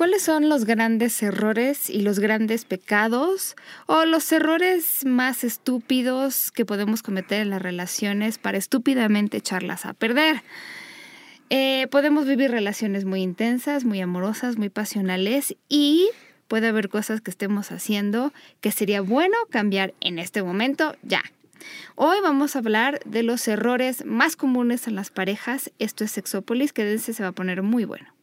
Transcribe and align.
¿Cuáles 0.00 0.22
son 0.22 0.48
los 0.48 0.64
grandes 0.64 1.22
errores 1.22 1.90
y 1.90 2.00
los 2.00 2.20
grandes 2.20 2.64
pecados 2.64 3.54
o 3.84 4.06
los 4.06 4.32
errores 4.32 5.04
más 5.04 5.44
estúpidos 5.44 6.50
que 6.52 6.64
podemos 6.64 7.02
cometer 7.02 7.42
en 7.42 7.50
las 7.50 7.60
relaciones 7.60 8.38
para 8.38 8.56
estúpidamente 8.56 9.36
echarlas 9.36 9.84
a 9.84 9.92
perder? 9.92 10.42
Eh, 11.50 11.86
podemos 11.90 12.24
vivir 12.26 12.50
relaciones 12.50 13.04
muy 13.04 13.20
intensas, 13.20 13.84
muy 13.84 14.00
amorosas, 14.00 14.56
muy 14.56 14.70
pasionales 14.70 15.54
y 15.68 16.08
puede 16.48 16.68
haber 16.68 16.88
cosas 16.88 17.20
que 17.20 17.30
estemos 17.30 17.70
haciendo 17.70 18.32
que 18.62 18.72
sería 18.72 19.02
bueno 19.02 19.36
cambiar 19.50 19.92
en 20.00 20.18
este 20.18 20.42
momento 20.42 20.96
ya. 21.02 21.20
Hoy 21.94 22.20
vamos 22.22 22.56
a 22.56 22.60
hablar 22.60 23.00
de 23.04 23.22
los 23.22 23.46
errores 23.46 24.06
más 24.06 24.36
comunes 24.36 24.86
en 24.88 24.94
las 24.94 25.10
parejas. 25.10 25.70
Esto 25.78 26.04
es 26.04 26.10
Sexópolis, 26.12 26.72
que 26.72 26.98
se 26.98 27.22
va 27.22 27.28
a 27.28 27.32
poner 27.32 27.62
muy 27.62 27.84
bueno. 27.84 28.14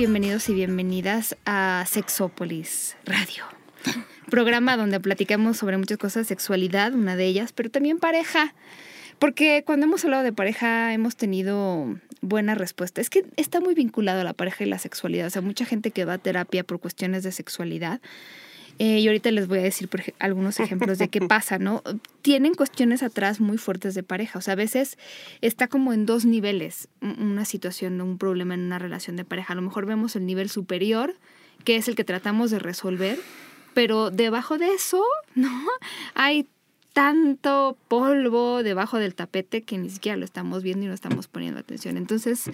Bienvenidos 0.00 0.48
y 0.48 0.54
bienvenidas 0.54 1.36
a 1.44 1.84
Sexópolis 1.86 2.96
Radio. 3.04 3.44
Programa 4.30 4.78
donde 4.78 4.98
platicamos 4.98 5.58
sobre 5.58 5.76
muchas 5.76 5.98
cosas, 5.98 6.26
sexualidad, 6.26 6.94
una 6.94 7.16
de 7.16 7.26
ellas, 7.26 7.52
pero 7.52 7.70
también 7.70 7.98
pareja. 7.98 8.54
Porque 9.18 9.62
cuando 9.66 9.84
hemos 9.84 10.02
hablado 10.02 10.22
de 10.22 10.32
pareja 10.32 10.94
hemos 10.94 11.16
tenido 11.16 11.98
buena 12.22 12.54
respuesta. 12.54 13.02
Es 13.02 13.10
que 13.10 13.26
está 13.36 13.60
muy 13.60 13.74
vinculado 13.74 14.22
a 14.22 14.24
la 14.24 14.32
pareja 14.32 14.64
y 14.64 14.68
la 14.68 14.78
sexualidad. 14.78 15.26
O 15.26 15.30
sea, 15.30 15.42
mucha 15.42 15.66
gente 15.66 15.90
que 15.90 16.06
va 16.06 16.14
a 16.14 16.18
terapia 16.18 16.64
por 16.64 16.80
cuestiones 16.80 17.22
de 17.22 17.30
sexualidad 17.30 18.00
eh, 18.80 18.98
y 18.98 19.06
ahorita 19.08 19.30
les 19.30 19.46
voy 19.46 19.58
a 19.58 19.62
decir 19.62 19.90
algunos 20.18 20.58
ejemplos 20.58 20.96
de 20.96 21.08
qué 21.08 21.20
pasa, 21.28 21.58
¿no? 21.58 21.82
Tienen 22.22 22.54
cuestiones 22.54 23.02
atrás 23.02 23.38
muy 23.38 23.58
fuertes 23.58 23.94
de 23.94 24.02
pareja. 24.02 24.38
O 24.38 24.42
sea, 24.42 24.52
a 24.52 24.56
veces 24.56 24.96
está 25.42 25.68
como 25.68 25.92
en 25.92 26.06
dos 26.06 26.24
niveles 26.24 26.88
una 27.02 27.44
situación, 27.44 28.00
un 28.00 28.16
problema 28.16 28.54
en 28.54 28.60
una 28.60 28.78
relación 28.78 29.16
de 29.16 29.26
pareja. 29.26 29.52
A 29.52 29.56
lo 29.56 29.60
mejor 29.60 29.84
vemos 29.84 30.16
el 30.16 30.24
nivel 30.24 30.48
superior, 30.48 31.14
que 31.62 31.76
es 31.76 31.88
el 31.88 31.94
que 31.94 32.04
tratamos 32.04 32.50
de 32.50 32.58
resolver, 32.58 33.18
pero 33.74 34.10
debajo 34.10 34.56
de 34.56 34.72
eso, 34.72 35.04
¿no? 35.34 35.50
Hay 36.14 36.48
tanto 36.94 37.76
polvo 37.86 38.62
debajo 38.62 38.96
del 38.96 39.14
tapete 39.14 39.60
que 39.60 39.76
ni 39.76 39.90
siquiera 39.90 40.16
lo 40.16 40.24
estamos 40.24 40.62
viendo 40.62 40.86
y 40.86 40.88
no 40.88 40.94
estamos 40.94 41.28
poniendo 41.28 41.60
atención. 41.60 41.98
Entonces, 41.98 42.50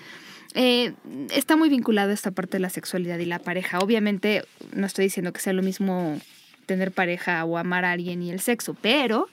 eh, 0.56 0.94
está 1.34 1.54
muy 1.54 1.68
vinculado 1.68 2.12
esta 2.12 2.30
parte 2.30 2.56
de 2.56 2.60
la 2.60 2.70
sexualidad 2.70 3.18
y 3.18 3.26
la 3.26 3.38
pareja. 3.38 3.78
Obviamente, 3.80 4.42
no 4.72 4.86
estoy 4.86 5.04
diciendo 5.04 5.32
que 5.34 5.40
sea 5.40 5.52
lo 5.52 5.62
mismo 5.62 6.18
tener 6.64 6.92
pareja 6.92 7.44
o 7.44 7.58
amar 7.58 7.84
a 7.84 7.92
alguien 7.92 8.22
y 8.22 8.30
el 8.30 8.40
sexo, 8.40 8.74
pero 8.80 9.28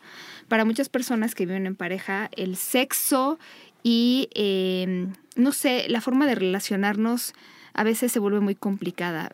para 0.50 0.66
muchas 0.66 0.90
personas 0.90 1.34
que 1.34 1.46
viven 1.46 1.66
en 1.66 1.76
pareja, 1.76 2.30
el 2.36 2.58
sexo 2.58 3.40
y, 3.84 4.28
eh, 4.36 5.08
no 5.38 5.54
sé, 5.54 5.86
la 5.88 6.02
forma 6.02 6.28
de 6.28 6.36
relacionarnos 6.36 7.34
a 7.74 7.84
veces 7.84 8.12
se 8.12 8.20
vuelve 8.20 8.40
muy 8.40 8.56
complicada. 8.56 9.32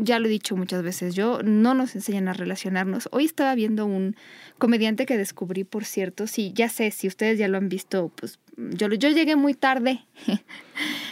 Ya 0.00 0.18
lo 0.18 0.26
he 0.26 0.30
dicho 0.30 0.56
muchas 0.56 0.82
veces, 0.82 1.14
yo 1.14 1.42
no 1.42 1.74
nos 1.74 1.94
enseñan 1.94 2.28
a 2.28 2.32
relacionarnos. 2.32 3.08
Hoy 3.12 3.24
estaba 3.26 3.54
viendo 3.54 3.86
un 3.86 4.16
comediante 4.58 5.06
que 5.06 5.18
descubrí, 5.18 5.64
por 5.64 5.84
cierto, 5.84 6.26
sí, 6.26 6.52
ya 6.54 6.68
sé, 6.68 6.90
si 6.90 7.08
ustedes 7.08 7.38
ya 7.38 7.48
lo 7.48 7.58
han 7.58 7.68
visto, 7.68 8.10
pues 8.16 8.38
yo, 8.56 8.88
yo 8.88 9.10
llegué 9.10 9.36
muy 9.36 9.54
tarde, 9.54 10.04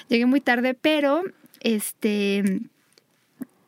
llegué 0.08 0.26
muy 0.26 0.40
tarde, 0.40 0.74
pero 0.74 1.22
este, 1.60 2.60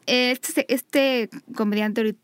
este, 0.07 0.73
este 0.73 1.29
comediante 1.55 2.17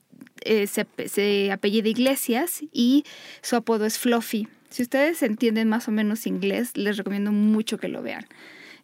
eh, 0.43 0.67
se, 0.67 0.87
se 1.07 1.53
apellida 1.53 1.89
Iglesias 1.89 2.63
y 2.73 3.05
su 3.43 3.57
apodo 3.57 3.85
es 3.85 3.99
Fluffy. 3.99 4.49
Si 4.71 4.83
ustedes 4.83 5.23
entienden 5.23 5.69
más 5.69 5.89
o 5.89 5.91
menos 5.91 6.27
inglés, 6.27 6.77
les 6.77 6.97
recomiendo 6.97 7.33
mucho 7.33 7.77
que 7.79 7.89
lo 7.89 8.03
vean. 8.03 8.27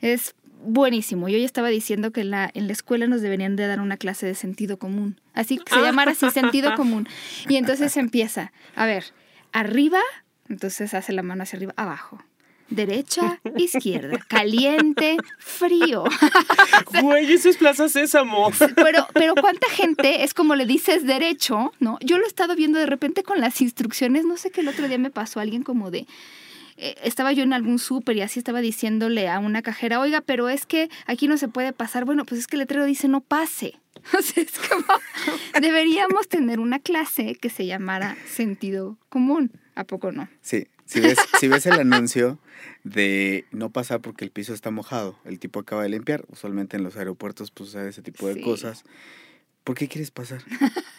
Es 0.00 0.34
buenísimo. 0.62 1.28
Yo 1.28 1.38
ya 1.38 1.44
estaba 1.44 1.68
diciendo 1.68 2.10
que 2.12 2.22
en 2.22 2.30
la, 2.30 2.50
en 2.54 2.66
la 2.66 2.72
escuela 2.72 3.06
nos 3.06 3.20
deberían 3.20 3.56
de 3.56 3.66
dar 3.66 3.80
una 3.80 3.96
clase 3.96 4.26
de 4.26 4.34
sentido 4.34 4.78
común. 4.78 5.20
Así 5.34 5.58
que 5.58 5.74
se 5.74 5.80
llamara 5.80 6.12
así 6.12 6.30
sentido 6.30 6.74
común. 6.76 7.08
Y 7.48 7.56
entonces 7.56 7.96
empieza, 7.96 8.52
a 8.74 8.86
ver, 8.86 9.04
arriba, 9.52 10.00
entonces 10.48 10.94
hace 10.94 11.12
la 11.12 11.22
mano 11.22 11.42
hacia 11.42 11.56
arriba, 11.56 11.74
abajo. 11.76 12.22
Derecha, 12.68 13.40
izquierda, 13.56 14.18
caliente, 14.26 15.18
frío. 15.38 16.02
Güey, 17.00 17.32
eso 17.32 17.48
es 17.48 17.56
Plaza 17.58 17.88
Sésamo. 17.88 18.50
Pero, 18.74 19.06
pero 19.14 19.34
cuánta 19.36 19.68
gente 19.68 20.24
es 20.24 20.34
como 20.34 20.56
le 20.56 20.66
dices 20.66 21.06
derecho, 21.06 21.72
¿no? 21.78 21.96
Yo 22.00 22.18
lo 22.18 22.24
he 22.24 22.28
estado 22.28 22.56
viendo 22.56 22.80
de 22.80 22.86
repente 22.86 23.22
con 23.22 23.40
las 23.40 23.60
instrucciones, 23.60 24.24
no 24.24 24.36
sé 24.36 24.50
qué 24.50 24.62
el 24.62 24.68
otro 24.68 24.88
día 24.88 24.98
me 24.98 25.10
pasó 25.10 25.38
alguien 25.38 25.62
como 25.62 25.92
de, 25.92 26.06
eh, 26.76 26.94
estaba 27.02 27.32
yo 27.32 27.42
en 27.42 27.52
algún 27.52 27.78
súper 27.78 28.16
y 28.16 28.22
así 28.22 28.38
estaba 28.38 28.60
diciéndole 28.60 29.28
a 29.28 29.38
una 29.38 29.62
cajera, 29.62 30.00
oiga, 30.00 30.20
pero 30.20 30.48
es 30.48 30.66
que 30.66 30.90
aquí 31.06 31.28
no 31.28 31.38
se 31.38 31.48
puede 31.48 31.72
pasar. 31.72 32.04
Bueno, 32.04 32.24
pues 32.24 32.40
es 32.40 32.46
que 32.46 32.56
el 32.56 32.60
letrero 32.60 32.84
dice 32.84 33.08
no 33.08 33.20
pase. 33.20 33.74
O 34.16 34.22
sea, 34.22 34.42
es 34.42 34.52
como, 34.58 34.84
deberíamos 35.60 36.28
tener 36.28 36.60
una 36.60 36.78
clase 36.78 37.34
que 37.34 37.48
se 37.50 37.66
llamara 37.66 38.16
sentido 38.26 38.98
común. 39.08 39.50
¿A 39.74 39.84
poco 39.84 40.12
no? 40.12 40.28
Sí, 40.42 40.68
si 40.84 41.00
ves, 41.00 41.18
si 41.40 41.48
ves 41.48 41.66
el 41.66 41.80
anuncio 41.80 42.38
de 42.84 43.46
no 43.50 43.70
pasar 43.70 44.00
porque 44.00 44.24
el 44.24 44.30
piso 44.30 44.54
está 44.54 44.70
mojado, 44.70 45.18
el 45.24 45.38
tipo 45.38 45.60
acaba 45.60 45.82
de 45.82 45.88
limpiar, 45.88 46.24
usualmente 46.28 46.76
en 46.76 46.84
los 46.84 46.96
aeropuertos 46.96 47.50
pues 47.50 47.70
sucede 47.70 47.88
ese 47.88 48.02
tipo 48.02 48.28
de 48.28 48.40
cosas. 48.40 48.84
¿Por 49.64 49.76
qué 49.76 49.88
quieres 49.88 50.10
pasar? 50.12 50.42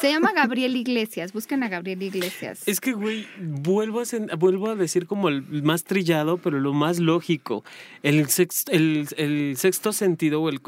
Se 0.00 0.10
llama 0.10 0.32
Gabriel 0.32 0.76
Iglesias. 0.76 1.32
Busquen 1.32 1.62
a 1.62 1.68
Gabriel 1.68 2.02
Iglesias. 2.02 2.62
Es 2.66 2.80
que, 2.80 2.92
güey, 2.92 3.26
vuelvo 3.38 4.00
a, 4.00 4.36
vuelvo 4.36 4.70
a 4.70 4.74
decir 4.74 5.06
como 5.06 5.28
el 5.28 5.42
más 5.62 5.84
trillado, 5.84 6.38
pero 6.38 6.58
lo 6.60 6.72
más 6.72 6.98
lógico. 6.98 7.64
El 8.02 8.28
sexto, 8.28 8.72
el, 8.72 9.54
sexto 9.56 9.92
sentido, 9.92 10.42
o 10.42 10.48
el, 10.48 10.60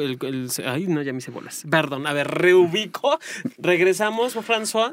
Ay, 0.66 0.86
no, 0.86 1.02
ya 1.02 1.12
me 1.12 1.18
hice 1.18 1.30
bolas. 1.30 1.64
Perdón, 1.70 2.06
a 2.06 2.12
ver, 2.12 2.28
reubico. 2.28 3.18
Regresamos, 3.58 4.36
François. 4.36 4.90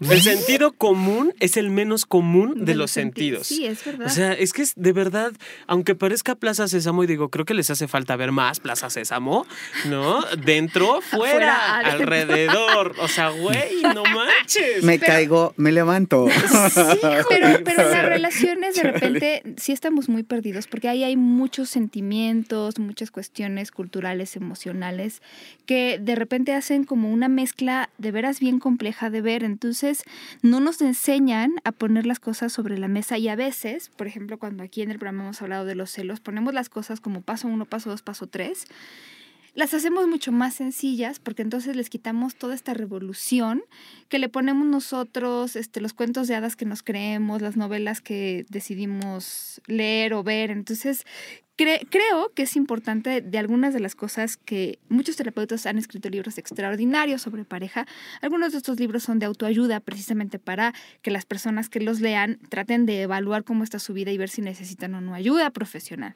el 0.00 0.20
sentido 0.20 0.72
común 0.72 1.32
es 1.40 1.56
el 1.56 1.70
menos 1.70 2.06
común 2.06 2.64
de, 2.64 2.74
los 2.74 2.90
sentidos. 2.90 3.46
Sí, 3.46 3.66
es 3.66 3.84
verdad. 3.84 4.06
O 4.06 4.10
sea, 4.10 4.32
es 4.32 4.52
que 4.52 4.62
es 4.62 4.74
de 4.76 4.92
verdad, 4.92 5.32
aunque 5.66 5.94
parezca 5.94 6.34
Plaza 6.34 6.68
Sésamo, 6.68 7.04
y 7.04 7.06
digo, 7.06 7.30
creo 7.30 7.44
que 7.44 7.54
les 7.54 7.70
hace 7.70 7.88
falta 7.88 8.16
ver 8.16 8.32
más 8.32 8.60
Plaza 8.60 8.90
Sésamo, 8.90 9.46
¿no? 9.86 10.22
Dentro, 10.44 11.00
fuera, 11.00 11.78
alrededor 11.78 12.43
o 12.48 13.08
sea, 13.08 13.30
güey, 13.30 13.82
no 13.82 14.02
manches. 14.04 14.82
Me 14.82 14.98
caigo, 14.98 15.54
me 15.56 15.72
levanto. 15.72 16.26
Sí, 16.28 16.80
pero, 17.28 17.60
pero 17.64 17.82
en 17.82 17.92
las 17.92 18.04
relaciones 18.08 18.76
de 18.76 18.82
repente 18.82 19.42
sí 19.56 19.72
estamos 19.72 20.08
muy 20.08 20.22
perdidos 20.22 20.66
porque 20.66 20.88
ahí 20.88 21.04
hay 21.04 21.16
muchos 21.16 21.68
sentimientos, 21.68 22.78
muchas 22.78 23.10
cuestiones 23.10 23.70
culturales, 23.70 24.36
emocionales, 24.36 25.22
que 25.66 25.98
de 26.00 26.14
repente 26.14 26.52
hacen 26.52 26.84
como 26.84 27.10
una 27.10 27.28
mezcla 27.28 27.90
de 27.98 28.10
veras 28.10 28.40
bien 28.40 28.58
compleja 28.58 29.10
de 29.10 29.20
ver. 29.20 29.44
Entonces, 29.44 30.04
no 30.42 30.60
nos 30.60 30.80
enseñan 30.80 31.54
a 31.64 31.72
poner 31.72 32.06
las 32.06 32.20
cosas 32.20 32.52
sobre 32.52 32.78
la 32.78 32.88
mesa 32.88 33.18
y 33.18 33.28
a 33.28 33.36
veces, 33.36 33.90
por 33.96 34.06
ejemplo, 34.06 34.38
cuando 34.38 34.62
aquí 34.62 34.82
en 34.82 34.90
el 34.90 34.98
programa 34.98 35.24
hemos 35.24 35.42
hablado 35.42 35.64
de 35.64 35.74
los 35.74 35.90
celos, 35.90 36.20
ponemos 36.20 36.54
las 36.54 36.68
cosas 36.68 37.00
como 37.00 37.22
paso 37.22 37.48
uno, 37.48 37.64
paso 37.64 37.90
dos, 37.90 38.02
paso 38.02 38.26
tres 38.26 38.66
las 39.54 39.72
hacemos 39.72 40.08
mucho 40.08 40.32
más 40.32 40.54
sencillas 40.54 41.20
porque 41.20 41.42
entonces 41.42 41.76
les 41.76 41.88
quitamos 41.88 42.34
toda 42.34 42.54
esta 42.54 42.74
revolución 42.74 43.62
que 44.08 44.18
le 44.18 44.28
ponemos 44.28 44.66
nosotros, 44.66 45.54
este, 45.56 45.80
los 45.80 45.92
cuentos 45.92 46.26
de 46.26 46.34
hadas 46.34 46.56
que 46.56 46.64
nos 46.64 46.82
creemos, 46.82 47.40
las 47.40 47.56
novelas 47.56 48.00
que 48.00 48.46
decidimos 48.48 49.62
leer 49.66 50.14
o 50.14 50.24
ver. 50.24 50.50
Entonces, 50.50 51.04
creo 51.56 52.32
que 52.34 52.42
es 52.42 52.56
importante 52.56 53.20
de 53.20 53.38
algunas 53.38 53.72
de 53.72 53.80
las 53.80 53.94
cosas 53.94 54.36
que 54.36 54.78
muchos 54.88 55.16
terapeutas 55.16 55.66
han 55.66 55.78
escrito 55.78 56.08
libros 56.08 56.38
extraordinarios 56.38 57.22
sobre 57.22 57.44
pareja. 57.44 57.86
Algunos 58.20 58.52
de 58.52 58.58
estos 58.58 58.80
libros 58.80 59.04
son 59.04 59.18
de 59.18 59.26
autoayuda 59.26 59.80
precisamente 59.80 60.38
para 60.38 60.74
que 61.02 61.10
las 61.10 61.24
personas 61.24 61.68
que 61.68 61.80
los 61.80 62.00
lean 62.00 62.38
traten 62.48 62.86
de 62.86 63.02
evaluar 63.02 63.44
cómo 63.44 63.62
está 63.62 63.78
su 63.78 63.92
vida 63.92 64.10
y 64.10 64.18
ver 64.18 64.28
si 64.28 64.42
necesitan 64.42 64.94
o 64.94 65.00
no 65.00 65.14
ayuda 65.14 65.50
profesional. 65.50 66.14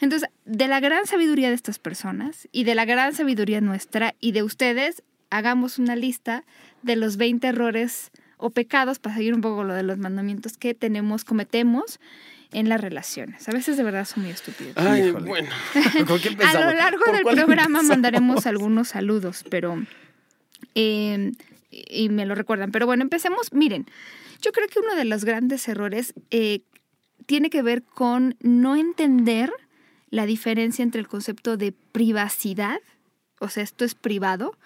Entonces, 0.00 0.28
de 0.44 0.66
la 0.66 0.80
gran 0.80 1.06
sabiduría 1.06 1.48
de 1.48 1.54
estas 1.54 1.78
personas 1.78 2.48
y 2.50 2.64
de 2.64 2.74
la 2.74 2.84
gran 2.84 3.14
sabiduría 3.14 3.60
nuestra 3.60 4.14
y 4.20 4.32
de 4.32 4.42
ustedes, 4.42 5.02
hagamos 5.30 5.78
una 5.78 5.94
lista 5.94 6.44
de 6.82 6.96
los 6.96 7.16
20 7.16 7.46
errores 7.46 8.10
o 8.40 8.50
pecados, 8.50 8.98
para 8.98 9.16
seguir 9.16 9.34
un 9.34 9.42
poco 9.42 9.64
lo 9.64 9.74
de 9.74 9.82
los 9.82 9.98
mandamientos 9.98 10.56
que 10.56 10.74
tenemos, 10.74 11.24
cometemos 11.24 12.00
en 12.52 12.68
las 12.68 12.80
relaciones. 12.80 13.48
A 13.48 13.52
veces 13.52 13.76
de 13.76 13.82
verdad 13.82 14.04
son 14.04 14.24
muy 14.24 14.32
estúpidos. 14.32 14.76
Ay, 14.76 15.10
bueno. 15.10 15.48
¿Con 16.06 16.20
qué 16.20 16.36
A 16.44 16.54
lo 16.54 16.72
largo 16.72 17.04
¿Por 17.04 17.14
del 17.14 17.22
programa 17.22 17.64
empezamos? 17.64 17.84
mandaremos 17.84 18.46
algunos 18.46 18.88
saludos, 18.88 19.44
pero... 19.48 19.84
eh, 20.74 21.32
y 21.70 22.08
me 22.08 22.26
lo 22.26 22.34
recuerdan. 22.34 22.72
Pero 22.72 22.86
bueno, 22.86 23.02
empecemos. 23.02 23.52
Miren, 23.52 23.86
yo 24.42 24.52
creo 24.52 24.68
que 24.68 24.80
uno 24.80 24.94
de 24.96 25.04
los 25.04 25.24
grandes 25.24 25.68
errores 25.68 26.14
eh, 26.30 26.62
tiene 27.26 27.50
que 27.50 27.62
ver 27.62 27.82
con 27.82 28.36
no 28.40 28.76
entender 28.76 29.52
la 30.10 30.26
diferencia 30.26 30.82
entre 30.82 31.00
el 31.00 31.06
concepto 31.08 31.56
de 31.56 31.72
privacidad, 31.92 32.80
o 33.38 33.48
sea, 33.48 33.62
esto 33.62 33.84
es 33.84 33.94
privado, 33.94 34.56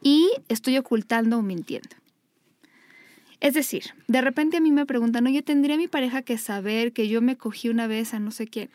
y 0.00 0.30
estoy 0.48 0.78
ocultando 0.78 1.38
o 1.38 1.42
mintiendo. 1.42 1.90
Es 3.40 3.54
decir, 3.54 3.84
de 4.08 4.20
repente 4.20 4.56
a 4.56 4.60
mí 4.60 4.72
me 4.72 4.86
preguntan, 4.86 5.26
oye, 5.26 5.42
¿tendría 5.42 5.76
mi 5.76 5.88
pareja 5.88 6.22
que 6.22 6.38
saber 6.38 6.92
que 6.92 7.08
yo 7.08 7.22
me 7.22 7.36
cogí 7.36 7.68
una 7.68 7.86
vez 7.86 8.14
a 8.14 8.18
no 8.18 8.30
sé 8.30 8.48
quién? 8.48 8.70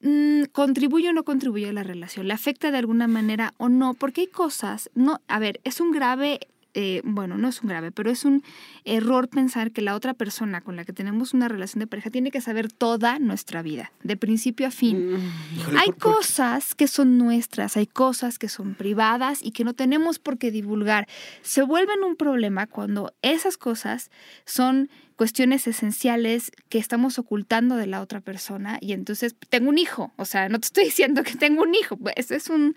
Mm, 0.00 0.44
¿Contribuye 0.52 1.10
o 1.10 1.12
no 1.12 1.24
contribuye 1.24 1.68
a 1.68 1.72
la 1.72 1.82
relación? 1.82 2.28
¿Le 2.28 2.34
afecta 2.34 2.70
de 2.70 2.78
alguna 2.78 3.06
manera 3.08 3.54
o 3.58 3.68
no? 3.68 3.94
Porque 3.94 4.22
hay 4.22 4.26
cosas, 4.26 4.90
no, 4.94 5.20
a 5.28 5.38
ver, 5.38 5.60
es 5.64 5.80
un 5.80 5.92
grave, 5.92 6.40
eh, 6.74 7.00
bueno, 7.04 7.38
no 7.38 7.48
es 7.48 7.62
un 7.62 7.68
grave, 7.68 7.92
pero 7.92 8.10
es 8.10 8.24
un 8.24 8.42
error 8.84 9.28
pensar 9.28 9.70
que 9.70 9.80
la 9.80 9.94
otra 9.94 10.12
persona 10.12 10.60
con 10.60 10.76
la 10.76 10.84
que 10.84 10.92
tenemos 10.92 11.32
una 11.32 11.48
relación 11.48 11.80
de 11.80 11.86
pareja 11.86 12.10
tiene 12.10 12.30
que 12.30 12.40
saber 12.40 12.70
toda 12.70 13.18
nuestra 13.18 13.62
vida, 13.62 13.92
de 14.02 14.16
principio 14.16 14.66
a 14.66 14.70
fin. 14.70 15.18
Híjole, 15.56 15.78
Hay 15.78 15.92
cosas 15.92 16.74
que 16.74 16.88
son 16.88 17.16
nuestras, 17.16 17.76
hay 17.76 17.86
cosas 17.86 18.38
que 18.38 18.48
son 18.48 18.74
privadas 18.74 19.40
y 19.42 19.52
que 19.52 19.64
no 19.64 19.74
tenemos 19.74 20.18
por 20.18 20.36
qué 20.36 20.50
divulgar. 20.50 21.06
Se 21.42 21.62
vuelven 21.62 22.02
un 22.02 22.16
problema 22.16 22.66
cuando 22.66 23.14
esas 23.22 23.56
cosas 23.56 24.10
son 24.44 24.90
cuestiones 25.16 25.66
esenciales 25.66 26.50
que 26.68 26.78
estamos 26.78 27.18
ocultando 27.18 27.76
de 27.76 27.86
la 27.86 28.00
otra 28.00 28.20
persona 28.20 28.78
y 28.80 28.92
entonces 28.92 29.36
tengo 29.48 29.68
un 29.68 29.78
hijo, 29.78 30.12
o 30.16 30.24
sea, 30.24 30.48
no 30.48 30.58
te 30.58 30.66
estoy 30.66 30.84
diciendo 30.86 31.22
que 31.22 31.34
tengo 31.34 31.62
un 31.62 31.74
hijo, 31.74 31.96
pues, 31.96 32.14
ese 32.16 32.36
es 32.36 32.48
un 32.48 32.74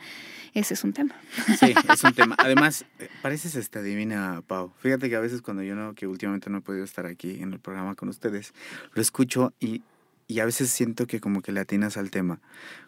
ese 0.53 0.73
es 0.73 0.83
un 0.83 0.93
tema. 0.93 1.15
Sí, 1.59 1.73
es 1.93 2.03
un 2.03 2.13
tema. 2.13 2.35
Además, 2.39 2.85
eh, 2.99 3.09
pareces 3.21 3.55
esta 3.55 3.81
divina, 3.81 4.41
Pau. 4.47 4.73
Fíjate 4.79 5.09
que 5.09 5.15
a 5.15 5.19
veces 5.19 5.43
cuando 5.43 5.61
yo 5.61 5.75
no, 5.75 5.93
que 5.93 6.07
últimamente 6.07 6.49
no 6.49 6.59
he 6.59 6.61
podido 6.61 6.83
estar 6.83 7.05
aquí 7.05 7.41
en 7.41 7.53
el 7.53 7.59
programa 7.59 7.93
con 7.93 8.09
ustedes, 8.09 8.53
lo 8.93 9.01
escucho 9.01 9.53
y, 9.59 9.83
y 10.27 10.39
a 10.39 10.45
veces 10.45 10.71
siento 10.71 11.05
que 11.05 11.19
como 11.19 11.41
que 11.41 11.51
le 11.51 11.59
atinas 11.59 11.97
al 11.97 12.09
tema. 12.09 12.39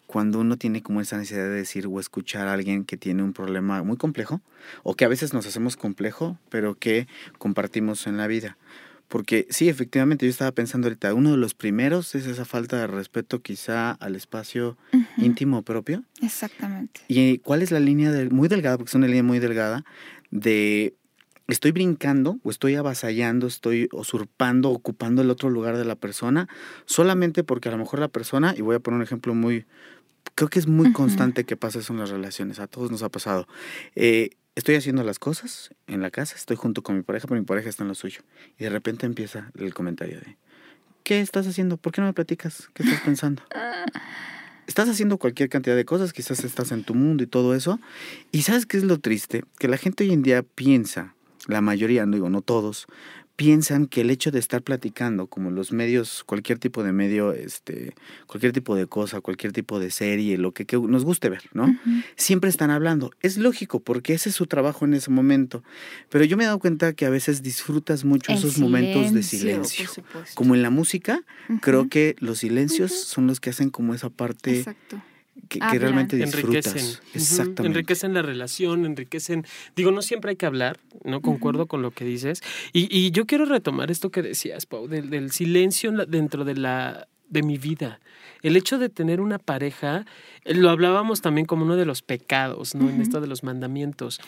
Cuando 0.07 0.39
uno 0.39 0.57
tiene 0.57 0.81
como 0.81 1.01
esa 1.01 1.17
necesidad 1.17 1.43
de 1.43 1.51
decir 1.51 1.85
o 1.85 1.99
escuchar 1.99 2.47
a 2.47 2.53
alguien 2.53 2.85
que 2.85 2.97
tiene 2.97 3.21
un 3.21 3.33
problema 3.33 3.83
muy 3.83 3.97
complejo, 3.97 4.41
o 4.81 4.95
que 4.95 5.05
a 5.05 5.09
veces 5.09 5.33
nos 5.33 5.45
hacemos 5.45 5.77
complejo, 5.77 6.39
pero 6.49 6.73
que 6.75 7.07
compartimos 7.37 8.07
en 8.07 8.17
la 8.17 8.25
vida. 8.25 8.57
Porque 9.09 9.47
sí, 9.49 9.67
efectivamente, 9.67 10.25
yo 10.25 10.29
estaba 10.29 10.51
pensando 10.51 10.87
ahorita, 10.87 11.13
uno 11.13 11.31
de 11.31 11.37
los 11.37 11.55
primeros 11.55 12.15
es 12.15 12.25
esa 12.27 12.45
falta 12.45 12.77
de 12.77 12.87
respeto 12.87 13.41
quizá 13.41 13.91
al 13.91 14.15
espacio 14.15 14.77
íntimo 15.17 15.63
propio. 15.63 16.03
Exactamente. 16.21 17.01
¿Y 17.07 17.39
cuál 17.39 17.61
es 17.61 17.71
la 17.71 17.79
línea 17.79 18.11
del- 18.11 18.31
muy 18.31 18.47
delgada, 18.47 18.77
porque 18.77 18.89
es 18.91 18.95
una 18.95 19.07
línea 19.07 19.23
muy 19.23 19.39
delgada, 19.39 19.83
de 20.31 20.93
estoy 21.47 21.71
brincando 21.71 22.37
o 22.43 22.51
estoy 22.51 22.75
avasallando, 22.75 23.47
estoy 23.47 23.89
usurpando, 23.91 24.69
ocupando 24.69 25.23
el 25.23 25.31
otro 25.31 25.49
lugar 25.49 25.75
de 25.77 25.85
la 25.85 25.95
persona, 25.95 26.47
solamente 26.85 27.43
porque 27.43 27.69
a 27.69 27.71
lo 27.71 27.79
mejor 27.79 27.99
la 27.99 28.07
persona, 28.09 28.53
y 28.55 28.61
voy 28.61 28.75
a 28.75 28.79
poner 28.79 28.97
un 28.97 29.03
ejemplo 29.03 29.33
muy, 29.33 29.65
creo 30.35 30.49
que 30.49 30.59
es 30.59 30.67
muy 30.67 30.93
constante 30.93 31.45
que 31.45 31.57
pasa 31.57 31.79
eso 31.79 31.93
en 31.93 31.99
las 31.99 32.11
relaciones, 32.11 32.59
a 32.59 32.67
todos 32.67 32.91
nos 32.91 33.01
ha 33.01 33.09
pasado. 33.09 33.47
Eh, 33.95 34.29
estoy 34.59 34.75
haciendo 34.75 35.03
las 35.03 35.19
cosas 35.19 35.73
en 35.87 36.01
la 36.01 36.11
casa, 36.11 36.35
estoy 36.35 36.57
junto 36.57 36.83
con 36.83 36.95
mi 36.97 37.01
pareja, 37.01 37.27
pero 37.27 37.39
mi 37.39 37.45
pareja 37.45 37.69
está 37.69 37.83
en 37.83 37.87
lo 37.87 37.95
suyo. 37.95 38.21
Y 38.57 38.65
de 38.65 38.69
repente 38.69 39.05
empieza 39.05 39.51
el 39.57 39.73
comentario 39.73 40.19
de, 40.19 40.37
¿qué 41.03 41.21
estás 41.21 41.47
haciendo? 41.47 41.77
¿Por 41.77 41.93
qué 41.93 42.01
no 42.01 42.07
me 42.07 42.13
platicas? 42.13 42.69
¿Qué 42.73 42.83
estás 42.83 43.01
pensando? 43.01 43.41
estás 44.67 44.89
haciendo 44.89 45.17
cualquier 45.17 45.49
cantidad 45.49 45.75
de 45.75 45.85
cosas, 45.85 46.11
quizás 46.11 46.43
estás 46.43 46.71
en 46.73 46.83
tu 46.83 46.93
mundo 46.93 47.23
y 47.23 47.27
todo 47.27 47.55
eso. 47.55 47.79
Y 48.31 48.41
sabes 48.41 48.65
qué 48.65 48.77
es 48.77 48.83
lo 48.83 48.99
triste? 48.99 49.43
Que 49.57 49.69
la 49.69 49.77
gente 49.77 50.03
hoy 50.03 50.11
en 50.11 50.23
día 50.23 50.43
piensa, 50.43 51.15
la 51.47 51.61
mayoría, 51.61 52.05
no 52.05 52.15
digo 52.15 52.29
no 52.29 52.41
todos, 52.41 52.87
piensan 53.39 53.87
que 53.87 54.01
el 54.01 54.09
hecho 54.09 54.31
de 54.31 54.39
estar 54.39 54.61
platicando, 54.63 55.27
como 55.27 55.49
los 55.49 55.71
medios, 55.71 56.25
cualquier 56.25 56.59
tipo 56.59 56.83
de 56.83 56.91
medio, 56.91 57.31
este, 57.31 57.95
cualquier 58.27 58.51
tipo 58.51 58.75
de 58.75 58.85
cosa, 58.85 59.21
cualquier 59.21 59.53
tipo 59.53 59.79
de 59.79 59.91
serie, 59.91 60.37
lo 60.37 60.51
que, 60.51 60.65
que 60.65 60.77
nos 60.77 61.05
guste 61.05 61.29
ver, 61.29 61.43
¿no? 61.53 61.73
Siempre 62.17 62.49
están 62.49 62.69
hablando. 62.69 63.13
Es 63.21 63.37
lógico, 63.37 63.79
porque 63.79 64.13
ese 64.13 64.27
es 64.27 64.35
su 64.35 64.45
trabajo 64.45 64.83
en 64.83 64.93
ese 64.93 65.09
momento. 65.09 65.63
Pero 66.09 66.25
yo 66.25 66.35
me 66.35 66.43
he 66.43 66.47
dado 66.47 66.59
cuenta 66.59 66.91
que 66.91 67.05
a 67.05 67.09
veces 67.09 67.41
disfrutas 67.41 68.03
mucho 68.03 68.33
El 68.33 68.39
esos 68.39 68.59
momentos 68.59 69.13
de 69.13 69.23
silencio. 69.23 69.89
Como 70.33 70.53
en 70.53 70.61
la 70.61 70.69
música, 70.69 71.21
creo 71.61 71.87
que 71.87 72.17
los 72.19 72.39
silencios 72.39 72.91
son 72.91 73.25
los 73.25 73.39
que 73.39 73.51
hacen 73.51 73.69
como 73.69 73.93
esa 73.93 74.09
parte 74.09 74.57
Exacto. 74.57 75.01
Que, 75.47 75.59
que 75.59 75.65
Hablan. 75.65 75.81
realmente 75.81 76.17
disfrutas. 76.17 76.67
enriquecen. 76.67 76.99
Exactamente. 77.13 77.65
Enriquecen 77.67 78.13
la 78.13 78.21
relación, 78.21 78.85
enriquecen. 78.85 79.45
Digo, 79.75 79.91
no 79.91 80.01
siempre 80.01 80.31
hay 80.31 80.35
que 80.35 80.45
hablar, 80.45 80.79
no 81.03 81.21
concuerdo 81.21 81.67
con 81.67 81.81
lo 81.81 81.91
que 81.91 82.05
dices. 82.05 82.41
Y, 82.73 82.87
y 82.95 83.11
yo 83.11 83.25
quiero 83.25 83.45
retomar 83.45 83.91
esto 83.91 84.09
que 84.11 84.21
decías, 84.21 84.65
Pau, 84.65 84.87
del, 84.87 85.09
del 85.09 85.31
silencio 85.31 85.89
en 85.91 86.09
dentro 86.09 86.43
de 86.45 86.55
la 86.55 87.07
de 87.29 87.43
mi 87.43 87.57
vida. 87.59 87.99
El 88.41 88.57
hecho 88.57 88.79
de 88.79 88.89
tener 88.89 89.21
una 89.21 89.37
pareja, 89.37 90.05
eh, 90.45 90.55
lo 90.55 90.69
hablábamos 90.71 91.21
también 91.21 91.45
como 91.45 91.63
uno 91.63 91.75
de 91.75 91.85
los 91.85 92.01
pecados, 92.01 92.73
¿no? 92.73 92.89
En 92.89 92.95
Ujú. 92.95 93.01
esto 93.03 93.21
de 93.21 93.27
los 93.27 93.43
mandamientos. 93.43 94.19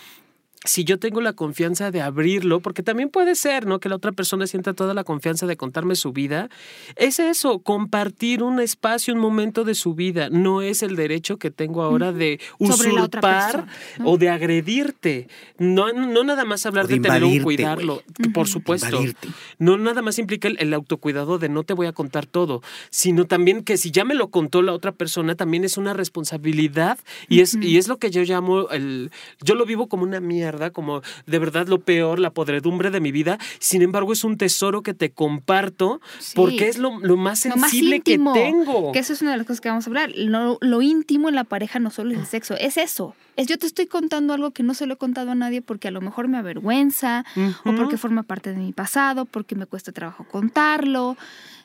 Si 0.64 0.84
yo 0.84 1.00
tengo 1.00 1.22
la 1.22 1.34
confianza 1.34 1.90
de 1.90 2.02
abrirlo, 2.02 2.60
porque 2.60 2.84
también 2.84 3.10
puede 3.10 3.36
ser, 3.36 3.66
¿no? 3.66 3.80
Que 3.80 3.90
la 3.90 3.96
otra 3.96 4.12
persona 4.12 4.46
sienta 4.46 4.74
toda 4.74 4.94
la 4.94 5.04
confianza 5.04 5.48
de 5.48 5.58
contarme 5.58 5.96
su 5.96 6.14
vida. 6.14 6.50
Es 6.96 7.20
eso, 7.20 7.60
compartir 7.60 8.44
un 8.44 8.60
espacio, 8.60 9.14
un 9.14 9.20
momento 9.20 9.64
de 9.64 9.74
su 9.74 9.96
vida. 9.96 10.30
No 10.30 10.62
es 10.62 10.84
el 10.84 10.96
derecho 10.96 11.38
que 11.38 11.50
tengo 11.50 11.82
ahora 11.82 12.12
de 12.12 12.40
usurpar 12.60 13.66
o 14.04 14.18
de 14.18 14.30
agredirte. 14.30 15.28
No, 15.58 15.92
no 15.94 16.24
nada 16.24 16.46
más 16.46 16.66
hablar 16.66 16.86
O 16.86 16.88
de 16.88 16.96
de, 16.96 17.02
tener 17.02 17.24
un 17.24 17.40
cuidarlo, 17.40 18.04
por 18.34 18.48
supuesto. 18.48 18.88
Invadirte. 18.88 19.30
No 19.58 19.78
nada 19.78 20.02
más 20.02 20.20
implica 20.20 20.48
el, 20.48 20.58
el 20.60 20.74
autocuidado 20.74 21.40
de 21.40 21.50
no 21.50 21.64
te 21.64 21.74
voy 21.74 21.88
a 21.88 21.94
contar 21.94 22.26
todo, 22.26 22.62
sino 22.90 23.26
también 23.26 23.64
que 23.64 23.78
si 23.78 23.92
ya 23.92 24.06
me 24.06 24.16
lo 24.16 24.30
contó 24.30 24.62
la 24.62 24.74
otra 24.74 24.92
persona, 24.92 25.36
también 25.36 25.64
es 25.64 25.78
una 25.78 25.94
responsabilidad 25.94 27.00
y, 27.30 27.42
es, 27.42 27.56
y 27.56 27.78
es 27.78 27.88
lo 27.88 27.98
que 27.98 28.12
yo 28.12 28.24
llamo 28.24 28.70
el... 28.70 29.12
Yo 29.42 29.56
lo 29.56 29.66
vivo 29.66 29.88
como 29.88 30.04
una 30.04 30.20
mierda, 30.20 30.51
como 30.72 31.02
de 31.26 31.40
verdad 31.40 31.68
lo 31.68 31.80
peor, 31.80 32.20
la 32.20 32.32
podredumbre 32.32 32.92
de 32.92 33.00
mi 33.00 33.12
vida. 33.12 33.38
Sin 33.60 33.82
embargo, 33.82 34.14
es 34.14 34.24
un 34.24 34.38
tesoro 34.38 34.84
que 34.84 34.94
te 34.94 35.12
comparto 35.12 36.02
Sí. 36.20 36.34
porque 36.36 36.68
es 36.68 36.78
lo, 36.78 37.00
lo 37.00 37.18
más 37.18 37.46
Lo 37.46 37.56
más 37.58 37.72
sensible 37.72 37.98
íntimo, 37.98 38.34
que 38.34 38.40
tengo. 38.42 38.92
Que 38.92 39.00
eso 39.00 39.14
es 39.14 39.22
una 39.22 39.32
de 39.32 39.38
las 39.38 39.48
cosas 39.48 39.62
que 39.62 39.70
vamos 39.70 39.86
a 39.86 39.90
hablar. 39.90 40.12
Lo, 40.16 40.58
lo 40.62 40.82
íntimo 40.82 41.30
en 41.30 41.36
la 41.36 41.44
pareja 41.44 41.80
no 41.80 41.90
solo 41.90 42.12
es 42.12 42.20
el 42.20 42.26
sexo, 42.26 42.56
es 42.58 42.78
eso. 42.78 43.16
Es 43.38 43.48
yo 43.48 43.58
te 43.58 43.66
estoy 43.66 43.88
contando 43.88 44.34
algo 44.34 44.52
que 44.52 44.62
no 44.64 44.74
se 44.74 44.86
lo 44.86 44.96
he 44.96 44.98
contado 44.98 45.32
a 45.32 45.36
nadie 45.36 45.62
porque 45.62 45.88
a 45.88 45.92
lo 45.92 46.02
mejor 46.02 46.28
me 46.28 46.38
avergüenza 46.38 47.24
o 47.66 47.74
porque 47.76 47.98
forma 47.98 48.24
parte 48.24 48.52
de 48.52 48.58
mi 48.58 48.74
pasado, 48.74 49.26
porque 49.26 49.56
me 49.56 49.66
cuesta 49.66 49.92
trabajo 49.92 50.26
contarlo. 50.30 51.16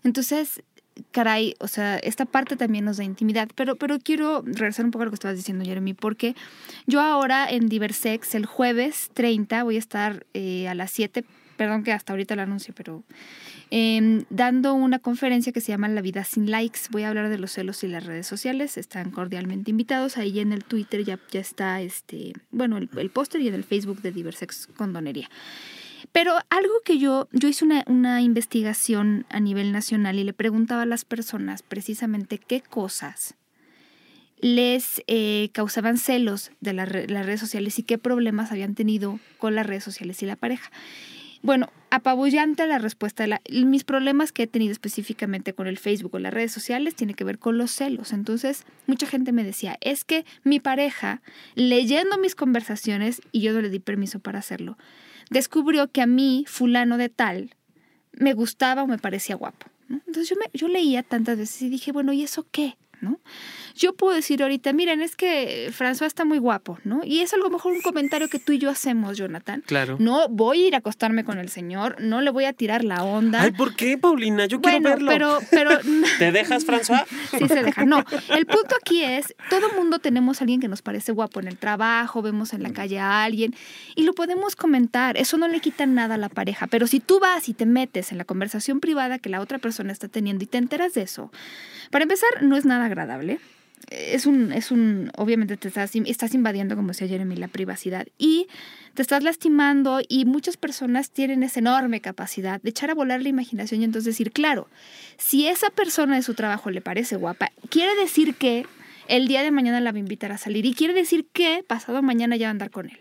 Entonces, 0.05 0.62
caray, 1.11 1.55
o 1.59 1.69
sea, 1.69 1.99
esta 1.99 2.25
parte 2.25 2.57
también 2.57 2.85
nos 2.85 2.97
da 2.97 3.05
intimidad. 3.05 3.49
Pero, 3.55 3.76
pero 3.76 3.99
quiero 3.99 4.43
regresar 4.43 4.85
un 4.85 4.91
poco 4.91 5.03
a 5.03 5.05
lo 5.07 5.11
que 5.11 5.17
estabas 5.17 5.37
diciendo, 5.37 5.65
Jeremy, 5.65 5.95
porque 5.95 6.35
yo 6.87 7.00
ahora 7.00 7.49
en 7.49 7.69
Diversex, 7.69 8.35
el 8.35 8.47
jueves 8.47 9.11
30, 9.15 9.62
voy 9.65 9.76
a 9.76 9.79
estar 9.79 10.26
eh, 10.35 10.69
a 10.69 10.75
las 10.75 10.91
7, 10.91 11.25
perdón 11.57 11.85
que 11.85 11.93
hasta 11.93 12.12
ahorita 12.12 12.37
lo 12.37 12.43
anuncio, 12.43 12.75
pero 12.76 13.03
eh, 13.71 14.25
dando 14.31 14.75
una 14.75 14.99
conferencia 14.99 15.53
que 15.53 15.61
se 15.61 15.73
llama 15.73 15.88
La 15.88 16.00
vida 16.00 16.25
sin 16.25 16.50
likes. 16.50 16.81
Voy 16.91 17.03
a 17.03 17.09
hablar 17.09 17.29
de 17.29 17.38
los 17.38 17.53
celos 17.53 17.83
y 17.83 17.88
las 17.88 18.05
redes 18.05 18.26
sociales. 18.26 18.76
Están 18.76 19.11
cordialmente 19.11 19.71
invitados. 19.71 20.17
Ahí 20.19 20.38
en 20.41 20.53
el 20.53 20.65
Twitter 20.65 21.05
ya, 21.05 21.19
ya 21.31 21.41
está 21.41 21.81
este, 21.81 22.33
bueno, 22.50 22.76
el, 22.76 22.88
el 22.97 23.11
póster 23.11 23.41
y 23.41 23.49
en 23.49 23.55
el 23.55 23.65
Facebook 23.65 24.03
de 24.03 24.12
Diversex 24.12 24.69
Condonería. 24.76 25.29
Pero 26.16 26.32
algo 26.49 26.73
que 26.82 26.96
yo, 26.96 27.28
yo 27.32 27.46
hice 27.46 27.66
una, 27.66 27.85
una 27.88 28.23
investigación 28.23 29.26
a 29.28 29.38
nivel 29.38 29.70
nacional 29.70 30.18
y 30.18 30.25
le 30.25 30.32
preguntaba 30.32 30.80
a 30.80 30.87
las 30.87 31.04
personas 31.04 31.62
precisamente 31.62 32.38
qué 32.38 32.62
cosas 32.62 33.35
les 34.38 35.02
eh, 35.08 35.50
causaban 35.52 35.99
celos 35.99 36.52
de 36.62 36.73
las 36.73 36.88
redes 36.88 37.38
sociales 37.38 37.78
y 37.78 37.82
qué 37.82 37.99
problemas 37.99 38.50
habían 38.50 38.75
tenido 38.75 39.20
con 39.37 39.54
las 39.54 39.66
redes 39.66 39.85
sociales 39.85 40.23
y 40.23 40.26
la 40.26 40.37
pareja. 40.37 40.70
Bueno, 41.42 41.70
apabullante 41.90 42.66
la 42.66 42.78
respuesta. 42.78 43.26
Mis 43.50 43.85
problemas 43.85 44.32
que 44.32 44.44
he 44.44 44.46
tenido 44.46 44.73
específicamente 44.73 45.52
con 45.52 45.66
el 45.66 45.76
Facebook 45.76 46.14
o 46.14 46.18
las 46.18 46.32
redes 46.32 46.50
sociales 46.50 46.94
tiene 46.94 47.12
que 47.12 47.25
ver 47.25 47.38
con 47.38 47.58
los 47.58 47.73
celos. 47.73 48.14
Entonces, 48.14 48.64
mucha 48.87 49.06
gente 49.06 49.32
me 49.32 49.44
decía, 49.44 49.76
es 49.82 50.04
que 50.04 50.25
mi 50.44 50.61
pareja, 50.61 51.20
leyendo 51.56 52.16
mis 52.16 52.35
conversaciones, 52.35 53.20
y 53.32 53.42
yo 53.42 53.52
no 53.52 53.61
le 53.61 53.68
di 53.68 53.80
permiso 53.80 54.18
para 54.18 54.38
hacerlo, 54.38 54.78
descubrió 55.30 55.90
que 55.90 56.02
a 56.02 56.06
mí, 56.06 56.45
fulano 56.49 56.99
de 56.99 57.09
tal, 57.09 57.54
me 58.12 58.33
gustaba 58.33 58.83
o 58.83 58.87
me 58.87 58.99
parecía 58.99 59.37
guapo. 59.37 59.66
Entonces 59.88 60.28
yo, 60.28 60.37
me, 60.37 60.47
yo 60.52 60.68
leía 60.68 61.02
tantas 61.02 61.38
veces 61.38 61.62
y 61.62 61.68
dije, 61.68 61.92
bueno, 61.92 62.12
¿y 62.12 62.23
eso 62.23 62.47
qué? 62.50 62.76
¿No? 63.00 63.21
Yo 63.75 63.95
puedo 63.95 64.15
decir 64.15 64.43
ahorita, 64.43 64.73
miren, 64.73 65.03
es 65.03 65.17
que 65.17 65.71
François 65.71 66.07
está 66.07 66.25
muy 66.25 66.38
guapo, 66.38 66.79
¿no? 66.85 67.03
Y 67.05 67.21
es 67.21 67.35
a 67.35 67.37
lo 67.37 67.50
mejor 67.50 67.73
un 67.73 67.83
comentario 67.83 68.29
que 68.29 68.38
tú 68.38 68.53
y 68.53 68.59
yo 68.59 68.71
hacemos, 68.71 69.19
Jonathan. 69.19 69.62
Claro. 69.67 69.97
No 70.00 70.29
voy 70.29 70.65
a 70.65 70.67
ir 70.69 70.75
a 70.75 70.79
acostarme 70.79 71.25
con 71.25 71.38
el 71.38 71.50
señor, 71.50 72.00
no 72.00 72.23
le 72.23 72.31
voy 72.31 72.47
a 72.47 72.55
tirar 72.55 72.85
la 72.85 73.05
onda. 73.05 73.43
Ay, 73.43 73.50
¿por 73.50 73.76
qué, 73.76 73.99
Paulina? 73.99 74.47
Yo 74.47 74.61
bueno, 74.61 74.79
quiero 74.79 74.95
verlo. 74.95 75.11
pero, 75.11 75.38
pero 75.50 75.81
¿Te 76.19 76.33
dejas, 76.33 76.67
François? 76.67 77.05
sí 77.38 77.47
se 77.49 77.62
deja. 77.62 77.85
No, 77.85 78.03
el 78.31 78.47
punto 78.47 78.75
aquí 78.81 79.03
es, 79.03 79.35
todo 79.50 79.71
mundo 79.75 79.99
tenemos 79.99 80.41
a 80.41 80.45
alguien 80.45 80.61
que 80.61 80.69
nos 80.69 80.81
parece 80.81 81.12
guapo 81.12 81.41
en 81.41 81.49
el 81.49 81.59
trabajo, 81.59 82.23
vemos 82.23 82.55
en 82.55 82.62
la 82.62 82.73
calle 82.73 82.99
a 82.99 83.25
alguien 83.25 83.55
y 83.95 84.05
lo 84.05 84.15
podemos 84.15 84.57
comentar. 84.57 85.19
Eso 85.19 85.37
no 85.37 85.49
le 85.49 85.61
quita 85.61 85.85
nada 85.85 86.15
a 86.15 86.19
la 86.19 86.29
pareja. 86.29 86.67
Pero 86.67 86.87
si 86.87 87.00
tú 87.00 87.21
vas 87.21 87.49
y 87.49 87.55
te 87.55 87.67
metes 87.67 88.11
en 88.12 88.19
la 88.19 88.25
conversación 88.25 88.81
privada 88.81 89.19
que 89.19 89.29
la 89.29 89.41
otra 89.41 89.59
persona 89.59 89.93
está 89.93 90.09
teniendo 90.09 90.45
y 90.45 90.47
te 90.47 90.59
enteras 90.59 90.95
de 90.95 91.03
eso, 91.03 91.31
para 91.91 92.03
empezar, 92.03 92.43
no 92.43 92.57
es 92.57 92.65
nada 92.65 92.86
agradable. 92.87 93.38
Es 93.90 94.25
un, 94.26 94.52
es 94.52 94.71
un, 94.71 95.12
obviamente 95.16 95.57
te 95.57 95.69
estás, 95.69 95.95
estás 95.95 96.35
invadiendo, 96.35 96.76
como 96.76 96.88
decía 96.88 97.07
Jeremy, 97.07 97.37
la 97.37 97.49
privacidad 97.49 98.07
y 98.19 98.49
te 98.95 99.02
estás 99.02 99.23
lastimando 99.23 100.00
y 100.09 100.25
muchas 100.25 100.57
personas 100.57 101.11
tienen 101.11 101.43
esa 101.43 101.61
enorme 101.61 102.00
capacidad 102.00 102.61
de 102.62 102.71
echar 102.71 102.90
a 102.90 102.95
volar 102.95 103.23
la 103.23 103.28
imaginación 103.28 103.83
y 103.83 103.85
entonces 103.85 104.14
decir, 104.14 104.33
claro, 104.33 104.69
si 105.19 105.47
esa 105.47 105.69
persona 105.71 106.16
de 106.16 106.23
su 106.23 106.35
trabajo 106.35 106.71
le 106.71 106.81
parece 106.81 107.16
guapa, 107.16 107.52
quiere 107.69 107.95
decir 107.97 108.35
que 108.35 108.66
el 109.09 109.28
día 109.28 109.43
de 109.43 109.50
mañana 109.50 109.81
la 109.81 109.93
va 109.93 109.97
a 109.97 110.00
invitar 110.00 110.33
a 110.33 110.38
salir 110.38 110.64
y 110.64 110.75
quiere 110.75 110.95
decir 110.95 111.26
que 111.33 111.62
pasado 111.66 112.02
mañana 112.02 112.37
ya 112.37 112.47
va 112.47 112.49
a 112.49 112.52
andar 112.52 112.71
con 112.71 112.88
él. 112.88 112.99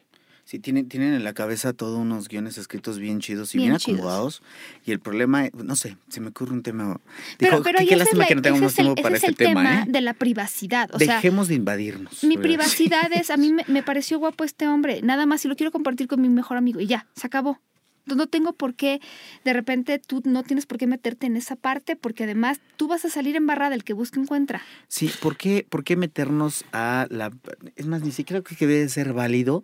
Sí, 0.56 0.60
tienen, 0.60 0.88
tienen 0.88 1.14
en 1.14 1.24
la 1.26 1.34
cabeza 1.34 1.74
todos 1.74 2.00
unos 2.00 2.30
guiones 2.30 2.58
escritos 2.58 2.98
bien 2.98 3.20
chidos 3.20 3.54
y 3.56 3.58
Bien 3.58 3.72
bien, 3.72 3.82
acomodados. 3.98 4.42
Y 4.86 4.92
el 4.92 5.00
problema, 5.02 5.50
no 5.54 5.76
sé, 5.76 5.98
se 6.08 6.22
me 6.22 6.30
ocurre 6.30 6.54
un 6.54 6.64
tema. 6.64 7.00
Pero, 7.38 7.62
pero 7.62 7.80
qué, 7.80 7.96
lástima 7.96 8.20
la- 8.24 8.28
que 8.28 8.36
no 8.36 8.42
tengamos 8.42 8.72
es 8.72 8.80
el, 8.80 8.86
tiempo 8.86 9.02
para 9.02 9.18
ese 9.18 9.26
es 9.26 9.32
este 9.34 9.46
tema, 9.46 9.64
tema 9.64 9.82
¿eh? 9.82 9.86
de 9.88 10.02
la 10.02 10.14
privacidad. 10.14 10.90
O 10.94 11.00
sea, 11.00 11.16
Dejemos 11.16 11.50
de 11.50 11.56
invadirnos. 11.56 12.24
mi 12.24 12.38
¿verdad? 12.38 12.42
privacidad 12.44 13.12
es, 13.14 13.30
a 13.32 13.38
mí 13.38 13.52
me, 13.54 13.66
me 13.68 13.84
pareció 13.84 14.18
guapo 14.20 14.44
este 14.46 14.68
hombre, 14.68 15.02
nada 15.02 15.26
más 15.26 15.42
si 15.42 15.48
lo 15.50 15.56
quiero 15.58 15.72
compartir 15.72 16.08
con 16.08 16.22
mi 16.22 16.30
mejor 16.30 16.56
amigo 16.58 16.80
y 16.80 16.88
ya, 16.88 17.06
se 17.16 17.28
acabó. 17.28 17.60
No- 18.06 18.28
tengo 18.28 18.54
por 18.54 18.76
qué, 18.76 19.02
de 19.44 19.54
repente 19.54 20.00
tú 20.00 20.22
no 20.26 20.44
tienes 20.44 20.66
por 20.66 20.78
qué 20.78 20.88
meterte 20.88 21.28
en 21.28 21.38
esa 21.38 21.56
parte 21.56 21.96
porque 21.96 22.24
además 22.26 22.60
tú 22.78 22.88
vas 22.88 23.06
a 23.06 23.10
salir 23.10 23.36
embarrada, 23.36 23.76
el 23.76 23.84
que 23.84 23.94
busca 23.94 24.20
encuentra. 24.20 24.62
Sí, 24.88 25.12
¿por 25.22 25.38
qué, 25.38 25.66
¿por 25.70 25.84
qué 25.84 25.96
meternos 25.96 26.66
a 26.74 27.08
la... 27.10 27.32
Es 27.76 27.86
más, 27.86 28.02
ni 28.02 28.12
siquiera 28.12 28.42
creo 28.42 28.58
que 28.58 28.68
debe 28.68 28.90
ser 28.90 29.14
válido 29.14 29.64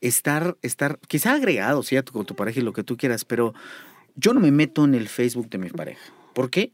estar, 0.00 0.56
estar 0.62 0.98
quizá 1.08 1.32
agregado, 1.32 1.82
sí, 1.82 1.96
a 1.96 2.02
tu, 2.02 2.12
con 2.12 2.26
tu 2.26 2.36
pareja 2.36 2.60
y 2.60 2.62
lo 2.62 2.72
que 2.72 2.84
tú 2.84 2.96
quieras, 2.96 3.24
pero 3.24 3.54
yo 4.14 4.34
no 4.34 4.40
me 4.40 4.50
meto 4.50 4.84
en 4.84 4.94
el 4.94 5.08
Facebook 5.08 5.48
de 5.48 5.58
mi 5.58 5.70
pareja. 5.70 6.12
¿Por 6.34 6.50
qué? 6.50 6.72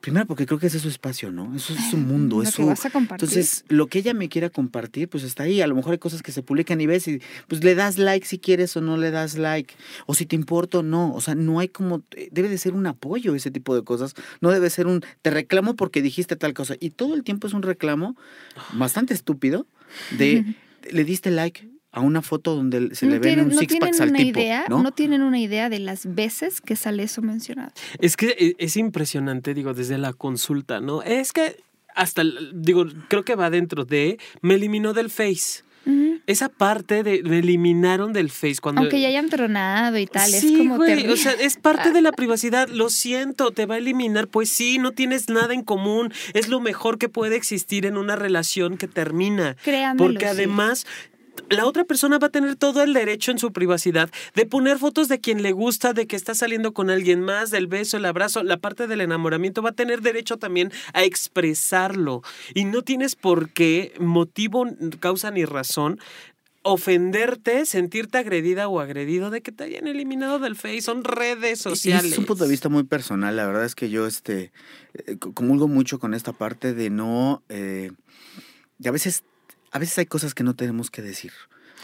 Primero 0.00 0.26
porque 0.26 0.46
creo 0.46 0.58
que 0.60 0.68
ese 0.68 0.76
es 0.76 0.84
su 0.84 0.88
espacio, 0.88 1.32
¿no? 1.32 1.54
Eso 1.56 1.72
es 1.72 1.90
su 1.90 1.96
mundo, 1.96 2.36
Lo 2.36 2.42
es 2.44 2.50
que 2.50 2.62
su... 2.62 2.66
vas 2.66 2.84
a 2.86 2.90
compartir. 2.90 3.28
Entonces, 3.28 3.64
lo 3.68 3.88
que 3.88 3.98
ella 3.98 4.14
me 4.14 4.28
quiera 4.28 4.48
compartir, 4.48 5.08
pues 5.08 5.24
está 5.24 5.42
ahí. 5.42 5.60
A 5.60 5.66
lo 5.66 5.74
mejor 5.74 5.92
hay 5.92 5.98
cosas 5.98 6.22
que 6.22 6.30
se 6.30 6.42
publican 6.42 6.80
y 6.80 6.86
ves 6.86 7.08
y 7.08 7.20
pues 7.48 7.64
le 7.64 7.74
das 7.74 7.98
like 7.98 8.24
si 8.26 8.38
quieres 8.38 8.76
o 8.76 8.80
no 8.80 8.96
le 8.96 9.10
das 9.10 9.36
like. 9.36 9.74
O 10.06 10.14
si 10.14 10.24
te 10.24 10.36
importa 10.36 10.78
o 10.78 10.82
no. 10.82 11.12
O 11.14 11.20
sea, 11.20 11.34
no 11.34 11.58
hay 11.58 11.68
como... 11.68 12.02
eh, 12.12 12.28
Debe 12.30 12.48
de 12.48 12.58
ser 12.58 12.74
un 12.74 12.86
apoyo 12.86 13.34
ese 13.34 13.50
tipo 13.50 13.74
de 13.74 13.82
cosas. 13.82 14.14
No 14.40 14.50
debe 14.50 14.70
ser 14.70 14.86
un... 14.86 15.02
Te 15.22 15.30
reclamo 15.30 15.74
porque 15.74 16.00
dijiste 16.00 16.36
tal 16.36 16.54
cosa. 16.54 16.76
Y 16.78 16.90
todo 16.90 17.14
el 17.14 17.24
tiempo 17.24 17.46
es 17.48 17.52
un 17.52 17.62
reclamo 17.62 18.16
bastante 18.74 19.14
estúpido 19.14 19.66
de... 20.16 20.44
Le 20.90 21.04
diste 21.04 21.30
like 21.32 21.68
a 21.90 22.00
una 22.00 22.22
foto 22.22 22.54
donde 22.54 22.94
se 22.94 23.06
le 23.06 23.12
ven 23.12 23.22
tienen, 23.22 23.44
un 23.46 23.52
no 23.52 23.58
six 23.58 23.76
packs 23.78 24.00
al 24.00 24.10
una 24.10 24.18
tipo, 24.18 24.40
idea, 24.40 24.64
¿no? 24.68 24.82
no 24.82 24.92
tienen 24.92 25.22
una 25.22 25.38
idea 25.38 25.68
de 25.68 25.78
las 25.78 26.14
veces 26.14 26.60
que 26.60 26.76
sale 26.76 27.02
eso 27.02 27.22
mencionado. 27.22 27.72
Es 27.98 28.16
que 28.16 28.36
e- 28.38 28.56
es 28.58 28.76
impresionante, 28.76 29.54
digo, 29.54 29.72
desde 29.74 29.96
la 29.98 30.12
consulta, 30.12 30.80
¿no? 30.80 31.02
Es 31.02 31.32
que 31.32 31.56
hasta, 31.94 32.22
digo, 32.54 32.84
creo 33.08 33.24
que 33.24 33.34
va 33.34 33.50
dentro 33.50 33.84
de, 33.84 34.18
me 34.40 34.54
eliminó 34.54 34.92
del 34.92 35.10
Face. 35.10 35.64
Esa 36.26 36.50
parte 36.50 37.02
de, 37.02 37.22
me 37.22 37.38
eliminaron 37.38 38.12
del 38.12 38.28
Face 38.28 38.56
cuando... 38.60 38.82
Aunque 38.82 39.00
ya 39.00 39.08
hayan 39.08 39.30
tronado 39.30 39.96
y 39.96 40.06
tal, 40.06 40.30
sí, 40.30 40.52
es 40.52 40.58
como 40.58 40.76
güey, 40.76 41.08
o 41.08 41.16
sea, 41.16 41.32
es 41.32 41.56
parte 41.56 41.92
de 41.92 42.02
la 42.02 42.12
privacidad. 42.18 42.68
Lo 42.68 42.90
siento, 42.90 43.52
te 43.52 43.64
va 43.64 43.76
a 43.76 43.78
eliminar. 43.78 44.28
Pues 44.28 44.50
sí, 44.50 44.78
no 44.78 44.92
tienes 44.92 45.30
nada 45.30 45.54
en 45.54 45.62
común. 45.62 46.12
Es 46.34 46.48
lo 46.48 46.60
mejor 46.60 46.98
que 46.98 47.08
puede 47.08 47.36
existir 47.36 47.86
en 47.86 47.96
una 47.96 48.16
relación 48.16 48.76
que 48.76 48.86
termina. 48.86 49.56
Créanmelo, 49.64 50.04
Porque 50.04 50.28
sí. 50.28 50.36
La 51.50 51.66
otra 51.66 51.84
persona 51.84 52.18
va 52.18 52.28
a 52.28 52.30
tener 52.30 52.56
todo 52.56 52.82
el 52.82 52.92
derecho 52.92 53.30
en 53.30 53.38
su 53.38 53.52
privacidad 53.52 54.10
de 54.34 54.46
poner 54.46 54.78
fotos 54.78 55.08
de 55.08 55.20
quien 55.20 55.42
le 55.42 55.52
gusta, 55.52 55.92
de 55.92 56.06
que 56.06 56.16
está 56.16 56.34
saliendo 56.34 56.72
con 56.72 56.90
alguien 56.90 57.20
más, 57.20 57.50
del 57.50 57.66
beso, 57.66 57.96
el 57.96 58.04
abrazo, 58.04 58.42
la 58.42 58.56
parte 58.56 58.86
del 58.86 59.00
enamoramiento, 59.00 59.62
va 59.62 59.70
a 59.70 59.72
tener 59.72 60.02
derecho 60.02 60.36
también 60.36 60.72
a 60.92 61.04
expresarlo. 61.04 62.22
Y 62.54 62.64
no 62.64 62.82
tienes 62.82 63.16
por 63.16 63.50
qué, 63.50 63.92
motivo, 63.98 64.66
causa 65.00 65.30
ni 65.30 65.44
razón, 65.44 65.98
ofenderte, 66.62 67.64
sentirte 67.64 68.18
agredida 68.18 68.68
o 68.68 68.80
agredido 68.80 69.30
de 69.30 69.40
que 69.40 69.52
te 69.52 69.64
hayan 69.64 69.86
eliminado 69.86 70.38
del 70.38 70.54
Face. 70.56 70.82
Son 70.82 71.02
redes 71.02 71.60
sociales. 71.60 72.12
Es 72.12 72.18
un 72.18 72.26
punto 72.26 72.44
de 72.44 72.50
vista 72.50 72.68
muy 72.68 72.82
personal. 72.82 73.36
La 73.36 73.46
verdad 73.46 73.64
es 73.64 73.74
que 73.74 73.88
yo 73.88 74.06
este, 74.06 74.52
eh, 74.92 75.16
co- 75.18 75.32
comulgo 75.32 75.66
mucho 75.68 75.98
con 75.98 76.12
esta 76.12 76.32
parte 76.32 76.74
de 76.74 76.90
no... 76.90 77.42
eh, 77.48 77.92
y 78.80 78.86
a 78.86 78.90
veces, 78.90 79.24
a 79.70 79.78
veces 79.78 79.98
hay 79.98 80.06
cosas 80.06 80.34
que 80.34 80.44
no 80.44 80.54
tenemos 80.54 80.90
que 80.90 81.02
decir. 81.02 81.32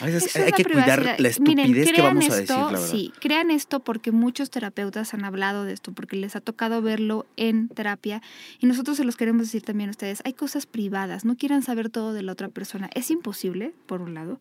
A 0.01 0.07
veces 0.07 0.25
Eso 0.25 0.45
hay 0.45 0.53
que 0.53 0.65
cuidar 0.65 1.17
la 1.19 1.29
estupidez 1.29 1.69
Miren, 1.69 1.95
que 1.95 2.03
vamos 2.03 2.25
a 2.25 2.41
esto, 2.41 2.41
decir, 2.41 2.57
la 2.57 2.81
verdad. 2.81 2.89
Sí, 2.89 3.13
crean 3.21 3.51
esto 3.53 3.81
porque 3.81 4.11
muchos 4.11 4.51
terapeutas 4.51 5.15
han 5.15 5.25
hablado 5.25 5.65
de 5.65 5.73
esto, 5.73 5.93
porque 5.93 6.17
les 6.17 6.35
ha 6.35 6.41
tocado 6.41 6.83
verlo 6.83 7.27
en 7.37 7.69
terapia 7.69 8.21
y 8.59 8.67
nosotros 8.67 8.97
se 8.97 9.05
los 9.05 9.17
queremos 9.17 9.43
decir 9.43 9.63
también 9.63 9.91
a 9.91 9.93
ustedes. 9.93 10.21
Hay 10.25 10.33
cosas 10.33 10.67
privadas, 10.67 11.25
no 11.25 11.37
quieran 11.37 11.63
saber 11.63 11.91
todo 11.91 12.13
de 12.13 12.23
la 12.23 12.33
otra 12.33 12.49
persona. 12.49 12.91
Es 12.95 13.11
imposible, 13.11 13.73
por 13.87 14.03
un 14.03 14.15
lado. 14.15 14.41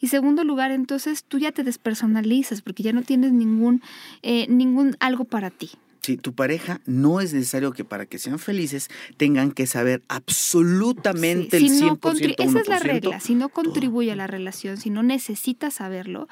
Y 0.00 0.08
segundo 0.08 0.44
lugar, 0.44 0.70
entonces 0.70 1.24
tú 1.24 1.38
ya 1.38 1.50
te 1.50 1.64
despersonalizas 1.64 2.62
porque 2.62 2.84
ya 2.84 2.92
no 2.92 3.02
tienes 3.02 3.32
ningún, 3.32 3.82
eh, 4.22 4.46
ningún 4.48 4.96
algo 5.00 5.24
para 5.24 5.50
ti. 5.50 5.70
Sí, 6.04 6.16
tu 6.16 6.34
pareja 6.34 6.80
no 6.84 7.20
es 7.20 7.32
necesario 7.32 7.72
que 7.72 7.84
para 7.84 8.06
que 8.06 8.18
sean 8.18 8.40
felices 8.40 8.88
tengan 9.18 9.52
que 9.52 9.68
saber 9.68 10.02
absolutamente 10.08 11.58
Sí, 11.60 11.66
el 11.66 11.70
si 11.70 11.80
100%. 11.84 12.36
no 12.38 12.44
esa 12.44 12.60
es 12.60 12.68
la 12.68 12.80
1%. 12.80 12.82
regla. 12.82 13.20
Si 13.20 13.36
no 13.36 13.48
contribuye 13.50 14.10
a 14.10 14.16
la 14.16 14.26
relación, 14.26 14.78
si 14.78 14.90
no 14.90 15.04
necesitas 15.04 15.74
saberlo, 15.74 16.28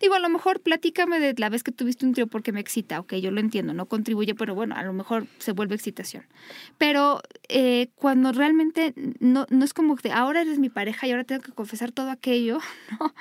digo, 0.00 0.14
a 0.14 0.18
lo 0.18 0.28
mejor 0.28 0.58
platícame 0.60 1.20
de 1.20 1.34
la 1.36 1.50
vez 1.50 1.62
que 1.62 1.70
tuviste 1.70 2.04
un 2.04 2.14
trío 2.14 2.26
porque 2.26 2.50
me 2.50 2.58
excita. 2.58 2.98
Ok, 2.98 3.14
yo 3.14 3.30
lo 3.30 3.38
entiendo, 3.38 3.74
no 3.74 3.86
contribuye, 3.86 4.34
pero 4.34 4.56
bueno, 4.56 4.74
a 4.74 4.82
lo 4.82 4.92
mejor 4.92 5.28
se 5.38 5.52
vuelve 5.52 5.76
excitación. 5.76 6.24
Pero 6.78 7.20
eh, 7.48 7.90
cuando 7.94 8.32
realmente 8.32 8.92
no, 9.20 9.46
no 9.50 9.64
es 9.64 9.72
como 9.72 9.94
que 9.94 10.10
ahora 10.10 10.40
eres 10.42 10.58
mi 10.58 10.68
pareja 10.68 11.06
y 11.06 11.12
ahora 11.12 11.22
tengo 11.22 11.42
que 11.42 11.52
confesar 11.52 11.92
todo 11.92 12.10
aquello 12.10 12.58
¿no? 13.00 13.14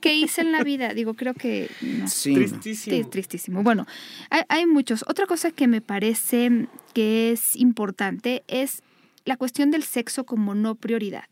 que 0.00 0.14
hice 0.14 0.40
en 0.40 0.52
la 0.52 0.62
vida. 0.64 0.94
Digo, 0.94 1.12
creo 1.12 1.34
que 1.34 1.70
no. 1.82 2.08
Sí, 2.08 2.30
no. 2.32 2.38
Tristísimo. 2.38 2.96
Sí, 2.96 3.04
tristísimo. 3.10 3.62
Bueno, 3.62 3.86
hay, 4.30 4.40
hay 4.48 4.64
muchos. 4.66 5.04
Otra 5.06 5.26
cosa 5.26 5.33
que 5.34 5.66
me 5.66 5.80
parece 5.80 6.68
que 6.92 7.32
es 7.32 7.56
importante 7.56 8.44
es 8.46 8.82
la 9.24 9.36
cuestión 9.36 9.70
del 9.72 9.82
sexo 9.82 10.24
como 10.24 10.54
no 10.54 10.76
prioridad. 10.76 11.24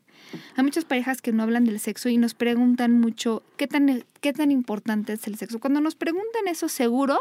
Hay 0.57 0.65
muchas 0.65 0.85
parejas 0.85 1.23
que 1.23 1.33
no 1.33 1.43
hablan 1.43 1.65
del 1.65 1.79
sexo 1.79 2.09
y 2.09 2.19
nos 2.19 2.35
preguntan 2.35 2.93
mucho 2.93 3.43
qué 3.57 3.69
tan, 3.69 4.05
qué 4.21 4.33
tan 4.33 4.51
importante 4.51 5.13
es 5.13 5.27
el 5.27 5.37
sexo. 5.37 5.61
Cuando 5.61 5.81
nos 5.81 5.95
preguntan 5.95 6.49
eso, 6.49 6.69
seguro 6.69 7.21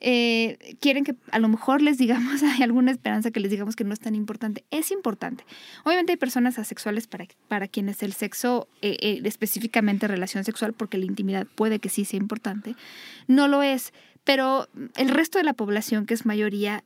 eh, 0.00 0.76
quieren 0.80 1.02
que 1.02 1.16
a 1.32 1.40
lo 1.40 1.48
mejor 1.48 1.82
les 1.82 1.98
digamos, 1.98 2.42
hay 2.42 2.62
alguna 2.62 2.92
esperanza 2.92 3.30
que 3.30 3.40
les 3.40 3.50
digamos 3.50 3.76
que 3.76 3.84
no 3.84 3.92
es 3.92 4.00
tan 4.00 4.14
importante. 4.14 4.64
Es 4.70 4.90
importante. 4.90 5.44
Obviamente 5.84 6.12
hay 6.12 6.16
personas 6.16 6.58
asexuales 6.58 7.06
para, 7.06 7.26
para 7.48 7.68
quienes 7.68 8.02
el 8.02 8.12
sexo, 8.12 8.68
eh, 8.82 8.96
eh, 9.00 9.20
específicamente 9.24 10.06
relación 10.06 10.44
sexual, 10.44 10.72
porque 10.72 10.98
la 10.98 11.06
intimidad 11.06 11.46
puede 11.46 11.78
que 11.78 11.88
sí 11.88 12.04
sea 12.04 12.18
importante, 12.18 12.74
no 13.26 13.48
lo 13.48 13.62
es. 13.62 13.92
Pero 14.28 14.68
el 14.96 15.08
resto 15.08 15.38
de 15.38 15.44
la 15.44 15.54
población, 15.54 16.04
que 16.04 16.12
es 16.12 16.26
mayoría, 16.26 16.84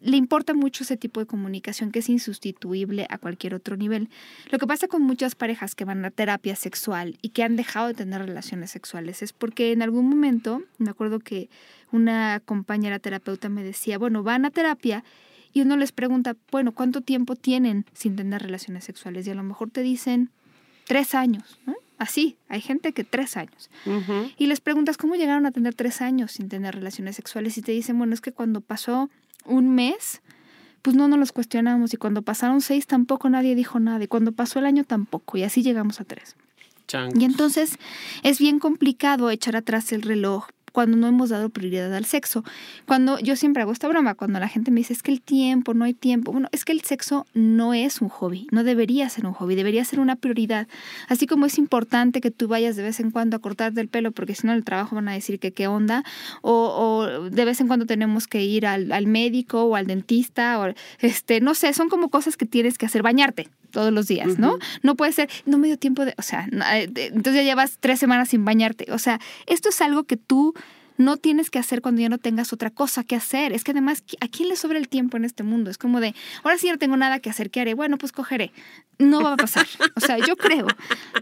le 0.00 0.18
importa 0.18 0.52
mucho 0.52 0.84
ese 0.84 0.98
tipo 0.98 1.18
de 1.18 1.24
comunicación 1.24 1.90
que 1.90 2.00
es 2.00 2.10
insustituible 2.10 3.06
a 3.08 3.16
cualquier 3.16 3.54
otro 3.54 3.78
nivel. 3.78 4.10
Lo 4.50 4.58
que 4.58 4.66
pasa 4.66 4.86
con 4.86 5.00
muchas 5.00 5.34
parejas 5.34 5.74
que 5.74 5.86
van 5.86 6.04
a 6.04 6.10
terapia 6.10 6.54
sexual 6.56 7.16
y 7.22 7.30
que 7.30 7.44
han 7.44 7.56
dejado 7.56 7.86
de 7.86 7.94
tener 7.94 8.20
relaciones 8.20 8.72
sexuales 8.72 9.22
es 9.22 9.32
porque 9.32 9.72
en 9.72 9.80
algún 9.80 10.06
momento, 10.06 10.62
me 10.76 10.90
acuerdo 10.90 11.20
que 11.20 11.48
una 11.92 12.42
compañera 12.44 12.98
terapeuta 12.98 13.48
me 13.48 13.64
decía, 13.64 13.96
bueno, 13.96 14.22
van 14.22 14.44
a 14.44 14.50
terapia 14.50 15.02
y 15.54 15.62
uno 15.62 15.78
les 15.78 15.92
pregunta, 15.92 16.36
bueno, 16.52 16.72
¿cuánto 16.72 17.00
tiempo 17.00 17.36
tienen 17.36 17.86
sin 17.94 18.16
tener 18.16 18.42
relaciones 18.42 18.84
sexuales? 18.84 19.26
Y 19.26 19.30
a 19.30 19.34
lo 19.34 19.44
mejor 19.44 19.70
te 19.70 19.80
dicen 19.80 20.28
tres 20.84 21.14
años, 21.14 21.58
¿no? 21.64 21.74
Así, 22.00 22.38
hay 22.48 22.62
gente 22.62 22.94
que 22.94 23.04
tres 23.04 23.36
años. 23.36 23.68
Y 24.38 24.46
les 24.46 24.62
preguntas 24.62 24.96
cómo 24.96 25.16
llegaron 25.16 25.44
a 25.44 25.50
tener 25.50 25.74
tres 25.74 26.00
años 26.00 26.32
sin 26.32 26.48
tener 26.48 26.74
relaciones 26.74 27.14
sexuales 27.14 27.58
y 27.58 27.62
te 27.62 27.72
dicen, 27.72 27.98
bueno, 27.98 28.14
es 28.14 28.22
que 28.22 28.32
cuando 28.32 28.62
pasó 28.62 29.10
un 29.44 29.74
mes, 29.74 30.22
pues 30.80 30.96
no 30.96 31.08
nos 31.08 31.18
los 31.18 31.32
cuestionamos. 31.32 31.92
Y 31.92 31.98
cuando 31.98 32.22
pasaron 32.22 32.62
seis 32.62 32.86
tampoco 32.86 33.28
nadie 33.28 33.54
dijo 33.54 33.78
nada. 33.80 34.02
Y 34.02 34.06
cuando 34.06 34.32
pasó 34.32 34.60
el 34.60 34.64
año 34.64 34.84
tampoco. 34.84 35.36
Y 35.36 35.42
así 35.42 35.62
llegamos 35.62 36.00
a 36.00 36.04
tres. 36.04 36.36
Y 37.14 37.24
entonces 37.24 37.78
es 38.22 38.38
bien 38.38 38.58
complicado 38.58 39.28
echar 39.28 39.54
atrás 39.54 39.92
el 39.92 40.00
reloj 40.00 40.46
cuando 40.72 40.96
no 40.96 41.06
hemos 41.06 41.30
dado 41.30 41.48
prioridad 41.48 41.94
al 41.94 42.04
sexo. 42.04 42.44
Cuando 42.86 43.18
yo 43.18 43.36
siempre 43.36 43.62
hago 43.62 43.72
esta 43.72 43.88
broma, 43.88 44.14
cuando 44.14 44.40
la 44.40 44.48
gente 44.48 44.70
me 44.70 44.80
dice 44.80 44.92
es 44.92 45.02
que 45.02 45.12
el 45.12 45.20
tiempo, 45.20 45.74
no 45.74 45.84
hay 45.84 45.94
tiempo. 45.94 46.32
Bueno, 46.32 46.48
es 46.52 46.64
que 46.64 46.72
el 46.72 46.82
sexo 46.82 47.26
no 47.34 47.74
es 47.74 48.00
un 48.00 48.08
hobby, 48.08 48.46
no 48.50 48.64
debería 48.64 49.08
ser 49.08 49.26
un 49.26 49.32
hobby, 49.32 49.54
debería 49.54 49.84
ser 49.84 50.00
una 50.00 50.16
prioridad. 50.16 50.68
Así 51.08 51.26
como 51.26 51.46
es 51.46 51.58
importante 51.58 52.20
que 52.20 52.30
tú 52.30 52.48
vayas 52.48 52.76
de 52.76 52.82
vez 52.82 53.00
en 53.00 53.10
cuando 53.10 53.36
a 53.36 53.40
cortarte 53.40 53.80
el 53.80 53.88
pelo, 53.88 54.12
porque 54.12 54.34
si 54.34 54.46
no 54.46 54.52
el 54.52 54.64
trabajo 54.64 54.96
van 54.96 55.08
a 55.08 55.12
decir 55.12 55.38
que 55.38 55.52
qué 55.52 55.66
onda, 55.66 56.04
o, 56.42 57.06
de 57.30 57.44
vez 57.44 57.60
en 57.60 57.68
cuando 57.68 57.86
tenemos 57.86 58.26
que 58.26 58.44
ir 58.44 58.66
al, 58.66 58.92
al 58.92 59.06
médico 59.06 59.64
o 59.64 59.76
al 59.76 59.86
dentista, 59.86 60.60
o 60.60 60.74
este, 61.00 61.40
no 61.40 61.54
sé, 61.54 61.72
son 61.72 61.88
como 61.88 62.10
cosas 62.10 62.36
que 62.36 62.46
tienes 62.46 62.78
que 62.78 62.86
hacer, 62.86 63.02
bañarte 63.02 63.48
todos 63.70 63.92
los 63.92 64.06
días, 64.06 64.38
¿no? 64.38 64.58
No 64.82 64.96
puede 64.96 65.12
ser, 65.12 65.28
no 65.46 65.58
me 65.58 65.66
dio 65.68 65.78
tiempo 65.78 66.04
de, 66.04 66.14
o 66.18 66.22
sea, 66.22 66.48
eh, 66.74 66.90
entonces 66.94 67.34
ya 67.36 67.42
llevas 67.42 67.78
tres 67.80 67.98
semanas 67.98 68.28
sin 68.28 68.44
bañarte. 68.44 68.92
O 68.92 68.98
sea, 68.98 69.20
esto 69.46 69.68
es 69.68 69.80
algo 69.80 70.04
que 70.04 70.16
tú 70.16 70.54
no 71.00 71.16
tienes 71.16 71.50
que 71.50 71.58
hacer 71.58 71.80
cuando 71.80 72.00
ya 72.00 72.08
no 72.08 72.18
tengas 72.18 72.52
otra 72.52 72.70
cosa 72.70 73.04
que 73.04 73.16
hacer. 73.16 73.52
Es 73.52 73.64
que 73.64 73.72
además, 73.72 74.04
¿a 74.20 74.28
quién 74.28 74.48
le 74.48 74.56
sobra 74.56 74.78
el 74.78 74.88
tiempo 74.88 75.16
en 75.16 75.24
este 75.24 75.42
mundo? 75.42 75.70
Es 75.70 75.78
como 75.78 76.00
de, 76.00 76.14
ahora 76.44 76.58
sí 76.58 76.68
no 76.68 76.78
tengo 76.78 76.96
nada 76.96 77.18
que 77.18 77.30
hacer, 77.30 77.50
¿qué 77.50 77.60
haré? 77.60 77.74
Bueno, 77.74 77.98
pues 77.98 78.12
cogeré. 78.12 78.52
No 78.98 79.22
va 79.22 79.32
a 79.32 79.36
pasar. 79.36 79.66
O 79.96 80.00
sea, 80.00 80.18
yo 80.18 80.36
creo 80.36 80.66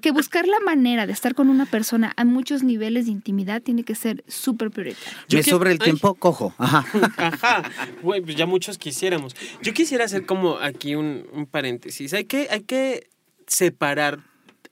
que 0.03 0.11
buscar 0.11 0.47
la 0.47 0.59
manera 0.61 1.07
de 1.07 1.13
estar 1.13 1.35
con 1.35 1.49
una 1.49 1.65
persona 1.65 2.13
a 2.17 2.25
muchos 2.25 2.63
niveles 2.65 3.07
de 3.07 3.13
intimidad 3.13 3.63
tiene 3.63 3.85
que 3.85 3.95
ser 3.95 4.25
súper 4.27 4.71
prioritario. 4.71 5.17
Me 5.31 5.43
sobra 5.43 5.71
el 5.71 5.79
tiempo, 5.79 6.15
cojo. 6.15 6.53
Ajá. 6.59 6.85
Ajá. 7.17 7.63
Güey, 8.03 8.21
pues 8.21 8.37
ya 8.37 8.47
muchos 8.47 8.79
quisiéramos. 8.79 9.37
Yo 9.63 9.73
quisiera 9.75 10.05
hacer 10.05 10.27
como 10.27 10.59
aquí 10.59 10.97
un, 10.97 11.27
un 11.33 11.47
paréntesis. 11.47 12.13
Hay 12.15 12.25
que, 12.25 12.49
hay 12.51 12.63
que 12.63 13.09
separar 13.47 14.21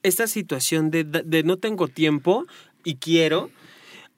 esta 0.02 0.26
situación 0.26 0.90
de, 0.90 1.04
de 1.04 1.42
no 1.44 1.58
tengo 1.58 1.88
tiempo 1.88 2.46
y 2.84 2.96
quiero 2.96 3.50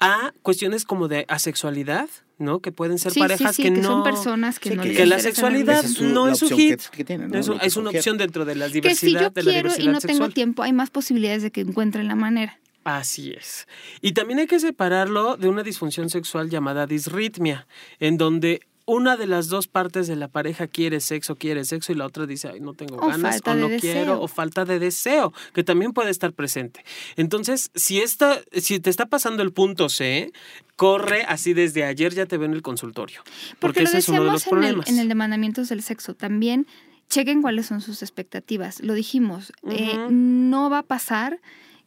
a 0.01 0.33
cuestiones 0.43 0.85
como 0.85 1.09
de 1.09 1.25
asexualidad, 1.29 2.09
¿no? 2.39 2.61
Que 2.61 2.71
pueden 2.73 2.99
ser 2.99 3.13
parejas 3.15 3.57
sí, 3.57 3.63
que, 3.65 3.73
que 3.73 3.81
no. 3.81 3.89
son 3.89 4.03
personas 4.05 4.59
que, 4.61 4.71
no 4.77 4.83
que, 4.83 4.91
les 4.95 5.09
la 5.09 5.19
sexualidad 5.19 5.79
Esa 5.81 5.87
es 5.89 5.95
su- 5.95 6.05
no 6.05 6.27
la 6.27 6.33
es 6.33 6.39
su 6.39 6.49
hit. 6.51 6.81
que- 6.91 6.97
que 6.99 7.05
tienen, 7.05 7.31
¿no? 7.31 7.39
es, 7.39 7.47
Lo 7.49 7.55
un- 7.55 7.59
que 7.61 7.67
es 7.67 7.77
una 7.77 7.91
opción 7.91 8.17
dentro 8.19 8.45
de 8.45 8.55
la 8.55 8.67
Que 8.67 8.71
si 8.71 8.75
diversidad, 8.81 9.21
yo 9.23 9.31
de 9.31 9.43
la 9.43 9.51
quiero 9.51 9.69
y 9.69 9.71
diversidad 9.73 9.93
no 9.93 10.01
tengo 10.01 10.13
sexual. 10.13 10.35
tiempo, 10.35 10.63
hay 10.63 10.73
más 10.73 10.91
posibilidades 10.91 11.43
de 11.43 11.51
que 11.51 11.63
encuentren 11.63 12.07
la 12.07 12.15
manera. 12.15 12.59
Así 12.85 13.33
es. 13.33 13.67
Y 14.01 14.13
también 14.13 14.39
hay 14.39 14.47
que 14.47 14.61
separarlo 14.61 15.37
de 15.37 15.49
una 15.49 15.63
disfunción 15.63 16.09
sexual 16.11 16.49
llamada 16.49 16.87
disritmia, 16.87 17.67
en 18.01 18.17
donde 18.19 18.61
una 18.89 19.19
de 19.19 19.27
las 19.27 19.49
dos 19.49 19.69
partes 19.69 20.09
de 20.09 20.17
la 20.17 20.29
pareja 20.29 20.67
quiere 20.67 21.01
sexo, 21.01 21.37
quiere 21.37 21.67
sexo 21.67 21.93
y 21.93 21.95
la 21.95 22.07
otra 22.07 22.25
dice, 22.25 22.49
ay, 22.49 22.61
no 22.61 22.73
tengo 22.73 22.97
O 22.97 23.09
ganas 23.09 23.43
o 23.45 23.55
no 23.55 23.69
deseo. 23.69 23.81
quiero 23.81 24.21
o 24.23 24.29
falta 24.29 24.65
de 24.65 24.79
deseo, 24.79 25.35
que 25.53 25.63
también 25.63 25.93
puede 25.93 26.11
estar 26.11 26.33
presente. 26.33 26.85
Entonces, 27.17 27.71
si 27.75 28.01
esta 28.01 28.41
si 28.55 28.81
te 28.81 28.89
está 28.89 29.05
pasando 29.05 29.43
el 29.43 29.53
punto 29.53 29.91
C, 29.91 30.33
corre 30.77 31.23
así 31.29 31.53
desde 31.53 31.85
ayer 31.85 32.15
ya 32.15 32.25
te 32.25 32.39
veo 32.39 32.47
en 32.47 32.55
el 32.55 32.63
consultorio, 32.63 33.23
porque, 33.59 33.83
ese 33.83 33.99
es 33.99 34.09
uno 34.09 34.25
de 34.25 34.33
los 34.33 34.47
en 34.47 34.49
el, 34.49 34.59
problemas. 34.59 34.89
en 34.89 34.99
el 34.99 35.09
de 35.09 35.15
mandamientos 35.15 35.69
del 35.69 35.83
sexo. 35.83 36.15
También 36.15 36.67
chequen 37.11 37.43
cuáles 37.43 37.67
son 37.67 37.83
sus 37.83 38.03
expectativas. 38.03 38.81
Lo 38.81 38.95
dijimos, 38.95 39.53
eh, 39.71 39.99
no 40.09 40.71
va 40.71 40.79
a 40.79 40.83
pasar 40.83 41.41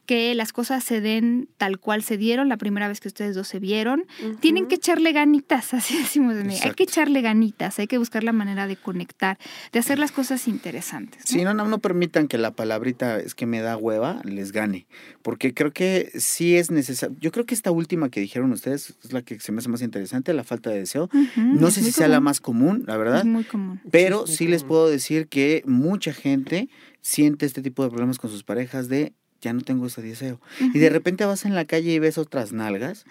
que 0.06 0.34
las 0.34 0.52
cosas 0.52 0.82
se 0.82 1.00
den 1.00 1.48
tal 1.56 1.78
cual 1.78 2.02
se 2.02 2.16
dieron 2.16 2.48
la 2.48 2.56
primera 2.56 2.88
vez 2.88 3.00
que 3.00 3.08
ustedes 3.08 3.34
dos 3.34 3.48
se 3.48 3.60
vieron. 3.60 4.04
Tienen 4.40 4.66
que 4.66 4.74
echarle 4.74 5.12
ganitas, 5.12 5.74
así 5.74 5.96
decimos 5.96 6.34
de 6.34 6.44
mí. 6.44 6.54
Hay 6.62 6.72
que 6.72 6.82
echarle 6.82 7.20
ganitas, 7.22 7.78
hay 7.78 7.86
que 7.86 7.98
buscar 7.98 8.24
la 8.24 8.32
manera 8.32 8.66
de 8.66 8.76
conectar, 8.76 9.38
de 9.72 9.78
hacer 9.78 9.98
las 9.98 10.12
cosas 10.12 10.48
interesantes. 10.48 11.20
¿no? 11.20 11.26
Sí, 11.38 11.44
no, 11.44 11.54
no, 11.54 11.66
no 11.66 11.78
permitan 11.78 12.28
que 12.28 12.38
la 12.38 12.50
palabrita 12.52 13.18
es 13.20 13.34
que 13.34 13.46
me 13.46 13.60
da 13.60 13.76
hueva 13.76 14.20
les 14.24 14.52
gane, 14.52 14.86
porque 15.22 15.54
creo 15.54 15.72
que 15.72 16.10
sí 16.16 16.56
es 16.56 16.70
necesario. 16.70 17.16
Yo 17.20 17.30
creo 17.32 17.46
que 17.46 17.54
esta 17.54 17.70
última 17.70 18.10
que 18.10 18.20
dijeron 18.20 18.52
ustedes 18.52 18.94
es 19.04 19.12
la 19.12 19.22
que 19.22 19.38
se 19.40 19.52
me 19.52 19.58
hace 19.58 19.68
más 19.68 19.82
interesante, 19.82 20.32
la 20.32 20.44
falta 20.44 20.70
de 20.70 20.78
deseo. 20.80 21.08
No 21.36 21.68
es 21.68 21.74
sé 21.74 21.82
si 21.82 21.92
sea 21.92 22.08
la 22.08 22.20
más 22.20 22.40
común, 22.40 22.84
la 22.86 22.96
verdad, 22.96 23.20
Es 23.20 23.24
muy 23.24 23.44
común. 23.44 23.80
pero 23.90 24.26
Sí, 24.26 24.48
les 24.48 24.64
puedo 24.64 24.88
decir 24.88 25.28
que 25.28 25.62
mucha 25.66 26.12
gente 26.12 26.68
siente 27.00 27.46
este 27.46 27.62
tipo 27.62 27.82
de 27.82 27.90
problemas 27.90 28.18
con 28.18 28.30
sus 28.30 28.44
parejas 28.44 28.88
de 28.88 29.12
ya 29.42 29.52
no 29.52 29.60
tengo 29.60 29.86
ese 29.86 30.00
deseo. 30.00 30.40
Y 30.72 30.78
de 30.78 30.88
repente 30.88 31.24
vas 31.26 31.44
en 31.44 31.54
la 31.54 31.66
calle 31.66 31.92
y 31.92 31.98
ves 31.98 32.16
otras 32.16 32.52
nalgas 32.52 33.04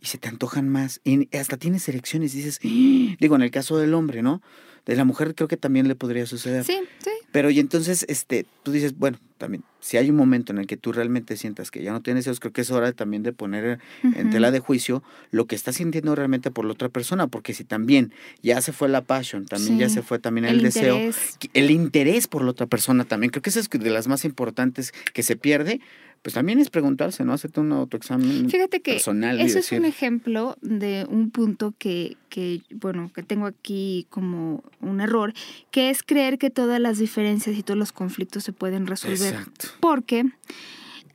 y 0.00 0.06
se 0.06 0.16
te 0.16 0.28
antojan 0.28 0.68
más. 0.68 1.00
Y 1.04 1.28
hasta 1.36 1.58
tienes 1.58 1.86
erecciones 1.88 2.34
y 2.34 2.38
dices, 2.38 2.60
"Ah", 2.64 3.16
digo, 3.20 3.36
en 3.36 3.42
el 3.42 3.50
caso 3.50 3.76
del 3.78 3.92
hombre, 3.92 4.22
¿no? 4.22 4.40
De 4.86 4.96
la 4.96 5.04
mujer 5.04 5.34
creo 5.34 5.48
que 5.48 5.56
también 5.56 5.86
le 5.88 5.94
podría 5.94 6.26
suceder. 6.26 6.64
Sí, 6.64 6.78
sí. 6.98 7.10
Pero 7.30 7.50
y 7.50 7.60
entonces, 7.60 8.04
este, 8.08 8.46
tú 8.62 8.72
dices, 8.72 8.98
bueno, 8.98 9.18
también, 9.38 9.64
si 9.80 9.96
hay 9.96 10.10
un 10.10 10.16
momento 10.16 10.52
en 10.52 10.58
el 10.58 10.66
que 10.66 10.76
tú 10.76 10.92
realmente 10.92 11.36
sientas 11.36 11.70
que 11.70 11.82
ya 11.82 11.90
no 11.92 12.00
tienes 12.02 12.24
deseos, 12.24 12.38
creo 12.40 12.52
que 12.52 12.60
es 12.60 12.70
hora 12.70 12.92
también 12.92 13.22
de 13.22 13.32
poner 13.32 13.80
en 14.02 14.30
tela 14.30 14.50
de 14.50 14.60
juicio 14.60 15.02
lo 15.30 15.46
que 15.46 15.56
estás 15.56 15.76
sintiendo 15.76 16.14
realmente 16.14 16.50
por 16.50 16.64
la 16.64 16.72
otra 16.72 16.88
persona, 16.88 17.26
porque 17.26 17.54
si 17.54 17.64
también 17.64 18.12
ya 18.42 18.60
se 18.60 18.72
fue 18.72 18.88
la 18.88 19.02
passion, 19.02 19.46
también 19.46 19.78
ya 19.78 19.88
se 19.88 20.02
fue 20.02 20.18
también 20.18 20.44
el, 20.44 20.56
El 20.56 20.62
deseo, 20.62 20.94
interés. 20.96 21.38
el 21.54 21.70
interés 21.70 22.28
por 22.28 22.44
la 22.44 22.50
otra 22.50 22.66
persona 22.66 23.04
también, 23.04 23.30
creo 23.30 23.42
que 23.42 23.50
esa 23.50 23.60
es 23.60 23.68
de 23.68 23.90
las 23.90 24.06
más 24.06 24.24
importantes 24.24 24.92
que 25.12 25.22
se 25.24 25.34
pierde, 25.34 25.80
pues 26.22 26.34
también 26.34 26.60
es 26.60 26.70
preguntarse, 26.70 27.24
¿no? 27.24 27.32
Hacerte 27.32 27.60
un 27.60 27.72
autoexamen 27.72 28.48
Fíjate 28.48 28.80
que 28.80 28.92
personal 28.92 29.40
eso 29.40 29.58
es 29.58 29.72
un 29.72 29.84
ejemplo 29.84 30.56
de 30.60 31.04
un 31.08 31.30
punto 31.30 31.74
que, 31.76 32.16
que, 32.28 32.62
bueno, 32.70 33.10
que 33.12 33.24
tengo 33.24 33.46
aquí 33.46 34.06
como 34.08 34.62
un 34.80 35.00
error, 35.00 35.34
que 35.72 35.90
es 35.90 36.02
creer 36.04 36.38
que 36.38 36.50
todas 36.50 36.80
las 36.80 36.98
diferencias 36.98 37.56
y 37.56 37.62
todos 37.64 37.78
los 37.78 37.90
conflictos 37.92 38.44
se 38.44 38.52
pueden 38.52 38.86
resolver. 38.86 39.34
Exacto. 39.34 39.68
Porque, 39.80 40.24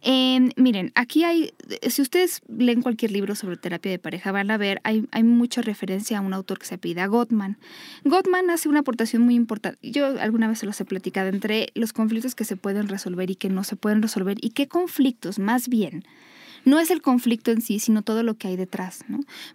eh, 0.10 0.50
miren, 0.56 0.94
aquí 0.96 1.26
hay, 1.26 1.52
si 1.90 2.02
ustedes 2.02 2.42
leen 2.48 2.82
cualquier 2.82 3.12
libro 3.12 3.36
sobre 3.36 3.58
terapia 3.58 3.92
de 3.92 4.00
pareja, 4.00 4.32
van 4.32 4.50
a 4.52 4.58
ver, 4.58 4.80
hay, 4.86 5.06
hay 5.12 5.24
mucha 5.24 5.62
referencia 5.62 6.18
a 6.18 6.22
un 6.22 6.34
autor 6.34 6.60
que 6.60 6.66
se 6.66 6.76
apellida 6.76 7.06
Gottman. 7.08 7.58
Gottman 8.06 8.50
hace 8.50 8.70
una 8.70 8.80
aportación 8.80 9.24
muy 9.24 9.36
importante, 9.36 9.78
yo 9.82 10.18
alguna 10.20 10.48
vez 10.48 10.60
se 10.60 10.66
los 10.66 10.80
he 10.80 10.86
platicado, 10.86 11.28
entre 11.28 11.68
los 11.76 11.92
conflictos 11.92 12.36
que 12.36 12.46
se 12.46 12.56
pueden 12.56 12.88
resolver 12.88 13.30
y 13.30 13.36
que 13.36 13.50
no 13.50 13.66
se 13.66 13.76
pueden 13.76 14.02
resolver, 14.02 14.38
y 14.42 14.52
qué 14.52 14.68
conflictos, 14.70 15.40
más 15.40 15.68
bien, 15.68 16.06
no 16.64 16.80
es 16.80 16.90
el 16.90 17.02
conflicto 17.02 17.52
en 17.52 17.62
sí, 17.62 17.80
sino 17.80 18.02
todo 18.02 18.24
lo 18.24 18.36
que 18.36 18.48
hay 18.48 18.56
detrás. 18.56 19.04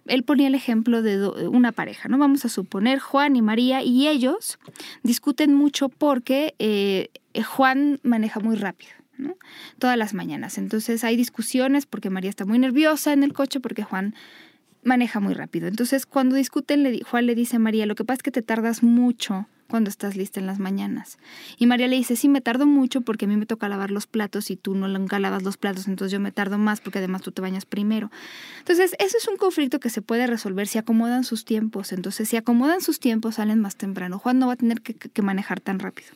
Él 0.05 0.23
ponía 0.23 0.47
el 0.47 0.55
ejemplo 0.55 1.01
de 1.01 1.17
do- 1.17 1.49
una 1.51 1.71
pareja, 1.71 2.09
¿no? 2.09 2.17
Vamos 2.17 2.45
a 2.45 2.49
suponer 2.49 2.99
Juan 2.99 3.35
y 3.35 3.41
María, 3.41 3.81
y 3.83 4.07
ellos 4.07 4.59
discuten 5.03 5.53
mucho 5.53 5.89
porque 5.89 6.53
eh, 6.59 7.09
Juan 7.43 7.99
maneja 8.03 8.39
muy 8.39 8.55
rápido. 8.55 8.91
Todas 9.79 9.97
las 9.97 10.13
mañanas. 10.13 10.57
Entonces 10.57 11.03
hay 11.03 11.15
discusiones 11.15 11.85
porque 11.85 12.09
María 12.09 12.29
está 12.29 12.45
muy 12.45 12.59
nerviosa 12.59 13.13
en 13.13 13.23
el 13.23 13.33
coche 13.33 13.59
porque 13.59 13.83
Juan 13.83 14.15
maneja 14.83 15.19
muy 15.19 15.33
rápido. 15.33 15.67
Entonces 15.67 16.05
cuando 16.05 16.35
discuten, 16.35 16.99
Juan 17.03 17.25
le 17.25 17.35
dice 17.35 17.57
a 17.57 17.59
María, 17.59 17.85
lo 17.85 17.95
que 17.95 18.03
pasa 18.03 18.17
es 18.17 18.23
que 18.23 18.31
te 18.31 18.41
tardas 18.41 18.83
mucho 18.83 19.47
cuando 19.73 19.89
estás 19.89 20.15
lista 20.15 20.39
en 20.39 20.45
las 20.45 20.59
mañanas. 20.59 21.17
Y 21.57 21.65
María 21.65 21.87
le 21.87 21.95
dice, 21.95 22.15
sí, 22.15 22.29
me 22.29 22.41
tardo 22.41 22.67
mucho 22.67 23.01
porque 23.01 23.25
a 23.25 23.27
mí 23.27 23.37
me 23.37 23.47
toca 23.47 23.67
lavar 23.69 23.89
los 23.89 24.05
platos 24.05 24.51
y 24.51 24.55
tú 24.55 24.75
no 24.75 24.87
nunca 24.87 25.17
lavas 25.17 25.41
los 25.41 25.57
platos, 25.57 25.87
entonces 25.87 26.11
yo 26.11 26.19
me 26.19 26.31
tardo 26.31 26.59
más 26.59 26.79
porque 26.79 26.99
además 26.99 27.23
tú 27.23 27.31
te 27.31 27.41
bañas 27.41 27.65
primero. 27.65 28.11
Entonces, 28.59 28.95
ese 28.99 29.17
es 29.17 29.27
un 29.27 29.37
conflicto 29.37 29.79
que 29.79 29.89
se 29.89 30.03
puede 30.03 30.27
resolver 30.27 30.67
si 30.67 30.77
acomodan 30.77 31.23
sus 31.23 31.43
tiempos. 31.43 31.91
Entonces, 31.91 32.29
si 32.29 32.37
acomodan 32.37 32.81
sus 32.81 32.99
tiempos, 32.99 33.35
salen 33.35 33.61
más 33.61 33.75
temprano. 33.75 34.19
Juan 34.19 34.37
no 34.37 34.45
va 34.45 34.53
a 34.53 34.57
tener 34.57 34.81
que 34.81 35.21
manejar 35.23 35.59
tan 35.59 35.79
rápido. 35.79 36.09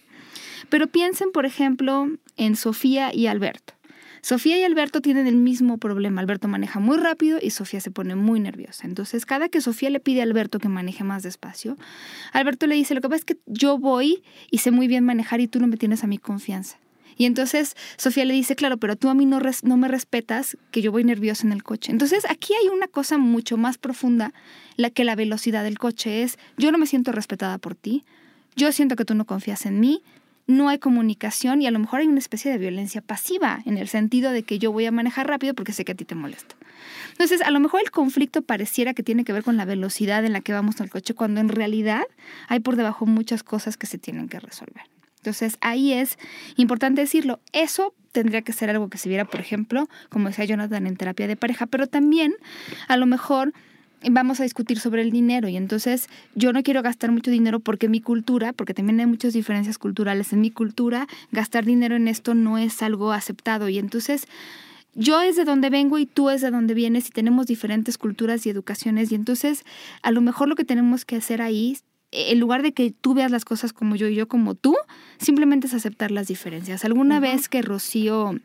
Pero 0.69 0.87
piensen, 0.87 1.31
por 1.31 1.45
ejemplo, 1.45 2.09
en 2.35 2.55
Sofía 2.55 3.13
y 3.13 3.27
Alberto. 3.27 3.73
Sofía 4.21 4.57
y 4.57 4.63
Alberto 4.63 4.99
tienen 4.99 5.27
el 5.27 5.37
mismo 5.37 5.77
problema. 5.77 6.19
Alberto 6.19 6.47
maneja 6.47 6.79
muy 6.79 6.97
rápido 6.97 7.39
y 7.41 7.51
Sofía 7.51 7.79
se 7.79 7.91
pone 7.91 8.15
muy 8.15 8.39
nerviosa. 8.39 8.85
Entonces, 8.85 9.25
cada 9.25 9.47
que 9.47 9.61
Sofía 9.61 9.89
le 9.89 9.99
pide 9.99 10.19
a 10.19 10.23
Alberto 10.23 10.59
que 10.59 10.67
maneje 10.67 11.03
más 11.03 11.23
despacio, 11.23 11.77
Alberto 12.33 12.67
le 12.67 12.75
dice, 12.75 12.93
lo 12.93 13.01
que 13.01 13.07
pasa 13.07 13.19
es 13.19 13.25
que 13.25 13.37
yo 13.45 13.77
voy 13.77 14.23
y 14.51 14.57
sé 14.57 14.71
muy 14.71 14.87
bien 14.87 15.05
manejar 15.05 15.39
y 15.39 15.47
tú 15.47 15.59
no 15.59 15.67
me 15.67 15.77
tienes 15.77 16.03
a 16.03 16.07
mi 16.07 16.17
confianza. 16.17 16.77
Y 17.17 17.25
entonces 17.25 17.75
Sofía 17.97 18.25
le 18.25 18.33
dice, 18.33 18.55
claro, 18.55 18.77
pero 18.77 18.95
tú 18.95 19.09
a 19.09 19.13
mí 19.13 19.25
no, 19.25 19.39
no 19.63 19.77
me 19.77 19.87
respetas 19.87 20.57
que 20.71 20.81
yo 20.81 20.91
voy 20.91 21.03
nerviosa 21.03 21.45
en 21.47 21.51
el 21.51 21.63
coche. 21.63 21.91
Entonces 21.91 22.25
aquí 22.29 22.53
hay 22.61 22.69
una 22.69 22.87
cosa 22.87 23.17
mucho 23.17 23.57
más 23.57 23.77
profunda 23.77 24.33
la 24.75 24.91
que 24.91 25.03
la 25.03 25.15
velocidad 25.15 25.63
del 25.63 25.79
coche 25.79 26.21
es, 26.21 26.37
yo 26.57 26.71
no 26.71 26.77
me 26.77 26.85
siento 26.85 27.11
respetada 27.11 27.57
por 27.57 27.73
ti, 27.73 28.03
yo 28.55 28.71
siento 28.71 28.95
que 28.95 29.05
tú 29.05 29.15
no 29.15 29.25
confías 29.25 29.65
en 29.65 29.79
mí, 29.79 30.03
no 30.47 30.69
hay 30.69 30.79
comunicación 30.79 31.61
y 31.61 31.67
a 31.67 31.71
lo 31.71 31.79
mejor 31.79 31.99
hay 31.99 32.07
una 32.07 32.19
especie 32.19 32.49
de 32.51 32.57
violencia 32.57 33.01
pasiva 33.01 33.61
en 33.65 33.77
el 33.77 33.87
sentido 33.87 34.31
de 34.31 34.43
que 34.43 34.59
yo 34.59 34.71
voy 34.71 34.85
a 34.85 34.91
manejar 34.91 35.27
rápido 35.27 35.53
porque 35.53 35.73
sé 35.73 35.85
que 35.85 35.91
a 35.91 35.95
ti 35.95 36.05
te 36.05 36.15
molesta. 36.15 36.55
Entonces, 37.11 37.41
a 37.41 37.51
lo 37.51 37.59
mejor 37.59 37.81
el 37.81 37.91
conflicto 37.91 38.41
pareciera 38.41 38.93
que 38.93 39.03
tiene 39.03 39.23
que 39.23 39.33
ver 39.33 39.43
con 39.43 39.57
la 39.57 39.65
velocidad 39.65 40.23
en 40.23 40.33
la 40.33 40.41
que 40.41 40.53
vamos 40.53 40.79
el 40.79 40.89
coche, 40.89 41.13
cuando 41.13 41.41
en 41.41 41.49
realidad 41.49 42.03
hay 42.47 42.59
por 42.59 42.75
debajo 42.75 43.05
muchas 43.05 43.43
cosas 43.43 43.75
que 43.75 43.87
se 43.87 43.97
tienen 43.97 44.29
que 44.29 44.39
resolver. 44.39 44.83
Entonces, 45.17 45.57
ahí 45.61 45.93
es 45.93 46.17
importante 46.55 47.01
decirlo. 47.01 47.39
Eso 47.51 47.93
tendría 48.13 48.41
que 48.43 48.53
ser 48.53 48.69
algo 48.69 48.89
que 48.89 48.97
se 48.97 49.09
viera, 49.09 49.25
por 49.25 49.41
ejemplo, 49.41 49.89
como 50.09 50.29
decía 50.29 50.45
Jonathan, 50.45 50.87
en 50.87 50.95
terapia 50.95 51.27
de 51.27 51.35
pareja, 51.35 51.65
pero 51.65 51.87
también 51.87 52.35
a 52.87 52.95
lo 52.97 53.05
mejor 53.05 53.53
vamos 54.09 54.39
a 54.39 54.43
discutir 54.43 54.79
sobre 54.79 55.01
el 55.01 55.11
dinero. 55.11 55.47
Y 55.47 55.57
entonces 55.57 56.07
yo 56.35 56.53
no 56.53 56.63
quiero 56.63 56.81
gastar 56.81 57.11
mucho 57.11 57.31
dinero 57.31 57.59
porque 57.59 57.89
mi 57.89 58.01
cultura, 58.01 58.53
porque 58.53 58.73
también 58.73 58.99
hay 58.99 59.05
muchas 59.05 59.33
diferencias 59.33 59.77
culturales 59.77 60.33
en 60.33 60.41
mi 60.41 60.51
cultura, 60.51 61.07
gastar 61.31 61.65
dinero 61.65 61.95
en 61.95 62.07
esto 62.07 62.33
no 62.33 62.57
es 62.57 62.81
algo 62.81 63.11
aceptado. 63.11 63.69
Y 63.69 63.79
entonces 63.79 64.27
yo 64.93 65.21
es 65.21 65.35
de 65.35 65.45
donde 65.45 65.69
vengo 65.69 65.99
y 65.99 66.05
tú 66.05 66.29
es 66.29 66.41
de 66.41 66.51
donde 66.51 66.73
vienes 66.73 67.07
y 67.07 67.11
tenemos 67.11 67.47
diferentes 67.47 67.97
culturas 67.97 68.45
y 68.45 68.49
educaciones. 68.49 69.11
Y 69.11 69.15
entonces 69.15 69.63
a 70.01 70.11
lo 70.11 70.21
mejor 70.21 70.47
lo 70.47 70.55
que 70.55 70.65
tenemos 70.65 71.05
que 71.05 71.15
hacer 71.15 71.41
ahí 71.41 71.77
en 72.11 72.39
lugar 72.39 72.63
de 72.63 72.71
que 72.71 72.91
tú 72.91 73.13
veas 73.13 73.31
las 73.31 73.45
cosas 73.45 73.73
como 73.73 73.95
yo 73.95 74.07
y 74.07 74.15
yo 74.15 74.27
como 74.27 74.55
tú, 74.55 74.75
simplemente 75.17 75.67
es 75.67 75.73
aceptar 75.73 76.09
las 76.09 76.27
diferencias. 76.27 76.85
Alguna 76.85 77.19
vez 77.19 77.49
que 77.49 77.61
Rocío 77.61 78.39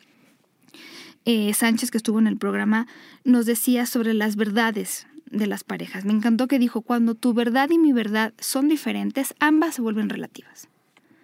eh, 1.25 1.55
Sánchez, 1.55 1.93
que 1.93 1.99
estuvo 1.99 2.19
en 2.19 2.27
el 2.27 2.37
programa, 2.37 2.89
nos 3.25 3.47
decía 3.47 3.87
sobre 3.87 4.15
las 4.15 4.35
verdades 4.35 5.07
de 5.33 5.47
las 5.47 5.65
parejas. 5.65 6.05
Me 6.05 6.13
encantó 6.13 6.47
que 6.47 6.59
dijo, 6.59 6.83
cuando 6.83 7.15
tu 7.15 7.35
verdad 7.35 7.69
y 7.71 7.79
mi 7.79 7.93
verdad 7.93 8.33
son 8.39 8.69
diferentes, 8.69 9.35
ambas 9.41 9.75
se 9.77 9.83
vuelven 9.83 10.09
relativas. 10.09 10.69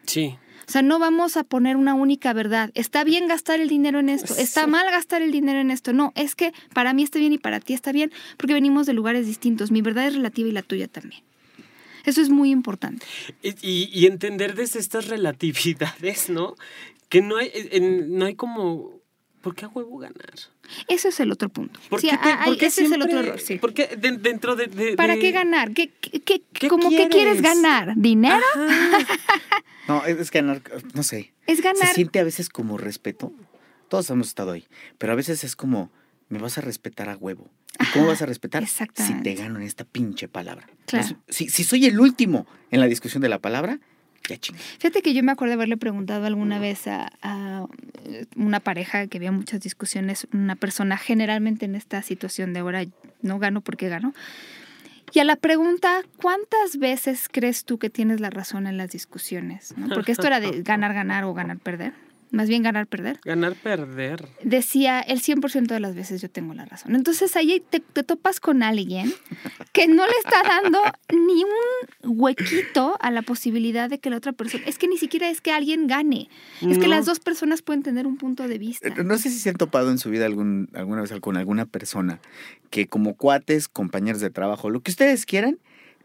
Sí. 0.06 0.36
O 0.66 0.70
sea, 0.70 0.82
no 0.82 0.98
vamos 0.98 1.36
a 1.38 1.44
poner 1.44 1.76
una 1.76 1.94
única 1.94 2.32
verdad. 2.34 2.70
Está 2.74 3.02
bien 3.04 3.26
gastar 3.26 3.58
el 3.60 3.68
dinero 3.68 4.00
en 4.00 4.08
esto, 4.10 4.34
está 4.36 4.66
mal 4.66 4.84
gastar 4.90 5.22
el 5.22 5.30
dinero 5.32 5.60
en 5.60 5.70
esto. 5.70 5.92
No, 5.94 6.12
es 6.14 6.34
que 6.34 6.52
para 6.74 6.92
mí 6.92 7.02
está 7.02 7.18
bien 7.18 7.32
y 7.32 7.38
para 7.38 7.60
ti 7.60 7.72
está 7.72 7.90
bien, 7.92 8.12
porque 8.36 8.52
venimos 8.52 8.84
de 8.86 8.92
lugares 8.92 9.26
distintos. 9.26 9.70
Mi 9.70 9.80
verdad 9.80 10.06
es 10.08 10.14
relativa 10.14 10.48
y 10.48 10.52
la 10.52 10.60
tuya 10.62 10.86
también. 10.88 11.22
Eso 12.04 12.20
es 12.20 12.28
muy 12.30 12.50
importante. 12.50 13.04
Y, 13.42 13.50
y- 13.66 13.90
y 13.92 14.06
entender 14.06 14.54
desde 14.54 14.78
estas 14.78 15.08
relatividades, 15.08 16.28
¿no? 16.30 16.54
Que 17.08 17.22
no 17.22 17.36
hay, 17.38 17.50
en- 17.54 18.18
no 18.18 18.26
hay 18.26 18.34
como. 18.34 18.97
¿Por 19.48 19.54
qué 19.56 19.64
a 19.64 19.68
huevo 19.68 19.98
ganar? 19.98 20.32
Ese 20.88 21.08
es 21.08 21.20
el 21.20 21.32
otro 21.32 21.48
punto. 21.48 21.80
¿Por 21.88 22.00
Sí, 22.00 22.08
qué 22.10 22.16
te- 22.18 22.28
ah, 22.28 22.42
por 22.44 22.58
qué 22.58 22.66
ese 22.66 22.82
es 22.82 22.90
el 22.92 22.96
siempre- 22.98 23.16
otro 23.16 23.26
error. 23.28 23.40
sí. 23.40 23.58
Porque 23.58 23.96
de- 23.96 24.18
dentro 24.18 24.56
de. 24.56 24.66
de- 24.66 24.94
¿Para 24.96 25.16
qué 25.16 25.30
ganar? 25.30 25.72
¿Qué, 25.72 25.88
qué, 25.88 26.20
qué- 26.20 26.42
¿Qué 26.52 26.68
como 26.68 26.90
que 26.90 26.96
quieres 27.08 27.14
quieres? 27.14 27.42
ganar? 27.42 27.94
¿Dinero? 27.96 28.38
No, 29.86 30.04
es 30.04 30.30
ganar, 30.30 30.60
no 30.94 31.02
sé. 31.02 31.32
Es 31.46 31.62
ganar. 31.62 31.88
Se 31.88 31.94
siente 31.94 32.18
a 32.18 32.24
veces 32.24 32.50
como 32.50 32.76
respeto. 32.76 33.32
Todos 33.88 34.10
hemos 34.10 34.28
estado 34.28 34.52
ahí. 34.52 34.66
Pero 34.98 35.12
a 35.14 35.16
veces 35.16 35.44
es 35.44 35.56
como, 35.56 35.90
me 36.28 36.38
vas 36.38 36.58
a 36.58 36.60
respetar 36.60 37.08
a 37.08 37.16
huevo. 37.16 37.50
¿Y 37.80 37.86
cómo 37.92 38.04
Ajá, 38.04 38.12
vas 38.12 38.22
a 38.22 38.26
respetar? 38.26 38.66
Si 38.66 39.14
te 39.22 39.34
gano 39.34 39.58
en 39.58 39.64
esta 39.64 39.84
pinche 39.84 40.28
palabra. 40.28 40.66
Claro. 40.86 41.08
No 41.08 41.22
Si, 41.28 41.48
si 41.48 41.64
soy 41.64 41.86
el 41.86 41.98
último 41.98 42.46
en 42.70 42.80
la 42.80 42.86
discusión 42.86 43.22
de 43.22 43.30
la 43.30 43.38
palabra, 43.38 43.80
ya. 44.28 44.38
Fíjate 44.78 45.02
que 45.02 45.14
yo 45.14 45.22
me 45.22 45.32
acuerdo 45.32 45.50
de 45.50 45.54
haberle 45.54 45.76
preguntado 45.76 46.26
alguna 46.26 46.58
vez 46.58 46.86
a, 46.86 47.10
a 47.22 47.66
una 48.36 48.60
pareja 48.60 49.06
que 49.06 49.18
había 49.18 49.32
muchas 49.32 49.60
discusiones, 49.60 50.26
una 50.32 50.56
persona 50.56 50.96
generalmente 50.96 51.64
en 51.64 51.74
esta 51.74 52.02
situación 52.02 52.52
de 52.52 52.60
ahora 52.60 52.84
no 53.22 53.38
gano 53.38 53.60
porque 53.60 53.88
gano. 53.88 54.14
Y 55.12 55.20
a 55.20 55.24
la 55.24 55.36
pregunta, 55.36 56.02
¿cuántas 56.20 56.76
veces 56.78 57.28
crees 57.30 57.64
tú 57.64 57.78
que 57.78 57.90
tienes 57.90 58.20
la 58.20 58.30
razón 58.30 58.66
en 58.66 58.76
las 58.76 58.90
discusiones? 58.90 59.74
¿no? 59.76 59.88
Porque 59.88 60.12
esto 60.12 60.26
era 60.26 60.40
de 60.40 60.62
ganar, 60.62 60.92
ganar 60.92 61.24
o 61.24 61.34
ganar, 61.34 61.58
perder. 61.58 61.92
Más 62.30 62.48
bien 62.48 62.62
ganar, 62.62 62.86
perder. 62.86 63.20
Ganar, 63.24 63.54
perder. 63.54 64.28
Decía, 64.42 65.00
el 65.00 65.20
100% 65.22 65.66
de 65.66 65.80
las 65.80 65.94
veces 65.94 66.20
yo 66.20 66.30
tengo 66.30 66.54
la 66.54 66.64
razón. 66.66 66.94
Entonces 66.94 67.34
ahí 67.36 67.62
te, 67.70 67.80
te 67.80 68.02
topas 68.02 68.40
con 68.40 68.62
alguien 68.62 69.12
que 69.72 69.88
no 69.88 70.06
le 70.06 70.12
está 70.24 70.42
dando 70.42 70.80
ni 71.10 71.42
un 71.44 72.20
huequito 72.20 72.96
a 73.00 73.10
la 73.10 73.22
posibilidad 73.22 73.88
de 73.88 73.98
que 73.98 74.10
la 74.10 74.16
otra 74.18 74.32
persona... 74.32 74.64
Es 74.66 74.78
que 74.78 74.88
ni 74.88 74.98
siquiera 74.98 75.30
es 75.30 75.40
que 75.40 75.52
alguien 75.52 75.86
gane. 75.86 76.28
Es 76.60 76.78
que 76.78 76.88
las 76.88 77.06
dos 77.06 77.20
personas 77.20 77.62
pueden 77.62 77.82
tener 77.82 78.06
un 78.06 78.16
punto 78.18 78.46
de 78.46 78.58
vista. 78.58 78.88
Eh, 78.88 79.04
No 79.04 79.16
sé 79.18 79.30
si 79.30 79.38
se 79.38 79.50
han 79.50 79.56
topado 79.56 79.90
en 79.90 79.98
su 79.98 80.10
vida 80.10 80.26
algún, 80.26 80.68
alguna 80.74 81.02
vez 81.02 81.12
con 81.20 81.36
alguna 81.36 81.66
persona 81.66 82.20
que 82.70 82.86
como 82.86 83.14
cuates, 83.14 83.68
compañeros 83.68 84.20
de 84.20 84.30
trabajo, 84.30 84.70
lo 84.70 84.80
que 84.80 84.90
ustedes 84.90 85.24
quieran, 85.24 85.58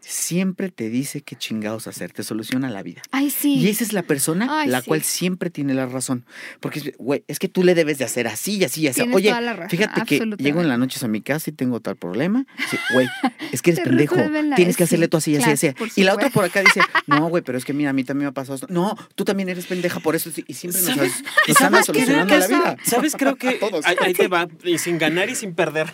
siempre 0.06 0.70
te 0.70 0.90
dice 0.90 1.22
qué 1.22 1.36
chingados 1.36 1.86
hacer, 1.86 2.12
te 2.12 2.22
soluciona 2.22 2.70
la 2.70 2.82
vida. 2.82 3.02
Ay, 3.10 3.30
sí. 3.30 3.54
Y 3.56 3.68
esa 3.68 3.84
es 3.84 3.92
la 3.92 4.02
persona 4.02 4.46
Ay, 4.60 4.68
la 4.68 4.80
sí. 4.80 4.88
cual 4.88 5.02
siempre 5.02 5.50
tiene 5.50 5.74
la 5.74 5.86
razón. 5.86 6.24
Porque, 6.60 6.94
güey, 6.98 7.24
es 7.28 7.38
que 7.38 7.48
tú 7.48 7.64
le 7.64 7.74
debes 7.74 7.98
de 7.98 8.04
hacer 8.04 8.28
así 8.28 8.56
y 8.58 8.64
así 8.64 8.82
y 8.82 8.88
así. 8.88 9.00
Tienes 9.00 9.16
Oye, 9.16 9.28
toda 9.30 9.40
la 9.40 9.52
razón, 9.54 9.70
fíjate 9.70 10.02
que 10.04 10.18
llego 10.38 10.60
en 10.60 10.68
la 10.68 10.76
noche 10.76 10.98
a 11.04 11.08
mi 11.08 11.20
casa 11.22 11.50
y 11.50 11.52
tengo 11.52 11.80
tal 11.80 11.96
problema. 11.96 12.44
Sí, 12.70 12.76
güey, 12.92 13.06
es 13.52 13.62
que 13.62 13.70
eres 13.72 13.84
pendejo. 13.84 14.16
Tienes 14.56 14.76
que 14.76 14.84
sí, 14.84 14.94
hacerle 14.94 15.08
tú 15.08 15.16
así 15.16 15.32
y 15.32 15.36
así, 15.36 15.44
claro, 15.44 15.54
así. 15.54 15.72
por 15.72 15.88
Y 15.96 16.04
la 16.04 16.14
otra 16.14 16.30
por 16.30 16.44
acá 16.44 16.60
dice, 16.60 16.80
no, 17.06 17.28
güey, 17.28 17.42
pero 17.42 17.56
es 17.58 17.64
que 17.64 17.72
mira, 17.72 17.90
a 17.90 17.92
mí 17.92 18.04
también 18.04 18.26
me 18.26 18.28
ha 18.30 18.32
pasado 18.32 18.56
esto. 18.56 18.66
No, 18.70 18.96
tú 19.14 19.24
también 19.24 19.48
eres 19.48 19.66
pendeja 19.66 20.00
por 20.00 20.14
eso. 20.14 20.30
Y 20.46 20.54
siempre 20.54 20.82
nos, 20.82 20.90
¿Sabes? 20.94 21.12
nos 21.48 21.60
andan 21.60 21.84
¿Sabes 21.84 21.86
qué? 21.86 22.04
solucionando 22.06 22.38
la 22.38 22.46
vida. 22.46 22.76
¿Sabes? 22.84 23.14
Creo 23.16 23.36
que 23.36 23.48
A 23.48 23.58
todos. 23.58 23.84
ahí, 23.86 23.96
ahí 24.00 24.12
te 24.12 24.28
va, 24.28 24.48
y 24.64 24.78
sin 24.78 24.98
ganar 24.98 25.30
y 25.30 25.34
sin 25.34 25.54
perder, 25.54 25.92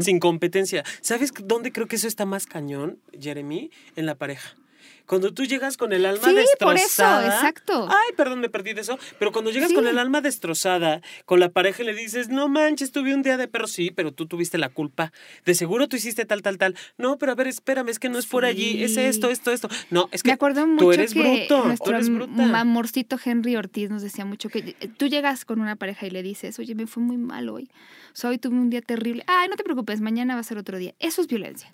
sin 0.00 0.18
competencia. 0.18 0.84
¿Sabes 1.00 1.32
dónde 1.44 1.72
creo 1.72 1.86
que 1.86 1.96
eso 1.96 2.08
está 2.08 2.26
más 2.26 2.46
cañón, 2.46 2.98
Jeremy? 3.20 3.43
En 3.96 4.06
la 4.06 4.14
pareja. 4.14 4.54
Cuando 5.06 5.34
tú 5.34 5.44
llegas 5.44 5.76
con 5.76 5.92
el 5.92 6.06
alma 6.06 6.22
Sí, 6.26 6.34
por 6.58 6.76
eso, 6.76 6.82
destrozada. 6.86 7.26
exacto. 7.26 7.86
Ay, 7.90 8.14
perdón, 8.16 8.40
me 8.40 8.48
perdí 8.48 8.72
de 8.72 8.80
eso. 8.80 8.98
Pero 9.18 9.32
cuando 9.32 9.50
llegas 9.50 9.68
Sí. 9.68 9.74
con 9.74 9.86
el 9.86 9.98
alma 9.98 10.22
destrozada, 10.22 11.02
con 11.26 11.40
la 11.40 11.50
pareja 11.50 11.82
y 11.82 11.86
le 11.86 11.94
dices, 11.94 12.30
no 12.30 12.48
manches, 12.48 12.90
tuve 12.90 13.14
un 13.14 13.20
día 13.22 13.36
de 13.36 13.46
perro, 13.46 13.66
sí, 13.66 13.90
pero 13.90 14.12
tú 14.12 14.24
tuviste 14.26 14.56
la 14.56 14.70
culpa. 14.70 15.12
De 15.44 15.54
seguro 15.54 15.88
tú 15.88 15.96
hiciste 15.96 16.24
tal, 16.24 16.40
tal, 16.40 16.56
tal. 16.56 16.74
No, 16.96 17.18
pero 17.18 17.32
a 17.32 17.34
ver, 17.34 17.48
espérame, 17.48 17.90
es 17.90 17.98
que 17.98 18.08
no 18.08 18.18
es 18.18 18.24
por 18.24 18.46
allí, 18.46 18.82
es 18.82 18.94
Sí. 18.94 19.00
esto, 19.00 19.28
esto, 19.28 19.50
esto. 19.52 19.68
No, 19.90 20.08
es 20.10 20.22
que 20.22 20.30
Me 20.30 20.34
acuerdo 20.34 20.66
mucho 20.66 20.82
tú 20.86 20.92
eres 20.92 21.12
que 21.12 21.20
bruto, 21.20 21.60
tú 21.60 21.66
nuestro 21.66 21.94
eres 21.96 22.08
bruta. 22.08 22.58
amorcito 22.60 23.18
Henry 23.22 23.56
Ortiz 23.56 23.90
nos 23.90 24.00
decía 24.00 24.24
mucho 24.24 24.48
que 24.48 24.60
eh, 24.80 24.88
tú 24.96 25.06
llegas 25.06 25.44
con 25.44 25.60
una 25.60 25.76
pareja 25.76 26.06
y 26.06 26.10
le 26.10 26.22
dices, 26.22 26.58
oye, 26.58 26.74
me 26.74 26.86
fue 26.86 27.02
muy 27.02 27.18
mal 27.18 27.50
hoy. 27.50 27.68
O 28.14 28.16
sea, 28.16 28.30
hoy 28.30 28.38
tuve 28.38 28.54
un 28.56 28.70
día 28.70 28.80
terrible. 28.80 29.22
Ay, 29.26 29.48
no 29.50 29.56
te 29.56 29.64
preocupes, 29.64 30.00
mañana 30.00 30.32
va 30.32 30.40
a 30.40 30.44
ser 30.44 30.56
otro 30.56 30.78
día. 30.78 30.94
Eso 30.98 31.20
es 31.20 31.26
violencia. 31.28 31.70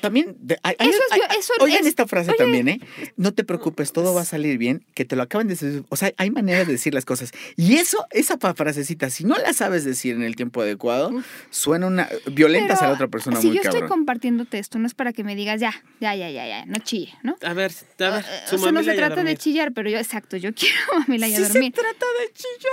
También, 0.00 0.36
de- 0.40 0.58
hay- 0.62 0.76
hay- 0.78 0.88
Eso 0.90 0.98
es 1.06 1.12
hay- 1.12 1.38
eso 1.38 1.52
oigan 1.60 1.80
es- 1.80 1.86
esta 1.86 2.06
frase 2.06 2.30
oye. 2.30 2.38
también, 2.38 2.68
¿eh? 2.68 2.80
No 3.16 3.32
te 3.32 3.44
preocupes, 3.44 3.92
todo 3.92 4.12
va 4.14 4.20
a 4.22 4.24
salir 4.24 4.58
bien, 4.58 4.84
que 4.94 5.04
te 5.04 5.16
lo 5.16 5.22
acaban 5.22 5.48
de 5.48 5.54
decir. 5.54 5.84
O 5.88 5.96
sea, 5.96 6.12
hay 6.18 6.30
maneras 6.30 6.66
de 6.66 6.74
decir 6.74 6.92
las 6.94 7.04
cosas. 7.04 7.32
Y 7.56 7.76
eso, 7.76 8.06
esa 8.10 8.36
frasecita, 8.38 9.08
si 9.10 9.24
no 9.24 9.36
la 9.36 9.52
sabes 9.52 9.84
decir 9.84 10.14
en 10.14 10.22
el 10.22 10.36
tiempo 10.36 10.60
adecuado, 10.62 11.10
suena 11.50 11.86
una. 11.86 12.08
violentas 12.32 12.80
a 12.82 12.82
la 12.82 12.88
Pero 12.90 12.94
otra 12.94 13.08
persona 13.08 13.40
si 13.40 13.46
muy 13.48 13.56
yo 13.56 13.62
estoy 13.62 13.82
compartiéndote 13.88 14.58
esto, 14.58 14.78
no 14.78 14.86
es 14.86 14.94
para 14.94 15.12
que 15.12 15.24
me 15.24 15.34
digas, 15.36 15.60
ya, 15.60 15.72
ya, 16.00 16.14
ya, 16.14 16.30
ya, 16.30 16.46
ya, 16.46 16.64
no 16.66 16.78
chille, 16.78 17.12
¿no? 17.22 17.36
A 17.42 17.52
ver, 17.54 17.72
a 17.98 18.10
ver, 18.10 18.24
Eh, 18.24 18.42
su 18.48 18.56
o 18.56 18.58
sea, 18.58 18.72
no 18.72 18.82
se 18.82 18.94
trata 18.94 19.24
de 19.24 19.36
chillar, 19.36 19.72
pero 19.72 19.88
yo, 19.90 19.98
exacto, 19.98 20.36
yo 20.36 20.52
quiero 20.54 20.76
a 20.94 20.98
Mamila 21.00 21.28
y 21.28 21.34
a 21.34 21.36
Sí 21.38 21.44
se 21.44 21.52
dormir. 21.52 21.72
trata 21.72 21.88
de 22.20 22.32
chillar. 22.32 22.70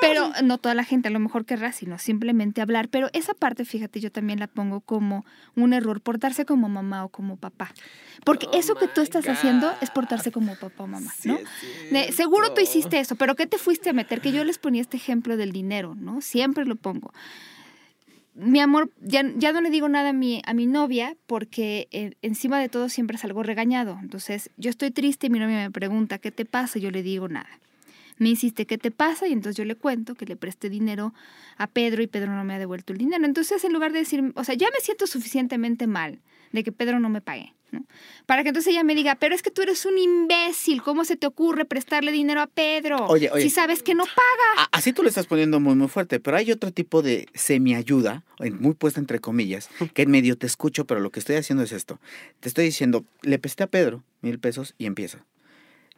Pero 0.00 0.32
no 0.44 0.58
toda 0.58 0.74
la 0.74 0.84
gente 0.84 1.08
a 1.08 1.10
lo 1.10 1.18
mejor 1.20 1.44
querrá, 1.44 1.72
sino 1.72 1.98
simplemente 1.98 2.60
hablar. 2.60 2.88
Pero 2.88 3.08
esa 3.12 3.34
parte, 3.34 3.64
fíjate, 3.64 4.00
yo 4.00 4.10
también 4.12 4.38
la 4.38 4.46
pongo 4.46 4.80
como 4.80 5.24
un 5.56 5.72
error, 5.72 6.00
portarse 6.10 6.44
como 6.44 6.68
mamá 6.68 7.04
o 7.04 7.08
como 7.08 7.36
papá. 7.36 7.72
Porque 8.24 8.46
Oh 8.50 8.56
eso 8.58 8.74
que 8.74 8.88
tú 8.88 9.00
estás 9.00 9.28
haciendo 9.28 9.72
es 9.80 9.90
portarse 9.90 10.32
como 10.32 10.56
papá 10.56 10.82
o 10.82 10.86
mamá, 10.88 11.12
Sí 11.16 11.28
¿no? 11.28 11.38
De, 11.92 12.10
seguro 12.10 12.52
tú 12.52 12.60
hiciste 12.60 12.98
eso, 12.98 13.14
pero 13.14 13.36
¿qué 13.36 13.46
te 13.46 13.58
fuiste 13.58 13.90
a 13.90 13.92
meter? 13.92 14.20
Que 14.20 14.32
yo 14.32 14.42
les 14.42 14.58
ponía 14.58 14.82
este 14.82 14.96
ejemplo 14.96 15.36
del 15.36 15.52
dinero, 15.52 15.94
¿no? 15.94 16.20
Siempre 16.20 16.64
lo 16.64 16.74
pongo. 16.74 17.12
Mi 18.34 18.58
amor, 18.58 18.90
ya, 19.00 19.22
ya 19.36 19.52
no 19.52 19.60
le 19.60 19.70
digo 19.70 19.88
nada 19.88 20.08
a 20.08 20.12
mi, 20.12 20.42
a 20.44 20.52
mi 20.52 20.66
novia 20.66 21.14
porque 21.28 21.86
eh, 21.92 22.14
encima 22.22 22.58
de 22.58 22.68
todo 22.68 22.88
siempre 22.88 23.16
salgo 23.16 23.44
regañado. 23.44 23.96
Entonces, 24.02 24.50
yo 24.56 24.70
estoy 24.70 24.90
triste 24.90 25.28
y 25.28 25.30
mi 25.30 25.38
novia 25.38 25.58
me 25.58 25.70
pregunta, 25.70 26.18
¿qué 26.18 26.32
te 26.32 26.44
pasa? 26.44 26.80
Yo 26.80 26.90
le 26.90 27.04
digo 27.04 27.28
nada. 27.28 27.60
Me 28.20 28.28
insiste, 28.28 28.66
¿qué 28.66 28.78
te 28.78 28.90
pasa? 28.92 29.26
Y 29.26 29.32
entonces 29.32 29.56
yo 29.56 29.64
le 29.64 29.74
cuento 29.74 30.14
que 30.14 30.26
le 30.26 30.36
presté 30.36 30.68
dinero 30.68 31.12
a 31.56 31.66
Pedro 31.66 32.02
y 32.02 32.06
Pedro 32.06 32.32
no 32.34 32.44
me 32.44 32.54
ha 32.54 32.58
devuelto 32.58 32.92
el 32.92 32.98
dinero. 32.98 33.24
Entonces, 33.24 33.64
en 33.64 33.72
lugar 33.72 33.92
de 33.92 34.00
decir, 34.00 34.32
o 34.36 34.44
sea, 34.44 34.54
ya 34.54 34.68
me 34.72 34.78
siento 34.80 35.06
suficientemente 35.06 35.86
mal 35.86 36.20
de 36.52 36.62
que 36.62 36.70
Pedro 36.70 37.00
no 37.00 37.08
me 37.08 37.20
pague, 37.22 37.54
¿no? 37.72 37.84
Para 38.26 38.42
que 38.42 38.48
entonces 38.50 38.72
ella 38.72 38.84
me 38.84 38.94
diga, 38.94 39.14
pero 39.14 39.34
es 39.34 39.42
que 39.42 39.50
tú 39.50 39.62
eres 39.62 39.86
un 39.86 39.96
imbécil, 39.96 40.82
¿cómo 40.82 41.04
se 41.06 41.16
te 41.16 41.26
ocurre 41.26 41.64
prestarle 41.64 42.12
dinero 42.12 42.40
a 42.42 42.46
Pedro? 42.46 43.06
Oye, 43.06 43.30
oye. 43.32 43.42
Si 43.44 43.50
sabes 43.50 43.82
que 43.82 43.94
no 43.94 44.04
paga. 44.04 44.64
A- 44.64 44.68
Así 44.76 44.92
tú 44.92 45.02
lo 45.02 45.08
estás 45.08 45.26
poniendo 45.26 45.58
muy, 45.60 45.74
muy 45.74 45.88
fuerte, 45.88 46.20
pero 46.20 46.36
hay 46.36 46.52
otro 46.52 46.72
tipo 46.72 47.00
de 47.02 47.26
semiayuda, 47.34 48.24
en- 48.40 48.60
muy 48.60 48.74
puesta 48.74 49.00
entre 49.00 49.18
comillas, 49.20 49.70
que 49.94 50.02
en 50.02 50.10
medio 50.10 50.36
te 50.36 50.46
escucho, 50.46 50.84
pero 50.86 51.00
lo 51.00 51.10
que 51.10 51.20
estoy 51.20 51.36
haciendo 51.36 51.62
es 51.64 51.72
esto. 51.72 52.00
Te 52.40 52.48
estoy 52.48 52.66
diciendo, 52.66 53.04
le 53.22 53.38
presté 53.38 53.62
a 53.62 53.66
Pedro 53.66 54.02
mil 54.20 54.38
pesos 54.38 54.74
y 54.76 54.86
empieza. 54.86 55.24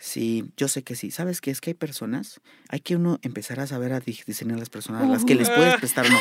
Sí, 0.05 0.47
yo 0.57 0.67
sé 0.67 0.83
que 0.83 0.97
sí. 0.97 1.13
¿Sabes 1.13 1.41
qué? 1.41 1.53
Es 1.53 1.61
que 1.61 1.71
hay 1.71 1.75
personas, 1.75 2.41
hay 2.69 2.81
que 2.81 2.97
uno 2.97 3.21
empezar 3.23 3.61
a 3.61 3.69
saber 3.69 3.93
a 3.93 4.01
di- 4.01 4.19
diseñar 4.27 4.57
a 4.57 4.59
las 4.59 4.69
personas 4.69 5.03
a 5.05 5.07
las 5.07 5.25
que 5.25 5.37
les 5.37 5.49
puedes 5.49 5.77
prestar 5.77 6.07
o 6.07 6.09
no. 6.09 6.19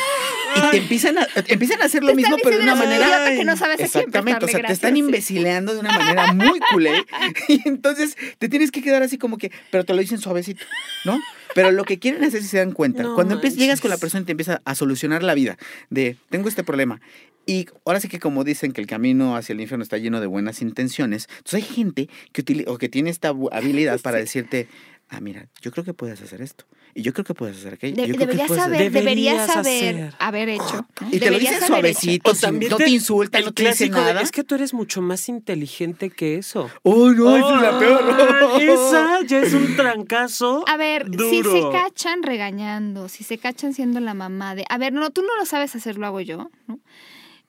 Y 0.54 0.70
te 0.70 0.76
empiezan 0.76 1.18
a, 1.18 1.26
empiezan 1.48 1.82
a 1.82 1.86
hacer 1.86 2.04
lo 2.04 2.14
mismo, 2.14 2.36
pero 2.44 2.58
de 2.58 2.62
una 2.62 2.76
manera... 2.76 3.06
"Eres 3.06 3.08
un 3.08 3.18
idiota 3.22 3.36
que 3.38 3.44
no 3.44 3.56
sabes 3.56 3.80
Exactamente, 3.80 4.44
o 4.44 4.48
sea, 4.48 4.60
te 4.60 4.72
están 4.72 4.90
gracias". 4.92 4.98
imbecileando 4.98 5.74
de 5.74 5.80
una 5.80 5.90
manera 5.98 6.32
muy 6.32 6.60
culé. 6.72 7.04
Y 7.48 7.68
entonces 7.68 8.16
te 8.38 8.48
tienes 8.48 8.70
que 8.70 8.82
quedar 8.82 9.02
así 9.02 9.18
como 9.18 9.36
que, 9.36 9.50
pero 9.72 9.84
te 9.84 9.94
lo 9.94 10.00
dicen 10.00 10.20
suavecito, 10.20 10.64
¿no? 11.04 11.20
Pero 11.54 11.70
lo 11.70 11.84
que 11.84 11.98
quieren 11.98 12.22
hacer 12.24 12.42
si 12.42 12.48
se 12.48 12.58
dan 12.58 12.72
cuenta, 12.72 13.02
No 13.02 13.14
cuando 13.14 13.34
empiezas- 13.34 13.58
llegas 13.58 13.80
con 13.80 13.88
la 13.90 13.94
manches. 13.94 14.00
persona 14.00 14.22
y 14.22 14.24
te 14.26 14.32
empieza 14.32 14.62
a 14.64 14.74
solucionar 14.74 15.22
la 15.22 15.34
vida, 15.34 15.56
de 15.90 16.16
tengo 16.30 16.48
este 16.48 16.64
problema. 16.64 17.00
Y 17.44 17.66
ahora 17.84 17.98
sí 18.00 18.08
que 18.08 18.20
como 18.20 18.44
dicen 18.44 18.72
que 18.72 18.80
el 18.80 18.86
camino 18.86 19.36
hacia 19.36 19.52
el 19.52 19.60
infierno 19.60 19.82
está 19.82 19.98
lleno 19.98 20.20
de 20.20 20.26
buenas 20.28 20.62
intenciones, 20.62 21.26
entonces 21.38 21.54
hay 21.68 21.74
gente 21.74 22.08
que, 22.32 22.44
utili- 22.44 22.64
o 22.68 22.78
que 22.78 22.88
tiene 22.88 23.10
esta 23.10 23.32
habilidad 23.50 24.00
para 24.02 24.18
decirte, 24.18 24.68
ah, 25.08 25.20
mira, 25.20 25.48
yo 25.60 25.70
creo 25.72 25.84
que 25.84 25.92
puedes 25.94 26.22
hacer 26.22 26.40
esto. 26.40 26.64
Y 26.94 27.02
yo 27.02 27.12
creo 27.14 27.24
que 27.24 27.32
puedes 27.34 27.56
hacer 27.56 27.74
aquello. 27.74 27.96
De- 27.96 28.02
deberías 28.12 28.46
puedes 28.48 28.62
hacer- 28.64 28.72
saber, 28.74 28.92
deberías 28.92 29.46
Deberías 29.48 29.56
hacer. 29.56 30.14
haber 30.18 30.48
hecho. 30.50 30.86
¿no? 31.00 31.08
Y 31.10 31.18
te 31.20 31.30
lo 31.30 31.38
dicen 31.38 31.60
suavecito, 31.66 32.30
O 32.30 32.34
también 32.34 32.70
no 32.70 32.76
te, 32.76 32.88
insultan, 32.90 33.38
el 33.40 33.44
no 33.46 33.52
te 33.52 33.62
de, 33.74 33.88
nada. 33.88 34.20
es 34.20 34.30
que 34.30 34.44
tú 34.44 34.54
eres 34.56 34.74
mucho 34.74 35.00
más 35.00 35.28
inteligente 35.28 36.10
que 36.10 36.36
eso. 36.36 36.70
¡Uy, 36.82 37.14
no! 37.16 37.34
esa 37.36 37.54
es 37.56 37.62
la 37.62 37.78
peor! 37.78 38.62
Esa 38.62 39.18
ya 39.26 39.38
es 39.40 39.54
un 39.54 39.74
trancazo. 39.76 40.64
A 40.68 40.76
ver, 40.76 41.10
duro. 41.10 41.30
si 41.30 41.42
se 41.62 41.70
cachan 41.70 42.22
regañando, 42.22 43.08
si 43.08 43.24
se 43.24 43.38
cachan 43.38 43.72
siendo 43.72 43.98
la 44.00 44.14
mamá 44.14 44.54
de, 44.54 44.64
a 44.68 44.76
ver, 44.78 44.92
no, 44.92 45.08
tú 45.10 45.22
no 45.22 45.36
lo 45.38 45.46
sabes 45.46 45.74
hacer, 45.74 45.96
lo 45.96 46.06
hago 46.06 46.20
yo, 46.20 46.50
¿no? 46.66 46.78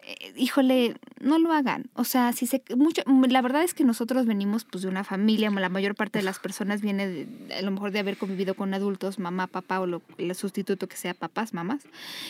Eh, 0.05 0.33
híjole, 0.35 0.95
no 1.21 1.39
lo 1.39 1.53
hagan. 1.53 1.89
O 1.93 2.03
sea, 2.03 2.33
si 2.33 2.45
se 2.45 2.61
mucho, 2.75 3.01
la 3.29 3.41
verdad 3.41 3.63
es 3.63 3.73
que 3.73 3.83
nosotros 3.85 4.25
venimos 4.25 4.65
pues 4.65 4.81
de 4.83 4.89
una 4.89 5.03
familia, 5.03 5.49
la 5.49 5.69
mayor 5.69 5.95
parte 5.95 6.19
de 6.19 6.23
las 6.25 6.39
personas 6.39 6.81
viene 6.81 7.07
de, 7.07 7.27
a 7.55 7.61
lo 7.61 7.71
mejor 7.71 7.91
de 7.91 7.99
haber 7.99 8.17
convivido 8.17 8.53
con 8.53 8.73
adultos, 8.73 9.17
mamá, 9.19 9.47
papá 9.47 9.79
o 9.79 9.87
lo, 9.87 10.01
el 10.17 10.33
sustituto 10.35 10.87
que 10.87 10.97
sea 10.97 11.13
papás, 11.13 11.53
mamás. 11.53 11.83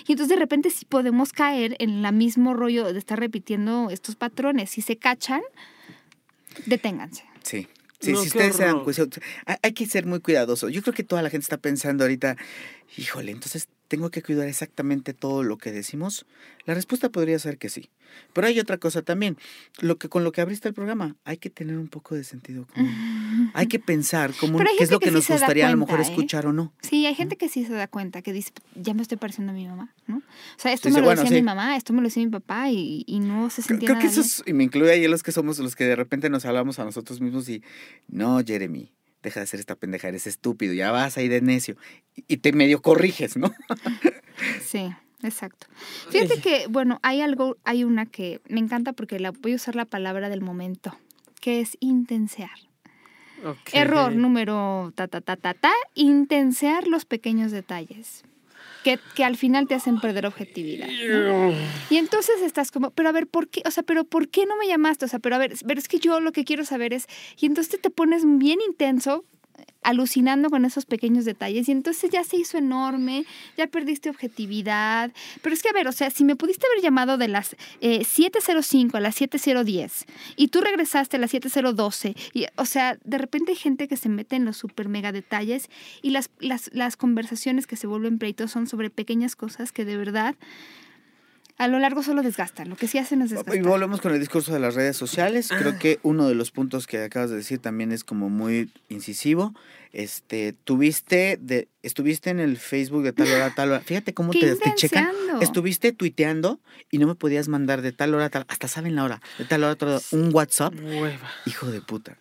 Y 0.08 0.12
entonces 0.12 0.30
de 0.30 0.36
repente 0.40 0.70
sí 0.70 0.86
podemos 0.86 1.34
caer 1.34 1.76
en 1.80 2.06
el 2.06 2.14
mismo 2.14 2.54
rollo 2.54 2.92
de 2.94 3.00
estar 3.00 3.20
repitiendo 3.20 3.90
estos 3.90 4.16
patrones. 4.16 4.70
Si 4.70 4.82
se 4.82 4.98
cachan, 4.98 5.42
deténganse. 6.66 7.24
Sí. 7.44 7.68
Sí, 8.00 8.12
No, 8.12 8.20
si 8.22 8.28
ustedes 8.28 8.58
se 8.58 8.66
dan 8.66 8.84
cuenta, 8.84 9.22
hay- 9.46 9.56
hay 9.64 9.72
que 9.72 9.86
ser 9.86 10.06
muy 10.06 10.20
cuidadosos. 10.20 10.70
Yo 10.74 10.82
creo 10.82 10.94
que 10.94 11.06
toda 11.06 11.22
la 11.22 11.30
gente 11.30 11.44
está 11.46 11.56
pensando 11.56 12.04
ahorita, 12.04 12.36
híjole, 12.98 13.32
entonces 13.32 13.70
tengo 13.94 14.10
que 14.10 14.24
cuidar 14.24 14.48
exactamente 14.48 15.14
todo 15.14 15.44
lo 15.44 15.60
que 15.60 15.72
decimos. 15.72 16.26
La 16.66 16.74
respuesta 16.74 17.10
podría 17.10 17.38
ser 17.38 17.60
que 17.60 17.70
sí. 17.70 17.92
Pero 18.34 18.48
hay 18.48 18.60
otra 18.60 18.80
cosa 18.80 19.04
también. 19.04 19.38
Lo 19.82 20.00
que 20.00 20.10
con 20.10 20.24
lo 20.24 20.32
que 20.32 20.42
abriste 20.42 20.68
el 20.68 20.74
programa, 20.74 21.16
hay 21.26 21.38
que 21.38 21.52
tener 21.52 21.78
un 21.78 21.90
poco 21.90 22.16
de 22.16 22.24
sentido 22.24 22.66
común. 22.74 23.52
Hay 23.54 23.68
que 23.68 23.78
pensar 23.94 24.34
cómo, 24.40 24.58
qué 24.58 24.84
es 24.84 24.90
lo 24.90 24.98
que, 25.00 25.06
que 25.06 25.10
sí 25.12 25.16
nos 25.16 25.28
da 25.28 25.36
gustaría 25.36 25.68
a 25.68 25.70
lo 25.72 25.78
cuenta, 25.78 25.94
mejor 25.94 26.00
¿eh? 26.08 26.10
escuchar 26.10 26.48
o 26.48 26.54
no. 26.54 26.74
Sí, 26.82 27.06
hay 27.06 27.14
gente 27.14 27.36
que 27.38 27.50
sí 27.50 27.66
se 27.66 27.74
da 27.74 27.88
cuenta, 27.88 28.24
que 28.24 28.34
dice, 28.34 28.52
ya 28.74 28.96
me 28.96 29.04
estoy 29.04 29.20
pareciendo 29.20 29.52
a 29.52 29.56
mi 29.56 29.68
mamá, 29.68 29.94
¿no? 30.08 30.18
O 30.18 30.24
sea, 30.58 30.74
esto 30.74 30.90
Dice, 30.90 30.98
me 30.98 31.02
lo 31.02 31.06
bueno, 31.10 31.22
decía 31.22 31.38
sí. 31.38 31.42
mi 31.44 31.46
mamá, 31.46 31.78
esto 31.78 31.94
me 31.94 32.02
lo 32.02 32.08
decía 32.08 32.26
mi 32.26 32.32
papá 32.32 32.72
y, 32.72 33.04
y 33.06 33.20
no 33.20 33.52
se 33.52 33.62
Creo, 33.62 33.68
sentía 33.78 33.90
creo 33.90 34.00
que 34.00 34.06
nada 34.08 34.12
eso 34.20 34.22
bien. 34.22 34.32
es, 34.32 34.44
y 34.48 34.54
me 34.54 34.64
incluye 34.64 34.92
ahí 34.92 35.08
los 35.08 35.22
que 35.22 35.32
somos 35.32 35.60
los 35.60 35.76
que 35.76 35.84
de 35.84 35.96
repente 35.96 36.32
nos 36.32 36.46
hablamos 36.46 36.80
a 36.80 36.84
nosotros 36.84 37.22
mismos 37.22 37.48
y, 37.48 37.62
no, 38.08 38.40
Jeremy, 38.44 38.92
deja 39.24 39.40
de 39.40 39.46
hacer 39.46 39.60
esta 39.60 39.76
pendeja, 39.76 40.10
eres 40.10 40.28
estúpido, 40.28 40.74
ya 40.74 40.92
vas 40.92 41.18
ahí 41.18 41.28
de 41.28 41.42
necio. 41.42 41.76
Y, 42.28 42.38
te 42.38 42.54
medio 42.54 42.82
corriges, 42.82 43.38
¿no? 43.38 43.52
Sí, 44.62 44.92
exacto. 45.24 45.68
Fíjate 46.10 46.42
que, 46.42 46.68
bueno, 46.68 47.00
hay 47.02 47.22
algo, 47.22 47.58
hay 47.64 47.84
una 47.84 48.06
que 48.06 48.42
me 48.50 48.60
encanta 48.60 48.94
porque 48.94 49.20
la, 49.20 49.32
voy 49.32 49.54
a 49.54 49.56
usar 49.56 49.76
la 49.76 49.86
palabra 49.86 50.30
del 50.30 50.42
momento, 50.42 50.98
que 51.40 51.62
es 51.62 51.78
intensear. 51.80 52.52
Error 53.74 54.16
número 54.16 54.94
ta 54.96 55.08
ta 55.08 55.22
ta 55.22 55.36
ta 55.36 55.54
ta, 55.54 55.74
intensear 55.96 56.88
los 56.88 57.06
pequeños 57.06 57.52
detalles. 57.52 58.24
Que, 58.84 59.00
que 59.16 59.24
al 59.24 59.38
final 59.38 59.68
te 59.68 59.76
hacen 59.76 60.00
perder 60.02 60.26
objetividad. 60.26 60.88
Y 61.90 61.98
entonces 61.98 62.42
estás 62.42 62.70
como, 62.70 62.92
pero 62.92 63.10
a 63.10 63.12
ver, 63.14 63.28
¿por 63.28 63.48
qué? 63.48 63.62
O 63.66 63.72
sea, 63.72 63.84
pero 63.84 64.04
¿por 64.04 64.28
qué 64.28 64.46
no 64.46 64.58
me 64.58 64.68
llamaste? 64.68 65.06
O 65.06 65.08
sea, 65.08 65.20
pero 65.20 65.36
a 65.36 65.40
ver, 65.40 65.54
pero 65.66 65.80
es 65.80 65.88
que 65.88 66.00
yo 66.00 66.20
lo 66.20 66.34
que 66.34 66.44
quiero 66.44 66.66
saber 66.66 66.94
es, 66.94 67.08
y 67.38 67.46
entonces 67.46 67.80
te 67.80 67.90
pones 67.90 68.24
bien 68.26 68.60
intenso, 68.62 69.24
alucinando 69.84 70.50
con 70.50 70.66
esos 70.66 70.86
pequeños 70.86 71.26
detalles, 71.26 71.68
y 71.68 71.72
entonces 71.72 72.10
ya 72.10 72.24
se 72.24 72.38
hizo 72.38 72.58
enorme, 72.58 73.26
ya 73.58 73.68
perdiste 73.68 74.10
objetividad. 74.10 75.12
Pero 75.42 75.54
es 75.54 75.62
que, 75.62 75.70
a 75.70 75.74
ver, 75.74 75.88
o 75.88 75.92
sea, 75.92 76.10
si 76.10 76.24
me 76.24 76.36
pudiste 76.36 76.66
haber 76.68 76.82
llamado 76.82 77.18
de 77.18 77.28
las 77.28 77.56
eh, 77.82 78.00
7.05 78.00 78.96
a 78.96 79.00
las 79.00 79.20
7.010 79.20 80.06
y 80.36 80.48
tú 80.48 80.62
regresaste 80.62 81.18
a 81.18 81.20
las 81.20 81.34
7.012, 81.34 82.16
y, 82.34 82.46
o 82.56 82.66
sea, 82.66 82.98
de 83.04 83.18
repente 83.18 83.52
hay 83.52 83.58
gente 83.58 83.88
que 83.88 83.98
se 83.98 84.10
mete 84.10 84.36
en 84.36 84.46
los 84.46 84.58
super 84.58 84.90
mega 84.90 85.12
detalles 85.12 85.70
y 86.02 86.12
las, 86.12 86.30
las, 86.40 86.70
las 86.74 86.98
conversaciones 86.98 87.68
que 87.68 87.76
se 87.76 87.88
vuelven 87.88 88.18
pleitos 88.18 88.52
son 88.52 88.68
sobre 88.68 88.90
pequeñas 88.90 89.36
cosas 89.36 89.72
que 89.72 89.86
de 89.86 89.98
verdad 89.98 90.36
a 91.58 91.68
lo 91.68 91.80
largo 91.80 92.04
solo 92.04 92.22
desgastan. 92.24 92.70
Lo 92.70 92.76
que 92.76 92.88
sí 92.88 92.98
hacen 92.98 93.22
es 93.22 93.32
Y 93.32 93.36
desgastar. 93.36 93.64
volvemos 93.64 94.02
con 94.02 94.14
el 94.14 94.20
discurso 94.20 94.54
de 94.54 94.60
las 94.60 94.76
redes 94.76 94.98
sociales. 94.98 95.50
Creo 95.50 95.78
que 95.80 96.00
uno 96.04 96.28
de 96.28 96.36
los 96.36 96.52
puntos 96.52 96.88
que 96.88 97.02
acabas 97.04 97.30
de 97.30 97.36
decir 97.38 97.60
también 97.60 97.92
es 97.92 98.04
como 98.04 98.30
muy 98.30 98.72
incisivo. 98.90 99.54
Este, 99.92 100.54
tuviste 100.54 101.38
de, 101.40 101.68
estuviste 101.84 102.32
en 102.32 102.40
el 102.40 102.58
Facebook 102.58 103.04
de 103.04 103.14
tal 103.14 103.28
hora 103.32 103.46
a 103.48 103.54
tal 103.56 103.70
hora. 103.70 103.80
Fíjate 103.82 104.14
cómo 104.16 104.32
¿Qué 104.32 104.40
te, 104.40 104.56
te 104.56 104.74
checan. 104.76 105.10
Estuviste 105.42 105.92
tuiteando 105.92 106.60
y 106.90 106.98
no 106.98 107.06
me 107.06 107.14
podías 107.16 107.48
mandar 107.48 107.82
de 107.84 107.92
tal 107.92 108.16
hora 108.16 108.26
a 108.26 108.30
tal, 108.30 108.46
hasta 108.48 108.68
saben 108.68 108.96
la 108.96 109.04
hora, 109.04 109.22
de 109.38 109.46
tal 109.46 109.64
hora 109.64 109.74
a 109.74 109.76
tal 109.76 109.90
hora, 109.90 110.00
un 110.12 110.34
WhatsApp. 110.34 110.74
Hueva. 110.82 111.30
Hijo 111.46 111.68
de 111.72 111.82
puta. 111.82 112.18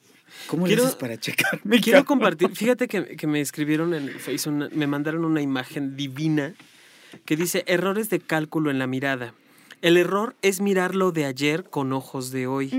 ¿Cómo 0.49 0.67
Quiero- 0.67 0.83
le 0.83 0.89
haces 0.89 0.99
para 0.99 1.17
checarme? 1.19 1.81
Quiero 1.81 2.05
compartir, 2.05 2.55
fíjate 2.55 2.89
que, 2.89 3.17
que 3.17 3.27
me 3.27 3.41
escribieron 3.41 3.95
en 3.95 4.09
el 4.09 4.19
Face, 4.21 4.49
una- 4.51 4.69
me 4.71 4.87
mandaron 4.87 5.25
una 5.25 5.41
imagen 5.41 5.97
divina 5.97 6.53
que 7.25 7.37
dice 7.37 7.65
errores 7.67 8.11
de 8.11 8.21
cálculo 8.21 8.71
en 8.71 8.79
la 8.79 8.87
mirada. 8.87 9.35
El 9.83 9.97
error 9.97 10.37
es 10.43 10.61
mirar 10.61 10.95
lo 10.95 11.11
de 11.11 11.25
ayer 11.25 11.65
con 11.65 11.93
ojos 11.93 12.31
de 12.31 12.47
hoy. 12.47 12.71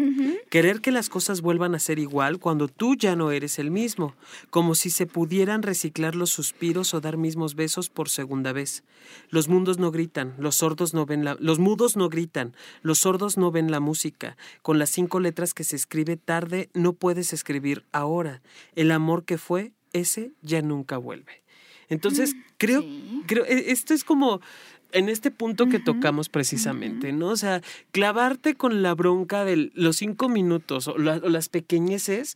Querer 0.50 0.80
que 0.80 0.94
las 0.94 1.10
cosas 1.10 1.42
vuelvan 1.42 1.76
a 1.76 1.80
ser 1.80 2.00
igual 2.00 2.40
cuando 2.40 2.70
tú 2.70 2.96
ya 2.96 3.18
no 3.18 3.32
eres 3.32 3.60
el 3.60 3.72
mismo, 3.72 4.16
como 4.50 4.74
si 4.74 4.90
se 4.90 5.06
pudieran 5.06 5.64
reciclar 5.64 6.16
los 6.16 6.30
suspiros 6.30 6.94
o 6.94 7.02
dar 7.02 7.18
mismos 7.18 7.56
besos 7.56 7.90
por 7.90 8.08
segunda 8.08 8.54
vez. 8.54 8.86
Los 9.30 9.50
mundos 9.50 9.80
no 9.80 9.92
gritan, 9.92 10.34
los 10.38 10.56
sordos 10.56 10.94
no 10.94 11.06
ven 11.06 11.26
la, 11.26 11.36
los 11.42 11.60
mudos 11.60 11.98
no 11.98 12.08
gritan, 12.08 12.56
los 12.84 13.00
sordos 13.00 13.38
no 13.38 13.52
ven 13.52 13.70
la 13.70 13.82
música. 13.82 14.38
Con 14.62 14.80
las 14.80 14.90
cinco 14.90 15.20
letras 15.20 15.54
que 15.54 15.66
se 15.66 15.76
escribe 15.76 16.16
tarde 16.16 16.70
no 16.74 16.94
puedes 16.94 17.34
escribir 17.34 17.84
ahora. 17.92 18.42
El 18.76 18.92
amor 18.92 19.26
que 19.26 19.38
fue, 19.38 19.74
ese 19.92 20.32
ya 20.42 20.62
nunca 20.62 20.98
vuelve. 20.98 21.43
Entonces, 21.90 22.36
creo, 22.58 22.82
sí. 22.82 23.22
creo, 23.28 23.46
e- 23.46 23.72
esto 23.72 23.94
es 23.94 24.04
como 24.04 24.42
en 24.92 25.10
este 25.10 25.32
punto 25.32 25.68
que 25.70 25.80
tocamos 25.80 26.30
precisamente, 26.30 27.12
¿no? 27.14 27.30
O 27.30 27.36
sea, 27.36 27.62
clavarte 27.92 28.54
con 28.54 28.84
la 28.84 28.94
bronca 28.94 29.44
de 29.44 29.72
los 29.74 29.98
cinco 29.98 30.30
minutos 30.30 30.88
o, 30.88 30.98
la- 31.00 31.18
o 31.24 31.30
las 31.30 31.50
pequeñeces 31.50 32.36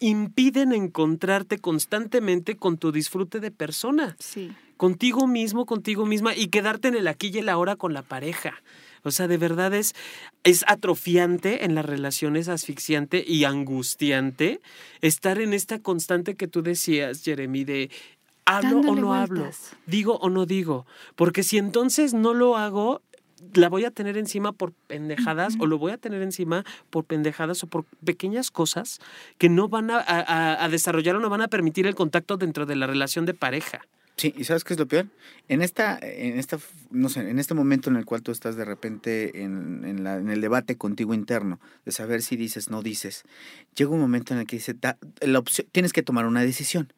impiden 0.00 0.72
encontrarte 0.72 1.58
constantemente 1.58 2.56
con 2.56 2.76
tu 2.78 2.92
disfrute 2.92 3.40
de 3.40 3.50
persona, 3.50 4.16
Sí. 4.18 4.52
contigo 4.76 5.26
mismo, 5.26 5.64
contigo 5.64 6.04
misma 6.04 6.34
y 6.36 6.48
quedarte 6.48 6.88
en 6.88 6.96
el 6.96 7.08
aquí 7.08 7.30
y 7.32 7.38
el 7.38 7.48
ahora 7.48 7.76
con 7.76 7.94
la 7.94 8.02
pareja. 8.02 8.62
O 9.02 9.10
sea, 9.12 9.28
de 9.28 9.38
verdad 9.38 9.72
es, 9.72 9.94
es 10.42 10.64
atrofiante 10.66 11.64
en 11.64 11.74
las 11.76 11.86
relaciones, 11.86 12.48
asfixiante 12.48 13.24
y 13.26 13.44
angustiante 13.44 14.60
estar 15.00 15.40
en 15.40 15.52
esta 15.54 15.78
constante 15.78 16.34
que 16.34 16.48
tú 16.48 16.60
decías, 16.62 17.22
Jeremy, 17.22 17.64
de 17.64 17.90
hablo 18.46 18.78
o 18.80 18.94
no 19.02 19.14
hablo, 19.14 19.42
digo 19.86 20.16
o 20.16 20.30
no 20.30 20.46
digo, 20.46 20.86
porque 21.14 21.42
si 21.42 21.58
entonces 21.58 22.14
no 22.14 22.32
lo 22.32 22.56
hago, 22.56 23.02
la 23.54 23.68
voy 23.68 23.84
a 23.84 23.90
tener 23.90 24.16
encima 24.16 24.52
por 24.52 24.72
pendejadas 24.72 25.56
o 25.60 25.66
lo 25.66 25.78
voy 25.78 25.92
a 25.92 25.98
tener 25.98 26.22
encima 26.22 26.64
por 26.90 27.04
pendejadas 27.04 27.62
o 27.62 27.66
por 27.66 27.84
pequeñas 28.04 28.50
cosas 28.50 28.98
que 29.36 29.48
no 29.50 29.68
van 29.68 29.90
a, 29.90 29.98
a- 29.98 30.64
a 30.64 30.68
desarrollar 30.70 31.16
o 31.16 31.20
no 31.20 31.28
van 31.28 31.42
a 31.42 31.48
permitir 31.48 31.86
el 31.86 31.94
contacto 31.94 32.36
dentro 32.38 32.64
de 32.64 32.76
la 32.76 32.86
relación 32.86 33.26
de 33.26 33.34
pareja. 33.34 33.82
Sí, 34.16 34.32
¿y 34.34 34.44
sabes 34.44 34.64
qué 34.64 34.72
es 34.72 34.78
lo 34.80 34.86
peor? 34.86 35.08
En 35.48 35.60
esta, 35.60 35.98
en 36.00 36.38
esta, 36.38 36.58
no 36.90 37.10
sé, 37.10 37.28
en 37.28 37.38
este 37.38 37.52
momento 37.52 37.90
en 37.90 37.96
el 37.96 38.06
cual 38.06 38.22
tú 38.22 38.32
estás 38.32 38.56
de 38.56 38.64
repente 38.64 39.42
en, 39.42 39.84
en 39.84 40.02
la- 40.04 40.16
en 40.16 40.30
el 40.30 40.40
debate 40.40 40.76
contigo 40.78 41.12
interno, 41.12 41.60
de 41.84 41.92
saber 41.92 42.22
si 42.22 42.36
dices, 42.36 42.70
no 42.70 42.80
dices, 42.82 43.24
llega 43.76 43.90
un 43.90 44.00
momento 44.00 44.32
en 44.32 44.40
el 44.40 44.46
que 44.46 44.56
dice, 44.56 44.72
da- 44.72 44.96
la 45.20 45.38
opción, 45.38 45.66
tienes 45.70 45.92
que 45.92 46.02
tomar 46.02 46.24
una 46.24 46.40
decisión. 46.40 46.90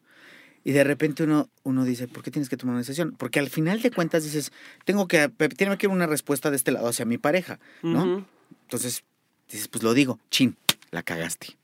Y 0.63 0.71
de 0.71 0.83
repente 0.83 1.23
uno, 1.23 1.49
uno 1.63 1.85
dice, 1.85 2.07
¿por 2.07 2.23
qué 2.23 2.31
tienes 2.31 2.49
que 2.49 2.57
tomar 2.57 2.73
una 2.73 2.81
decisión? 2.81 3.15
Porque 3.17 3.39
al 3.39 3.49
final 3.49 3.81
de 3.81 3.91
cuentas 3.91 4.23
dices, 4.23 4.51
tengo 4.85 5.07
que, 5.07 5.29
tiene 5.29 5.77
que 5.77 5.87
haber 5.87 5.95
una 5.95 6.07
respuesta 6.07 6.49
de 6.49 6.57
este 6.57 6.71
lado 6.71 6.87
hacia 6.87 7.05
mi 7.05 7.17
pareja, 7.17 7.59
¿no? 7.81 8.25
Entonces 8.63 9.03
dices, 9.49 9.67
pues 9.67 9.83
lo 9.83 9.93
digo, 9.93 10.19
chin, 10.29 10.57
la 10.91 11.03
cagaste. 11.03 11.57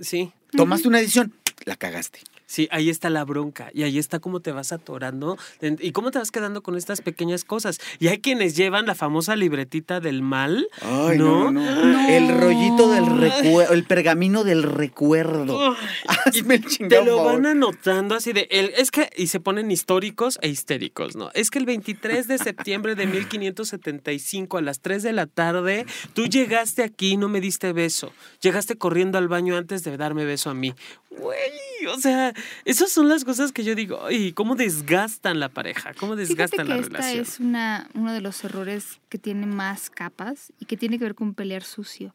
Sí. 0.00 0.32
Tomaste 0.56 0.88
una 0.88 0.98
decisión, 0.98 1.34
la 1.64 1.76
cagaste. 1.76 2.20
Sí, 2.46 2.68
ahí 2.70 2.90
está 2.90 3.10
la 3.10 3.24
bronca 3.24 3.70
y 3.72 3.82
ahí 3.84 3.98
está 3.98 4.20
cómo 4.20 4.40
te 4.40 4.52
vas 4.52 4.72
atorando 4.72 5.38
y 5.60 5.92
cómo 5.92 6.10
te 6.10 6.18
vas 6.18 6.30
quedando 6.30 6.62
con 6.62 6.76
estas 6.76 7.00
pequeñas 7.00 7.44
cosas. 7.44 7.80
Y 7.98 8.08
hay 8.08 8.18
quienes 8.18 8.56
llevan 8.56 8.86
la 8.86 8.94
famosa 8.94 9.34
libretita 9.36 10.00
del 10.00 10.22
mal. 10.22 10.68
Ay, 10.82 11.18
no, 11.18 11.50
¿No? 11.50 11.52
no, 11.52 11.84
no. 11.84 12.08
El 12.08 12.28
rollito 12.38 12.90
del 12.90 13.06
recuerdo, 13.18 13.72
el 13.72 13.84
pergamino 13.84 14.44
del 14.44 14.62
recuerdo. 14.62 15.74
Hazme 16.06 16.54
el 16.80 16.88
Te 16.88 17.04
lo 17.04 17.16
favor. 17.16 17.34
van 17.34 17.46
anotando 17.46 18.14
así 18.14 18.32
de 18.32 18.46
el, 18.50 18.72
es 18.76 18.90
que 18.90 19.10
y 19.16 19.28
se 19.28 19.40
ponen 19.40 19.70
históricos 19.70 20.38
e 20.42 20.48
histéricos, 20.48 21.16
¿no? 21.16 21.30
Es 21.34 21.50
que 21.50 21.58
el 21.58 21.66
23 21.66 22.28
de 22.28 22.38
septiembre 22.38 22.94
de 22.94 23.06
1575 23.06 24.58
a 24.58 24.62
las 24.62 24.80
3 24.80 25.02
de 25.02 25.12
la 25.12 25.26
tarde 25.26 25.86
tú 26.12 26.26
llegaste 26.26 26.82
aquí 26.82 27.12
y 27.12 27.16
no 27.16 27.28
me 27.28 27.40
diste 27.40 27.72
beso. 27.72 28.12
Llegaste 28.42 28.76
corriendo 28.76 29.18
al 29.18 29.28
baño 29.28 29.56
antes 29.56 29.82
de 29.84 29.96
darme 29.96 30.24
beso 30.24 30.50
a 30.50 30.54
mí. 30.54 30.74
Güey, 31.10 31.86
o 31.94 31.98
sea, 31.98 32.33
esas 32.64 32.90
son 32.90 33.08
las 33.08 33.24
cosas 33.24 33.52
que 33.52 33.64
yo 33.64 33.74
digo, 33.74 34.04
ay, 34.04 34.32
cómo 34.32 34.54
desgastan 34.54 35.40
la 35.40 35.48
pareja, 35.48 35.94
cómo 35.94 36.14
Fíjate 36.14 36.28
desgastan 36.28 36.66
que 36.66 36.74
la 36.74 36.80
esta 36.80 36.98
relación. 36.98 37.22
es 37.22 37.40
una, 37.40 37.88
uno 37.94 38.12
de 38.12 38.20
los 38.20 38.44
errores 38.44 39.00
que 39.08 39.18
tiene 39.18 39.46
más 39.46 39.90
capas 39.90 40.52
y 40.58 40.66
que 40.66 40.76
tiene 40.76 40.98
que 40.98 41.04
ver 41.04 41.14
con 41.14 41.34
pelear 41.34 41.62
sucio. 41.62 42.14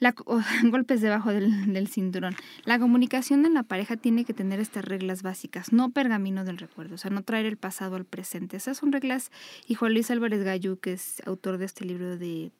La, 0.00 0.14
oh, 0.26 0.40
golpes 0.64 1.00
debajo 1.00 1.30
del, 1.30 1.72
del 1.72 1.88
cinturón. 1.88 2.36
La 2.64 2.78
comunicación 2.78 3.44
en 3.46 3.54
la 3.54 3.62
pareja 3.62 3.96
tiene 3.96 4.24
que 4.24 4.34
tener 4.34 4.60
estas 4.60 4.84
reglas 4.84 5.22
básicas, 5.22 5.72
no 5.72 5.90
pergamino 5.90 6.44
del 6.44 6.58
recuerdo, 6.58 6.94
o 6.94 6.98
sea, 6.98 7.10
no 7.10 7.22
traer 7.22 7.46
el 7.46 7.56
pasado 7.56 7.96
al 7.96 8.04
presente. 8.04 8.56
Esas 8.56 8.78
son 8.78 8.92
reglas, 8.92 9.30
y 9.66 9.74
Juan 9.74 9.94
Luis 9.94 10.10
Álvarez 10.10 10.42
Gallú, 10.42 10.78
que 10.78 10.92
es 10.92 11.22
autor 11.26 11.58
de 11.58 11.64
este 11.66 11.84
libro 11.84 12.16
de 12.16 12.52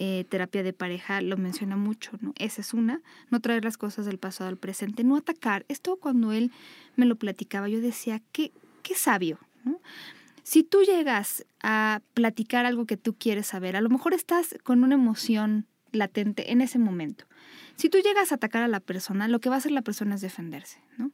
eh, 0.00 0.24
terapia 0.28 0.62
de 0.62 0.72
pareja, 0.72 1.20
lo 1.20 1.36
menciona 1.36 1.76
mucho, 1.76 2.12
¿no? 2.20 2.32
Esa 2.38 2.60
es 2.60 2.72
una, 2.72 3.02
no 3.30 3.40
traer 3.40 3.64
las 3.64 3.76
cosas 3.76 4.06
del 4.06 4.18
pasado 4.18 4.48
al 4.48 4.56
presente, 4.56 5.02
no 5.02 5.16
atacar. 5.16 5.64
Esto 5.68 5.96
cuando 5.96 6.32
él 6.32 6.52
me 6.94 7.04
lo 7.04 7.16
platicaba, 7.16 7.68
yo 7.68 7.80
decía, 7.80 8.22
qué, 8.30 8.52
sabio. 8.94 9.38
Si 10.44 10.62
tú 10.62 10.82
llegas 10.82 11.44
a 11.62 12.00
platicar 12.14 12.64
algo 12.64 12.86
que 12.86 12.96
tú 12.96 13.14
quieres 13.14 13.48
saber, 13.48 13.76
a 13.76 13.80
lo 13.80 13.90
mejor 13.90 14.14
estás 14.14 14.54
con 14.62 14.82
una 14.82 14.94
emoción 14.94 15.66
latente 15.92 16.52
en 16.52 16.60
ese 16.60 16.78
momento. 16.78 17.24
Si 17.74 17.88
tú 17.88 17.98
llegas 17.98 18.30
a 18.30 18.36
atacar 18.36 18.62
a 18.62 18.68
la 18.68 18.80
persona, 18.80 19.28
lo 19.28 19.40
que 19.40 19.48
va 19.48 19.56
a 19.56 19.58
hacer 19.58 19.72
la 19.72 19.82
persona 19.82 20.14
es 20.14 20.20
defenderse, 20.20 20.78
¿no? 20.96 21.10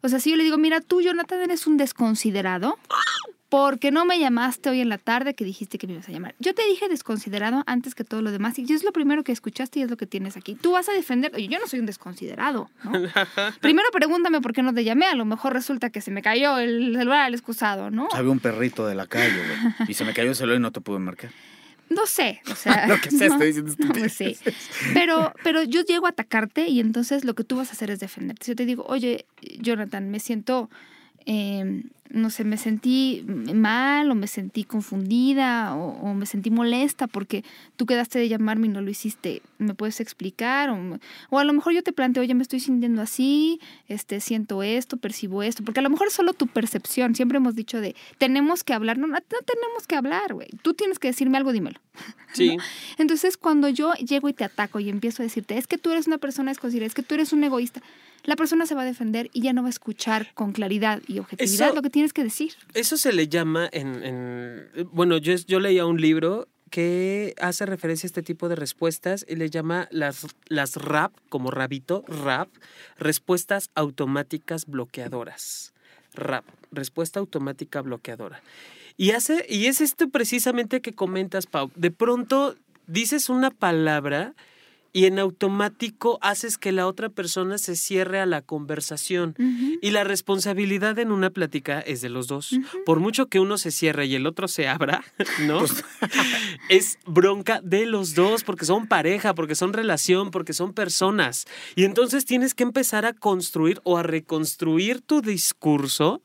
O 0.00 0.08
sea, 0.08 0.18
si 0.18 0.30
yo 0.30 0.36
le 0.36 0.42
digo, 0.42 0.58
mira, 0.58 0.80
tú, 0.80 1.00
Jonathan, 1.00 1.42
eres 1.42 1.66
un 1.66 1.76
desconsiderado 1.76 2.76
porque 3.52 3.90
no 3.90 4.06
me 4.06 4.18
llamaste 4.18 4.70
hoy 4.70 4.80
en 4.80 4.88
la 4.88 4.96
tarde 4.96 5.34
que 5.34 5.44
dijiste 5.44 5.76
que 5.76 5.86
me 5.86 5.92
ibas 5.92 6.08
a 6.08 6.12
llamar. 6.12 6.34
Yo 6.38 6.54
te 6.54 6.66
dije 6.66 6.88
desconsiderado 6.88 7.62
antes 7.66 7.94
que 7.94 8.02
todo 8.02 8.22
lo 8.22 8.32
demás 8.32 8.58
y 8.58 8.72
es 8.72 8.82
lo 8.82 8.92
primero 8.92 9.24
que 9.24 9.32
escuchaste 9.32 9.80
y 9.80 9.82
es 9.82 9.90
lo 9.90 9.98
que 9.98 10.06
tienes 10.06 10.38
aquí. 10.38 10.54
Tú 10.54 10.72
vas 10.72 10.88
a 10.88 10.92
defender, 10.92 11.32
oye, 11.34 11.48
yo 11.48 11.58
no 11.58 11.66
soy 11.66 11.80
un 11.80 11.84
desconsiderado, 11.84 12.70
¿no? 12.82 12.92
Primero 13.60 13.90
pregúntame 13.92 14.40
por 14.40 14.54
qué 14.54 14.62
no 14.62 14.72
te 14.72 14.84
llamé, 14.84 15.04
a 15.04 15.14
lo 15.14 15.26
mejor 15.26 15.52
resulta 15.52 15.90
que 15.90 16.00
se 16.00 16.10
me 16.10 16.22
cayó 16.22 16.56
el 16.56 16.96
celular 16.96 17.26
al 17.26 17.34
excusado, 17.34 17.90
¿no? 17.90 18.08
Había 18.14 18.30
un 18.30 18.40
perrito 18.40 18.86
de 18.86 18.94
la 18.94 19.06
calle, 19.06 19.36
güey, 19.36 19.90
y 19.90 19.92
se 19.92 20.06
me 20.06 20.14
cayó 20.14 20.30
el 20.30 20.36
celular 20.36 20.58
y 20.58 20.62
no 20.62 20.72
te 20.72 20.80
pude 20.80 20.98
marcar. 20.98 21.30
No 21.90 22.06
sé, 22.06 22.40
o 22.50 22.54
sea. 22.54 22.86
Lo 22.86 22.98
que 23.02 23.10
sea, 23.10 23.28
no, 23.28 23.34
estoy 23.34 23.48
diciendo 23.48 23.74
no, 23.80 23.92
pues 23.98 24.14
sí. 24.14 24.34
Pero, 24.94 25.34
pero 25.44 25.62
yo 25.62 25.82
llego 25.82 26.06
a 26.06 26.10
atacarte 26.10 26.68
y 26.68 26.80
entonces 26.80 27.26
lo 27.26 27.34
que 27.34 27.44
tú 27.44 27.56
vas 27.56 27.68
a 27.68 27.72
hacer 27.72 27.90
es 27.90 28.00
defenderte. 28.00 28.46
Si 28.46 28.52
yo 28.52 28.56
te 28.56 28.64
digo, 28.64 28.86
oye, 28.88 29.26
Jonathan, 29.60 30.10
me 30.10 30.20
siento, 30.20 30.70
eh, 31.26 31.82
no 32.10 32.28
sé, 32.30 32.44
me 32.44 32.58
sentí 32.58 33.24
mal 33.54 34.10
o 34.10 34.14
me 34.14 34.26
sentí 34.26 34.64
confundida 34.64 35.74
o, 35.74 35.92
o, 36.00 36.14
me 36.14 36.26
sentí 36.26 36.50
molesta 36.50 37.06
porque 37.06 37.42
tú 37.76 37.86
quedaste 37.86 38.18
de 38.18 38.28
llamarme 38.28 38.66
y 38.66 38.70
no 38.70 38.82
lo 38.82 38.90
hiciste. 38.90 39.40
¿Me 39.58 39.74
puedes 39.74 39.98
explicar? 40.00 40.68
O, 40.70 40.98
o, 41.30 41.38
a 41.38 41.44
lo 41.44 41.52
mejor 41.54 41.72
yo 41.72 41.82
te 41.82 41.92
planteo, 41.92 42.22
oye, 42.22 42.34
me 42.34 42.42
estoy 42.42 42.60
sintiendo 42.60 43.00
así, 43.00 43.60
este, 43.88 44.20
siento 44.20 44.62
esto, 44.62 44.98
percibo 44.98 45.42
esto, 45.42 45.64
porque 45.64 45.80
a 45.80 45.82
lo 45.82 45.90
mejor 45.90 46.08
es 46.08 46.12
solo 46.12 46.34
tu 46.34 46.46
percepción. 46.48 47.14
Siempre 47.14 47.38
hemos 47.38 47.54
dicho 47.54 47.80
de, 47.80 47.96
tenemos 48.18 48.62
que 48.62 48.74
hablar. 48.74 48.98
No, 48.98 49.06
no, 49.06 49.18
tenemos 49.20 49.86
que 49.86 49.96
hablar, 49.96 50.34
güey. 50.34 50.48
Tú 50.62 50.74
tienes 50.74 50.98
que 50.98 51.08
decirme 51.08 51.38
algo, 51.38 51.52
dímelo. 51.52 51.80
Sí. 52.34 52.56
¿No? 52.56 52.62
Entonces, 52.96 53.36
cuando 53.36 53.68
yo 53.68 53.92
llego 53.92 54.26
y 54.26 54.32
te 54.32 54.44
ataco 54.44 54.80
y 54.80 54.88
empiezo 54.88 55.22
a 55.22 55.24
decirte, 55.24 55.58
es 55.58 55.66
que 55.66 55.76
tú 55.76 55.90
eres 55.90 56.06
una 56.06 56.16
persona 56.16 56.50
desconsiderada, 56.50 56.86
es 56.86 56.94
que 56.94 57.02
tú 57.02 57.14
eres 57.14 57.34
un 57.34 57.44
egoísta, 57.44 57.82
la 58.24 58.36
persona 58.36 58.64
se 58.64 58.74
va 58.74 58.82
a 58.82 58.84
defender 58.86 59.28
y 59.34 59.42
ya 59.42 59.52
no 59.52 59.60
va 59.60 59.66
a 59.66 59.70
escuchar 59.70 60.28
con 60.32 60.52
claridad 60.52 61.02
y 61.06 61.18
objetividad 61.18 61.66
Eso- 61.66 61.74
lo 61.74 61.82
que 61.82 61.90
que 62.12 62.24
decir. 62.24 62.54
Eso 62.74 62.96
se 62.96 63.12
le 63.12 63.28
llama 63.28 63.68
en... 63.72 64.02
en- 64.02 64.88
bueno, 64.90 65.18
yo, 65.18 65.34
yo 65.46 65.60
leía 65.60 65.86
un 65.86 66.00
libro 66.00 66.48
que 66.70 67.34
hace 67.38 67.66
referencia 67.66 68.06
a 68.06 68.08
este 68.08 68.22
tipo 68.22 68.48
de 68.48 68.56
respuestas 68.56 69.26
y 69.28 69.36
le 69.36 69.50
llama 69.50 69.88
las, 69.90 70.26
las 70.46 70.76
RAP, 70.76 71.12
como 71.28 71.50
rabito, 71.50 72.02
RAP, 72.08 72.48
respuestas 72.98 73.70
automáticas 73.74 74.64
bloqueadoras. 74.66 75.74
RAP, 76.14 76.44
respuesta 76.70 77.20
automática 77.20 77.82
bloqueadora. 77.82 78.42
Y, 78.96 79.10
hace, 79.10 79.44
y 79.48 79.66
es 79.66 79.80
esto 79.82 80.08
precisamente 80.08 80.80
que 80.80 80.94
comentas, 80.94 81.46
Pau. 81.46 81.70
De 81.74 81.90
pronto 81.90 82.56
dices 82.86 83.28
una 83.28 83.50
palabra 83.50 84.34
y 84.92 85.06
en 85.06 85.18
automático 85.18 86.18
haces 86.20 86.58
que 86.58 86.72
la 86.72 86.86
otra 86.86 87.08
persona 87.08 87.56
se 87.58 87.76
cierre 87.76 88.20
a 88.20 88.26
la 88.26 88.42
conversación. 88.42 89.34
Y 89.80 89.90
la 89.90 90.04
responsabilidad 90.04 90.98
en 90.98 91.12
una 91.12 91.30
plática 91.30 91.80
es 91.80 92.02
de 92.02 92.10
los 92.10 92.26
dos. 92.26 92.50
Por 92.84 93.00
mucho 93.00 93.26
que 93.26 93.40
uno 93.40 93.56
se 93.56 93.70
cierre 93.70 94.06
y 94.06 94.14
el 94.14 94.26
otro 94.26 94.48
se 94.48 94.68
abra, 94.68 95.02
¿no? 95.46 95.60
Pues, 95.60 95.84
es 96.68 96.98
bronca 97.06 97.60
de 97.62 97.86
los 97.86 98.14
dos, 98.14 98.44
porque 98.44 98.66
son 98.66 98.86
pareja, 98.86 99.34
porque 99.34 99.54
son 99.54 99.72
relación, 99.72 100.30
porque 100.30 100.52
son 100.52 100.74
personas. 100.74 101.46
Y 101.74 101.84
entonces 101.84 102.24
tienes 102.24 102.54
que 102.54 102.62
empezar 102.62 103.06
a 103.06 103.14
construir 103.14 103.80
o 103.84 103.96
a 103.96 104.02
reconstruir 104.02 105.00
tu 105.00 105.22
discurso 105.22 106.22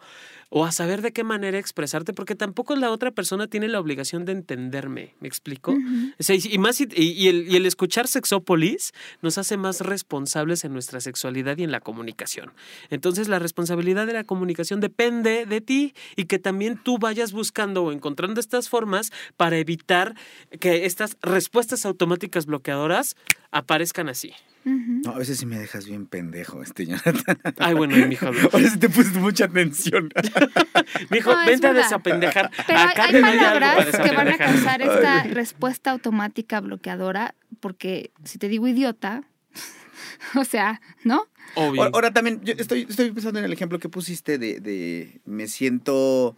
o 0.49 0.65
a 0.65 0.71
saber 0.71 1.01
de 1.01 1.11
qué 1.11 1.23
manera 1.23 1.59
expresarte, 1.59 2.13
porque 2.13 2.35
tampoco 2.35 2.75
la 2.75 2.91
otra 2.91 3.11
persona 3.11 3.47
tiene 3.47 3.67
la 3.67 3.79
obligación 3.79 4.25
de 4.25 4.31
entenderme. 4.31 5.15
¿Me 5.19 5.27
explico? 5.27 5.71
Ujú. 5.71 6.13
O 6.19 6.23
sea, 6.23 6.35
y, 6.35 6.41
y 6.49 6.57
más, 6.57 6.79
y, 6.79 6.87
y 6.95 7.27
el, 7.27 7.47
y 7.49 7.55
el 7.55 7.65
escuchar 7.65 8.07
Sexópolis 8.07 8.93
nos 9.21 9.37
hace 9.37 9.57
más 9.57 9.81
responsables 9.81 10.63
en 10.63 10.73
nuestra 10.73 11.01
sexualidad 11.01 11.57
y 11.57 11.63
en 11.63 11.71
la 11.71 11.81
comunicación. 11.81 12.53
Entonces, 12.89 13.27
la 13.27 13.39
responsabilidad 13.39 14.07
de 14.07 14.13
la 14.13 14.23
comunicación 14.23 14.79
depende 14.79 15.45
de 15.45 15.61
ti 15.61 15.93
y 16.15 16.25
que 16.25 16.39
también 16.39 16.79
tú 16.81 16.97
vayas 16.97 17.31
buscando 17.31 17.83
o 17.83 17.91
encontrando 17.91 18.39
estas 18.39 18.69
formas 18.69 19.11
para 19.35 19.57
evitar 19.57 20.15
que 20.59 20.85
estas 20.85 21.17
respuestas 21.21 21.85
automáticas 21.85 22.45
bloqueadoras 22.45 23.15
aparezcan 23.51 24.09
así. 24.09 24.33
No, 24.67 25.11
a 25.11 25.17
veces 25.17 25.37
sí 25.37 25.45
me 25.45 25.57
dejas 25.57 25.85
bien 25.85 26.07
pendejo, 26.07 26.61
este 26.61 26.85
Jonathan. 26.85 27.39
Ay, 27.57 27.73
bueno, 27.73 27.95
mijo, 28.05 28.25
Ahora 28.51 28.69
sí 28.69 28.77
te 28.77 28.89
puse 28.89 29.17
mucha 29.17 29.45
atención. 29.45 30.09
mijo 31.09 31.31
No, 31.31 31.41
es 31.41 31.47
vente 31.47 31.67
a 31.67 31.73
desapendejar. 31.73 32.51
Pero 32.65 32.79
hay, 32.79 32.87
Acá 32.87 33.07
palabras 33.11 33.97
que 33.97 34.11
van 34.11 34.27
a 34.27 34.37
causar 34.37 34.81
esta 34.81 35.23
respuesta 35.23 35.91
automática 35.91 36.59
bloqueadora, 36.59 37.33
porque 37.61 38.11
si 38.25 38.39
te 38.39 38.49
digo 38.49 38.67
idiota, 38.67 39.23
o 40.35 40.43
sea, 40.43 40.81
¿no? 41.05 41.27
Obvio. 41.55 41.83
Ahora, 41.83 41.91
ahora 41.93 42.11
también, 42.11 42.41
yo 42.43 42.53
estoy, 42.57 42.87
estoy 42.89 43.11
pensando 43.11 43.39
en 43.39 43.45
el 43.45 43.53
ejemplo 43.53 43.79
que 43.79 43.87
pusiste 43.87 44.37
de, 44.37 44.59
de 44.59 45.21
me 45.23 45.47
siento, 45.47 46.35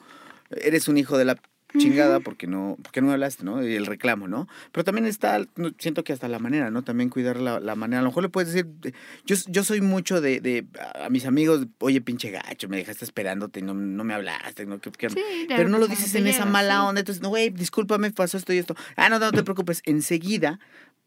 eres 0.52 0.88
un 0.88 1.00
hijo 1.00 1.17
de 1.17 1.26
la 1.26 1.41
chingada 1.77 2.19
porque 2.19 2.47
no, 2.47 2.77
porque 2.82 2.99
no 3.01 3.08
me 3.08 3.13
hablaste, 3.13 3.43
¿no? 3.43 3.65
Y 3.65 3.75
el 3.75 3.86
reclamo, 3.86 4.27
¿no? 4.27 4.47
Pero 4.71 4.84
también 4.84 5.05
está, 5.05 5.39
siento 5.77 6.03
que 6.03 6.13
hasta 6.13 6.27
la 6.27 6.39
manera, 6.39 6.71
¿no? 6.71 6.84
También 6.84 7.10
cuidar 7.10 7.38
la, 7.38 7.60
la 7.60 7.75
manera. 7.75 7.99
A 7.99 8.03
lo 8.03 8.10
mejor 8.10 8.23
le 8.23 8.29
puedes 8.29 8.51
decir, 8.51 8.67
eh, 8.84 8.91
yo, 9.25 9.36
yo 9.47 9.63
soy 9.63 9.82
mucho 9.82 10.19
de, 10.21 10.41
de 10.41 10.65
a 10.99 11.10
mis 11.10 11.25
amigos, 11.25 11.67
oye, 11.79 12.01
pinche 12.01 12.32
gacho, 12.32 12.67
me 12.69 12.77
dejaste 12.77 13.05
esperándote 13.05 13.60
y 13.60 13.63
no, 13.63 13.73
no 13.75 14.03
me 14.03 14.13
hablaste, 14.13 14.65
¿no? 14.65 14.79
Que- 14.79 14.91
que- 14.91 15.10
Sí, 15.10 15.21
pero 15.47 15.69
no 15.69 15.77
lo 15.77 15.88
dices 15.88 16.15
en 16.15 16.27
esa 16.27 16.45
mala 16.45 16.84
onda. 16.86 17.01
Entonces, 17.01 17.21
no, 17.21 17.29
güey, 17.29 17.49
discúlpame, 17.51 18.10
pasó 18.12 18.38
esto 18.38 18.51
y 18.53 18.58
esto. 18.58 18.75
Ah, 18.95 19.10
no, 19.10 19.19
no, 19.19 19.25
no 19.27 19.32
te 19.32 19.43
preocupes. 19.43 19.82
Enseguida 19.86 20.60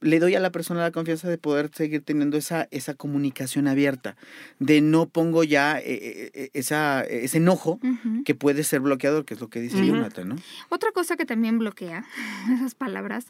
le 0.03 0.19
doy 0.19 0.35
a 0.35 0.41
la 0.41 0.51
persona 0.51 0.81
la 0.81 0.91
confianza 0.91 1.29
de 1.29 1.39
poder 1.39 1.71
seguir 1.73 2.03
teniendo 2.03 2.37
esa, 2.37 2.69
esa 2.71 2.95
comunicación 2.95 3.69
abierta. 3.69 4.17
De 4.59 4.81
no 4.81 5.09
pongo 5.09 5.45
ya 5.45 5.79
eh, 5.79 6.31
eh, 6.35 6.51
esa, 6.53 7.03
ese 7.03 7.39
enojo 7.39 7.81
que 8.25 8.35
puede 8.35 8.65
ser 8.65 8.81
bloqueador, 8.81 9.25
que 9.25 9.35
es 9.35 9.41
lo 9.41 9.49
que 9.49 9.61
dice 9.61 9.77
Ujú. 9.77 9.87
Jonathan, 9.87 10.29
¿no? 10.29 10.37
Otra 10.69 10.91
cosa 10.93 11.17
que 11.17 11.25
también 11.25 11.59
bloquea 11.59 12.05
esas 12.53 12.75
palabras, 12.75 13.27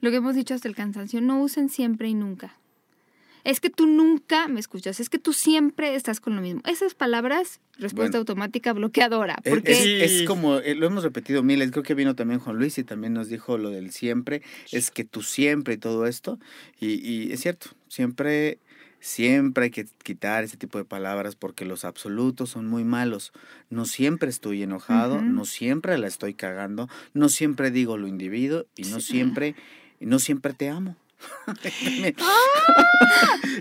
lo 0.00 0.10
que 0.10 0.16
hemos 0.16 0.34
dicho 0.34 0.54
hasta 0.54 0.66
el 0.66 0.74
cansancio, 0.74 1.20
no 1.20 1.40
usen 1.40 1.68
siempre 1.68 2.08
y 2.08 2.14
nunca. 2.14 2.56
Es 3.44 3.60
que 3.60 3.68
tú 3.70 3.86
nunca 3.86 4.48
me 4.48 4.58
escuchas, 4.58 5.00
es 5.00 5.08
que 5.10 5.18
tú 5.18 5.32
siempre 5.34 5.94
estás 5.94 6.18
con 6.20 6.34
lo 6.34 6.42
mismo. 6.42 6.62
Esas 6.64 6.94
palabras, 6.94 7.60
respuesta 7.78 8.16
Bueno. 8.16 8.18
automática 8.18 8.72
bloqueadora. 8.72 9.36
Es- 9.44 9.50
Porque 9.50 10.04
Es, 10.04 10.22
como, 10.22 10.56
eh, 10.58 10.74
lo 10.74 10.86
hemos 10.86 11.04
repetido 11.04 11.42
miles, 11.42 11.70
creo 11.70 11.82
que 11.82 11.94
vino 11.94 12.14
también 12.16 12.40
Juan 12.40 12.56
Luis 12.56 12.78
y 12.78 12.84
también 12.84 13.12
nos 13.12 13.28
dijo 13.28 13.58
lo 13.58 13.68
del 13.70 13.90
siempre, 13.90 14.42
es 14.72 14.90
que 14.90 15.04
tú 15.04 15.22
siempre 15.22 15.74
y 15.74 15.76
todo 15.78 16.06
esto, 16.06 16.38
y, 16.80 16.94
y 17.06 17.32
es 17.32 17.40
cierto, 17.42 17.68
siempre, 17.88 18.58
siempre 18.98 19.64
hay 19.64 19.70
que 19.70 19.86
quitar 20.02 20.44
ese 20.44 20.56
tipo 20.56 20.78
de 20.78 20.84
palabras 20.86 21.36
porque 21.36 21.66
los 21.66 21.84
absolutos 21.84 22.48
son 22.48 22.66
muy 22.66 22.84
malos. 22.84 23.32
No 23.68 23.84
siempre 23.84 24.30
estoy 24.30 24.62
enojado, 24.62 25.20
no 25.22 25.44
siempre 25.44 25.98
la 25.98 26.06
estoy 26.06 26.32
cagando, 26.32 26.88
no 27.12 27.28
siempre 27.28 27.70
digo 27.70 27.98
lo 27.98 28.06
individuo 28.08 28.64
y 28.74 28.84
no 28.84 29.00
Sí. 29.00 29.12
siempre, 29.12 29.54
no 30.00 30.18
siempre 30.18 30.54
te 30.54 30.70
amo. 30.70 30.96
También. 31.46 32.14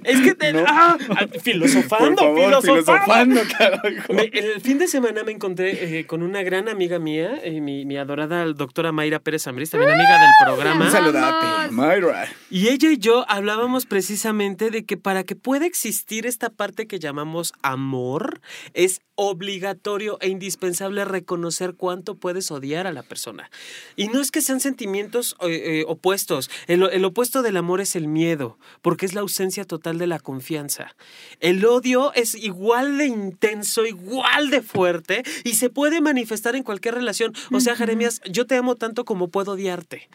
Es 0.03 0.19
que 0.21 0.35
te, 0.35 0.51
No. 0.53 0.63
ah, 0.67 0.97
ah, 1.11 1.25
filosofando, 1.41 2.15
Por 2.15 2.35
favor, 2.35 2.61
filosofando. 2.61 3.41
filosofando, 3.41 3.41
carajo. 3.57 4.13
Me- 4.13 4.23
el 4.33 4.59
fin 4.61 4.77
de 4.77 4.87
semana 4.87 5.23
me 5.23 5.31
encontré 5.31 5.99
eh, 5.99 6.05
con 6.07 6.23
una 6.23 6.41
gran 6.43 6.67
amiga 6.67 6.99
mía, 6.99 7.39
eh, 7.43 7.61
mi, 7.61 7.85
mi 7.85 7.97
adorada 7.97 8.43
doctora 8.45 8.91
Mayra 8.91 9.19
Pérez 9.19 9.45
Ambris, 9.47 9.69
también 9.69 9.91
amiga 9.91 10.19
del 10.19 10.29
programa. 10.45 10.85
Un 10.85 10.91
saludate. 10.91 11.71
Mayra. 11.71 12.27
Y 12.49 12.69
ella 12.69 12.89
y 12.91 12.97
yo 12.97 13.23
hablábamos 13.29 13.85
precisamente 13.85 14.71
de 14.71 14.83
que 14.85 14.97
para 14.97 15.23
que 15.23 15.35
pueda 15.35 15.65
existir 15.65 16.25
esta 16.25 16.49
parte 16.49 16.87
que 16.87 16.99
llamamos 16.99 17.53
amor, 17.61 18.41
es 18.73 19.01
obligatorio 19.15 20.17
e 20.21 20.29
indispensable 20.29 21.05
reconocer 21.05 21.75
cuánto 21.75 22.15
puedes 22.15 22.49
odiar 22.49 22.87
a 22.87 22.91
la 22.91 23.03
persona. 23.03 23.51
Y 23.95 24.07
no 24.07 24.19
es 24.19 24.31
que 24.31 24.41
sean 24.41 24.59
sentimientos 24.59 25.35
eh, 25.41 25.81
eh, 25.81 25.85
opuestos. 25.87 26.49
El, 26.67 26.81
el 26.91 27.05
opuesto 27.05 27.42
del 27.43 27.57
amor 27.57 27.81
es 27.81 27.95
el 27.95 28.07
miedo, 28.07 28.57
porque 28.81 29.05
es 29.05 29.13
la 29.13 29.21
ausencia 29.21 29.65
total 29.65 29.99
de 29.99 30.07
la 30.07 30.19
confianza. 30.19 30.95
El 31.39 31.63
odio 31.65 32.11
es 32.13 32.33
igual 32.33 32.97
de 32.97 33.05
intenso, 33.05 33.85
igual 33.85 34.49
de 34.49 34.61
fuerte 34.61 35.23
y 35.43 35.53
se 35.53 35.69
puede 35.69 36.01
manifestar 36.01 36.55
en 36.55 36.63
cualquier 36.63 36.95
relación. 36.95 37.33
O 37.51 37.59
sea, 37.59 37.75
Jeremías, 37.75 38.21
yo 38.29 38.47
te 38.47 38.55
amo 38.55 38.75
tanto 38.75 39.05
como 39.05 39.27
puedo 39.27 39.51
odiarte, 39.51 40.09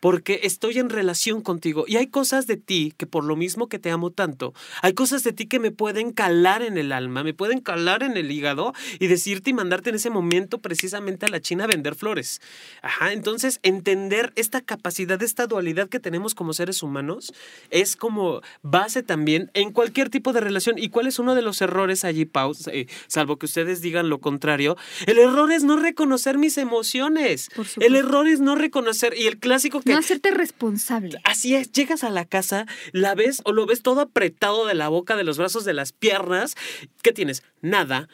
porque 0.00 0.40
estoy 0.42 0.78
en 0.78 0.90
relación 0.90 1.42
contigo 1.42 1.84
y 1.86 1.96
hay 1.96 2.06
cosas 2.06 2.46
de 2.46 2.56
ti 2.56 2.92
que 2.96 3.06
por 3.06 3.24
lo 3.24 3.36
mismo 3.36 3.68
que 3.68 3.78
te 3.78 3.90
amo 3.90 4.10
tanto, 4.10 4.54
hay 4.82 4.94
cosas 4.94 5.22
de 5.22 5.32
ti 5.32 5.46
que 5.46 5.58
me 5.58 5.70
pueden 5.70 6.12
calar 6.12 6.62
en 6.62 6.78
el 6.78 6.92
alma, 6.92 7.22
me 7.22 7.34
pueden 7.34 7.60
calar 7.60 8.02
en 8.02 8.16
el 8.16 8.30
hígado 8.30 8.72
y 8.98 9.06
decirte 9.06 9.50
y 9.50 9.52
mandarte 9.52 9.90
en 9.90 9.96
ese 9.96 10.10
momento 10.10 10.58
precisamente 10.58 11.26
a 11.26 11.28
la 11.28 11.40
China 11.40 11.64
a 11.64 11.68
vender 11.68 11.94
flores. 11.94 12.40
Ajá, 12.82 13.12
entonces 13.12 13.60
entender 13.62 14.32
esta 14.36 14.60
capacidad, 14.60 15.22
esta 15.22 15.46
dualidad 15.46 15.88
que 15.88 16.00
tenemos 16.00 16.34
como 16.34 16.52
seres 16.52 16.82
humanos 16.82 17.32
es 17.70 17.96
como 17.96 18.40
base 18.62 19.02
también 19.02 19.50
en 19.54 19.72
cualquier 19.72 20.10
tipo 20.10 20.32
de 20.32 20.40
relación. 20.40 20.78
¿Y 20.78 20.88
cuál 20.88 21.06
es 21.06 21.18
uno 21.18 21.34
de 21.34 21.42
los 21.42 21.60
errores 21.60 22.04
allí, 22.04 22.24
Pau? 22.24 22.52
Eh, 22.72 22.86
salvo 23.06 23.36
que 23.38 23.46
ustedes 23.46 23.80
digan 23.80 24.08
lo 24.08 24.20
contrario. 24.20 24.76
El 25.06 25.18
error 25.18 25.50
es 25.52 25.64
no 25.64 25.76
reconocer 25.76 26.38
mis 26.38 26.58
emociones. 26.58 27.50
El 27.80 27.96
error 27.96 28.26
es 28.28 28.40
no 28.40 28.54
reconocer. 28.54 29.14
Y 29.16 29.26
el 29.26 29.38
clásico 29.38 29.80
que 29.80 29.93
No 29.94 30.00
hacerte 30.00 30.30
responsable. 30.30 31.20
Así 31.24 31.54
es, 31.54 31.72
llegas 31.72 32.04
a 32.04 32.10
la 32.10 32.24
casa, 32.24 32.66
la 32.92 33.14
ves 33.14 33.40
o 33.44 33.52
lo 33.52 33.66
ves 33.66 33.82
todo 33.82 34.00
apretado 34.00 34.66
de 34.66 34.74
la 34.74 34.88
boca, 34.88 35.16
de 35.16 35.24
los 35.24 35.38
brazos, 35.38 35.64
de 35.64 35.72
las 35.72 35.92
piernas. 35.92 36.56
¿Qué 37.02 37.12
tienes? 37.12 37.42
Nada. 37.62 38.08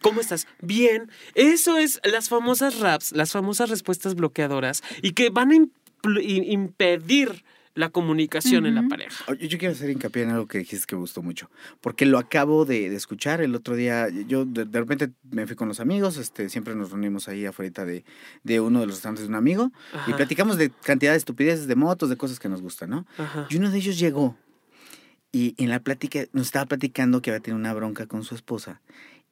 ¿Cómo 0.00 0.20
estás? 0.20 0.46
Bien. 0.60 1.10
Eso 1.34 1.78
es 1.78 2.00
las 2.04 2.28
famosas 2.28 2.78
raps, 2.78 3.12
las 3.12 3.32
famosas 3.32 3.70
respuestas 3.70 4.14
bloqueadoras 4.14 4.82
y 5.02 5.12
que 5.12 5.30
van 5.30 5.50
a 5.50 5.56
impedir 6.20 7.44
la 7.74 7.88
comunicación 7.90 8.66
en 8.66 8.74
la 8.76 8.86
pareja. 8.88 9.24
Oye, 9.28 9.48
Yo 9.48 9.58
quiero 9.58 9.72
hacer 9.74 9.90
hincapié 9.90 10.22
en 10.22 10.30
algo 10.30 10.46
que 10.46 10.58
dijiste 10.58 10.86
que 10.86 10.94
me 10.94 11.00
gustó 11.00 11.22
mucho, 11.22 11.50
porque 11.80 12.06
lo 12.06 12.18
acabo 12.18 12.64
de, 12.64 12.88
de 12.88 12.96
escuchar 12.96 13.40
el 13.40 13.54
otro 13.54 13.74
día. 13.76 14.08
Yo 14.08 14.44
de, 14.44 14.64
de 14.64 14.78
repente 14.78 15.10
me 15.30 15.46
fui 15.46 15.56
con 15.56 15.68
los 15.68 15.80
amigos, 15.80 16.16
este, 16.16 16.48
siempre 16.48 16.74
nos 16.74 16.90
reunimos 16.90 17.28
ahí 17.28 17.46
afuera 17.46 17.84
de, 17.84 18.04
de 18.44 18.60
uno 18.60 18.80
de 18.80 18.86
los 18.86 18.96
restaurantes 18.96 19.24
de 19.24 19.28
un 19.28 19.34
amigo 19.34 19.72
y 19.92 19.96
Ajá, 19.96 20.16
platicamos 20.16 20.56
de 20.56 20.70
cantidad 20.70 21.12
de 21.12 21.18
estupideces, 21.18 21.66
de 21.66 21.74
motos, 21.74 22.10
de 22.10 22.16
cosas 22.16 22.38
que 22.38 22.48
nos 22.48 22.62
gustan, 22.62 22.90
¿no? 22.90 23.06
ajá. 23.18 23.46
Y 23.50 23.56
uno 23.56 23.70
de 23.70 23.78
ellos 23.78 23.98
llegó 23.98 24.36
y 25.32 25.54
en 25.58 25.68
la 25.68 25.80
plática 25.80 26.20
nos 26.32 26.46
estaba 26.46 26.66
platicando 26.66 27.20
que 27.22 27.30
había 27.30 27.40
tenido 27.40 27.58
una 27.58 27.74
bronca 27.74 28.06
con 28.06 28.22
su 28.22 28.34
esposa. 28.36 28.80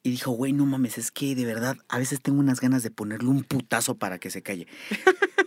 Y 0.05 0.11
dijo, 0.11 0.31
güey, 0.31 0.51
no 0.51 0.65
mames, 0.65 0.97
es 0.97 1.11
que 1.11 1.33
de 1.33 1.45
verdad 1.45 1.77
a 1.87 1.97
veces 1.97 2.21
tengo 2.21 2.39
unas 2.41 2.59
ganas 2.59 2.83
de 2.83 2.91
ponerle 2.91 3.29
un 3.29 3.43
putazo 3.43 3.95
para 3.95 4.19
que 4.19 4.29
se 4.29 4.41
calle. 4.41 4.67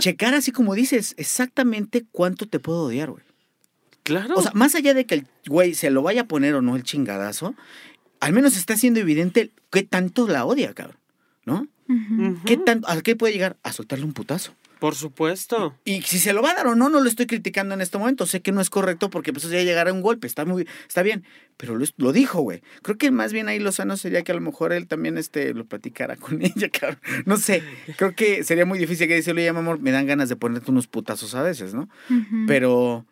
Checar 0.00 0.34
así 0.34 0.52
como 0.52 0.74
dices, 0.74 1.14
exactamente 1.16 2.04
cuánto 2.10 2.46
te 2.46 2.58
puedo 2.58 2.84
odiar, 2.84 3.10
güey. 3.10 3.22
Claro. 4.02 4.34
O 4.36 4.42
sea, 4.42 4.52
más 4.54 4.74
allá 4.74 4.94
de 4.94 5.04
que 5.04 5.14
el 5.16 5.26
güey 5.46 5.74
se 5.74 5.90
lo 5.90 6.02
vaya 6.02 6.22
a 6.22 6.28
poner 6.28 6.54
o 6.54 6.62
no 6.62 6.76
el 6.76 6.82
chingadazo, 6.82 7.54
al 8.20 8.32
menos 8.32 8.56
está 8.56 8.76
siendo 8.76 9.00
evidente 9.00 9.50
qué 9.70 9.82
tanto 9.82 10.26
la 10.26 10.44
odia, 10.44 10.72
cabrón. 10.74 10.96
¿No? 11.44 11.66
¿Qué 12.44 12.58
tanto, 12.58 12.88
¿A 12.88 13.00
qué 13.00 13.16
puede 13.16 13.32
llegar? 13.32 13.56
A 13.62 13.72
soltarle 13.72 14.04
un 14.04 14.12
putazo. 14.12 14.52
Por 14.80 14.94
supuesto. 14.94 15.76
Y 15.84 16.02
si 16.02 16.18
se 16.18 16.32
lo 16.32 16.40
va 16.42 16.50
a 16.50 16.54
dar 16.54 16.66
o 16.68 16.74
no, 16.74 16.88
no 16.88 17.00
lo 17.00 17.08
estoy 17.08 17.26
criticando 17.26 17.74
en 17.74 17.80
este 17.80 17.98
momento. 17.98 18.26
Sé 18.26 18.40
que 18.42 18.52
no 18.52 18.60
es 18.60 18.70
correcto 18.70 19.10
porque 19.10 19.32
pues 19.32 19.48
ya 19.50 19.62
llegará 19.62 19.92
un 19.92 20.02
golpe, 20.02 20.26
está 20.26 20.44
muy, 20.44 20.66
está 20.86 21.02
bien. 21.02 21.24
Pero 21.56 21.74
lo, 21.76 21.84
lo 21.96 22.12
dijo, 22.12 22.40
güey. 22.42 22.62
Creo 22.82 22.96
que 22.96 23.10
más 23.10 23.32
bien 23.32 23.48
ahí 23.48 23.58
lo 23.58 23.72
sano 23.72 23.96
sería 23.96 24.22
que 24.22 24.30
a 24.30 24.34
lo 24.36 24.40
mejor 24.40 24.72
él 24.72 24.86
también 24.86 25.18
este, 25.18 25.52
lo 25.54 25.64
platicara 25.64 26.16
con 26.16 26.40
ella, 26.42 26.68
cabrón. 26.70 27.00
No 27.26 27.36
sé. 27.36 27.62
Creo 27.96 28.14
que 28.14 28.44
sería 28.44 28.64
muy 28.66 28.78
difícil 28.78 29.08
que 29.08 29.14
decirle, 29.14 29.42
oye, 29.42 29.52
mi 29.52 29.58
amor, 29.58 29.80
me 29.80 29.90
dan 29.90 30.06
ganas 30.06 30.28
de 30.28 30.36
ponerte 30.36 30.70
unos 30.70 30.86
putazos 30.86 31.34
a 31.34 31.42
veces, 31.42 31.74
¿no? 31.74 31.88
Pero, 32.46 33.04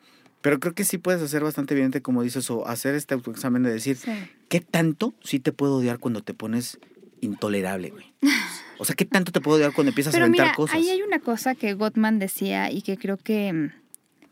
pero 0.43 0.61
creo 0.61 0.75
que 0.75 0.85
sí 0.85 0.99
puedes 0.99 1.21
hacer 1.21 1.43
bastante 1.43 1.75
evidente, 1.75 2.01
como 2.03 2.23
dices, 2.23 2.49
o 2.51 2.67
hacer 2.69 2.95
este 2.95 3.15
autoexamen 3.15 3.65
de 3.65 3.73
decir, 3.73 3.97
Sí. 3.97 4.13
¿qué 4.49 4.61
tanto 4.61 5.15
sí 5.25 5.41
te 5.41 5.51
puedo 5.51 5.77
odiar 5.79 5.99
cuando 5.99 6.23
te 6.23 6.33
pones 6.35 6.79
intolerable, 7.21 7.91
güey? 7.91 8.13
O 8.79 8.85
sea, 8.85 8.95
¿qué 8.95 9.05
tanto 9.05 9.33
te 9.33 9.41
puedo 9.41 9.57
odiar 9.57 9.73
cuando 9.73 9.91
empiezas 9.91 10.13
a 10.13 10.17
Pero 10.17 10.27
aventar 10.27 10.47
mira, 10.47 10.57
cosas? 10.57 10.77
ahí 10.77 10.89
hay 10.89 11.03
una 11.03 11.19
cosa 11.19 11.55
que 11.55 11.75
Gottman 11.75 12.19
decía 12.19 12.71
y 12.71 12.83
que 12.83 12.97
creo 12.97 13.17
que 13.17 13.53
mm, 13.53 13.71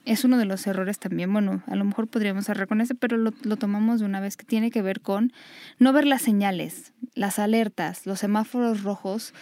es 0.04 0.24
uno 0.24 0.38
de 0.38 0.44
los 0.44 0.66
errores 0.66 0.98
también. 0.98 1.32
Bueno, 1.32 1.62
a 1.66 1.76
lo 1.76 1.84
mejor 1.84 2.08
podríamos 2.08 2.44
cerrar 2.44 2.66
con 2.68 2.80
ese, 2.80 2.94
pero 2.94 3.16
lo, 3.16 3.32
lo 3.42 3.56
tomamos 3.56 4.00
de 4.00 4.06
una 4.06 4.20
vez 4.20 4.36
que 4.36 4.44
tiene 4.44 4.70
que 4.70 4.82
ver 4.82 5.00
con 5.00 5.32
no 5.78 5.92
ver 5.92 6.06
las 6.06 6.22
señales, 6.22 6.92
las 7.14 7.38
alertas, 7.38 8.06
los 8.06 8.20
semáforos 8.20 8.82
rojos 8.82 9.32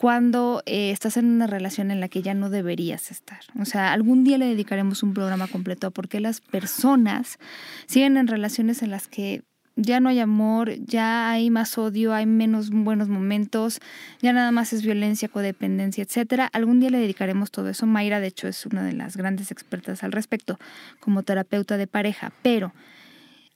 cuando 0.00 0.62
eh, 0.64 0.92
estás 0.92 1.18
en 1.18 1.26
una 1.26 1.46
relación 1.46 1.90
en 1.90 2.00
la 2.00 2.08
que 2.08 2.22
ya 2.22 2.32
no 2.32 2.48
deberías 2.48 3.10
estar. 3.10 3.40
O 3.60 3.66
sea, 3.66 3.92
algún 3.92 4.24
día 4.24 4.38
le 4.38 4.46
dedicaremos 4.46 5.02
un 5.02 5.12
programa 5.12 5.46
completo 5.46 5.88
a 5.88 5.90
por 5.90 6.08
qué 6.08 6.20
las 6.20 6.40
personas 6.40 7.38
siguen 7.84 8.16
en 8.16 8.26
relaciones 8.26 8.80
en 8.82 8.92
las 8.92 9.08
que 9.08 9.42
ya 9.76 10.00
no 10.00 10.08
hay 10.08 10.18
amor, 10.18 10.74
ya 10.84 11.30
hay 11.30 11.50
más 11.50 11.78
odio, 11.78 12.12
hay 12.12 12.26
menos 12.26 12.70
buenos 12.70 13.08
momentos, 13.08 13.80
ya 14.20 14.32
nada 14.32 14.50
más 14.52 14.72
es 14.72 14.82
violencia, 14.82 15.28
codependencia, 15.28 16.02
etcétera. 16.02 16.48
Algún 16.52 16.80
día 16.80 16.90
le 16.90 16.98
dedicaremos 16.98 17.50
todo 17.50 17.68
eso. 17.68 17.86
Mayra, 17.86 18.20
de 18.20 18.28
hecho, 18.28 18.48
es 18.48 18.66
una 18.66 18.84
de 18.84 18.92
las 18.92 19.16
grandes 19.16 19.50
expertas 19.50 20.02
al 20.04 20.12
respecto 20.12 20.58
como 21.00 21.22
terapeuta 21.22 21.76
de 21.76 21.86
pareja, 21.86 22.32
pero 22.42 22.72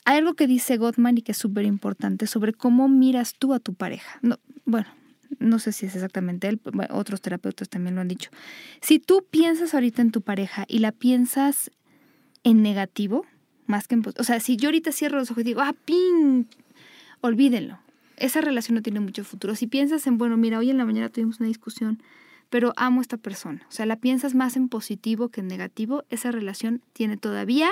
hay 0.05 0.19
algo 0.19 0.35
que 0.35 0.47
dice 0.47 0.77
Gottman 0.77 1.19
y 1.19 1.23
que 1.23 1.33
es 1.33 1.39
súper 1.39 1.65
importante 1.65 2.27
sobre 2.27 2.53
cómo 2.53 2.89
miras 2.89 3.35
tú 3.35 3.55
a 3.55 3.59
tu 3.59 3.75
pareja. 3.75 4.19
No, 4.23 4.39
bueno, 4.65 4.87
no 5.39 5.59
sé 5.59 5.73
si 5.73 5.87
es 5.87 5.95
exactamente 5.95 6.49
él, 6.49 6.61
otros 6.91 7.21
terapeutas 7.21 7.69
también 7.69 7.95
lo 7.95 8.01
han 8.01 8.09
dicho. 8.09 8.31
Si 8.81 8.99
tú 8.99 9.27
piensas 9.31 9.75
ahorita 9.75 10.03
en 10.03 10.11
tu 10.11 10.21
pareja 10.21 10.65
y 10.69 10.79
la 10.79 10.93
piensas 10.93 11.71
en 12.45 12.63
negativo, 12.63 13.25
más 13.67 13.89
que 13.89 13.95
en... 13.95 14.03
O 14.19 14.25
sea, 14.25 14.41
si 14.41 14.57
yo 14.57 14.69
ahorita 14.69 14.93
cierro 14.93 15.19
los 15.19 15.31
ojos 15.31 15.43
y 15.43 15.45
digo, 15.45 15.61
ah, 15.61 15.75
pin, 15.85 16.47
olvídenlo. 17.21 17.79
Esa 18.17 18.41
relación 18.41 18.77
no 18.77 18.83
tiene 18.83 19.01
mucho 19.01 19.25
futuro. 19.25 19.55
Si 19.55 19.67
piensas 19.67 20.07
en, 20.07 20.19
bueno, 20.19 20.37
mira, 20.37 20.59
hoy 20.59 20.71
en 20.71 20.79
la 20.79 20.85
mañana 20.85 21.09
tuvimos 21.09 21.41
una 21.41 21.49
discusión, 21.49 22.01
pero 22.51 22.73
amo 22.77 23.01
a 23.01 23.03
esta 23.03 23.17
persona. 23.17 23.67
O 23.69 23.73
sea, 23.73 23.87
la 23.87 23.97
piensas 23.97 24.35
más 24.35 24.57
en 24.57 24.69
positivo 24.69 25.29
que 25.29 25.41
en 25.41 25.49
negativo, 25.49 26.05
esa 26.11 26.31
relación 26.31 26.81
tiene 26.93 27.17
todavía 27.17 27.71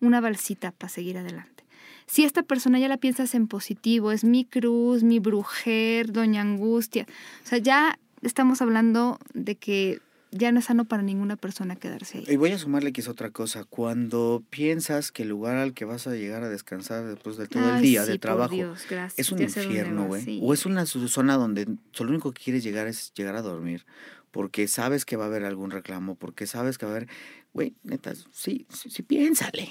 una 0.00 0.20
balsita 0.20 0.72
para 0.72 0.88
seguir 0.88 1.18
adelante. 1.18 1.64
Si 2.06 2.24
esta 2.24 2.42
persona 2.42 2.78
ya 2.78 2.88
la 2.88 2.96
piensas 2.96 3.34
en 3.34 3.46
positivo, 3.48 4.12
es 4.12 4.24
mi 4.24 4.44
cruz, 4.44 5.02
mi 5.02 5.18
brujer, 5.18 6.10
doña 6.10 6.40
angustia. 6.40 7.06
O 7.44 7.46
sea, 7.46 7.58
ya 7.58 7.98
estamos 8.22 8.62
hablando 8.62 9.18
de 9.34 9.56
que 9.56 10.00
ya 10.30 10.52
no 10.52 10.58
es 10.60 10.66
sano 10.66 10.84
para 10.84 11.02
ninguna 11.02 11.36
persona 11.36 11.76
quedarse 11.76 12.18
ahí. 12.18 12.24
Y 12.28 12.36
voy 12.36 12.52
a 12.52 12.58
sumarle 12.58 12.92
que 12.92 13.00
es 13.00 13.08
otra 13.08 13.30
cosa. 13.30 13.64
Cuando 13.64 14.42
piensas 14.50 15.10
que 15.12 15.22
el 15.22 15.30
lugar 15.30 15.56
al 15.56 15.74
que 15.74 15.84
vas 15.84 16.06
a 16.06 16.14
llegar 16.14 16.42
a 16.42 16.48
descansar 16.48 17.06
después 17.06 17.36
de 17.36 17.46
todo 17.46 17.76
el 17.76 17.82
día 17.82 18.04
sí, 18.04 18.12
de 18.12 18.18
trabajo 18.18 18.54
Dios, 18.54 18.84
gracias. 18.88 19.18
es 19.18 19.32
un 19.32 19.38
Ya 19.38 19.44
infierno, 19.44 20.06
güey. 20.06 20.22
sí. 20.22 20.40
O 20.42 20.52
es 20.54 20.66
una 20.66 20.86
zona 20.86 21.34
donde 21.36 21.66
lo 21.66 22.08
único 22.08 22.32
que 22.32 22.42
quieres 22.42 22.62
llegar 22.62 22.86
es 22.86 23.12
llegar 23.14 23.36
a 23.36 23.42
dormir. 23.42 23.84
Porque 24.30 24.68
sabes 24.68 25.04
que 25.06 25.16
va 25.16 25.24
a 25.24 25.28
haber 25.28 25.44
algún 25.44 25.70
reclamo, 25.70 26.14
porque 26.14 26.46
sabes 26.46 26.76
que 26.78 26.84
va 26.86 26.92
a 26.92 26.96
haber... 26.96 27.08
Güey, 27.54 27.74
neta, 27.82 28.12
sí, 28.30 28.66
sí, 28.68 28.90
sí, 28.90 29.02
piénsale. 29.02 29.70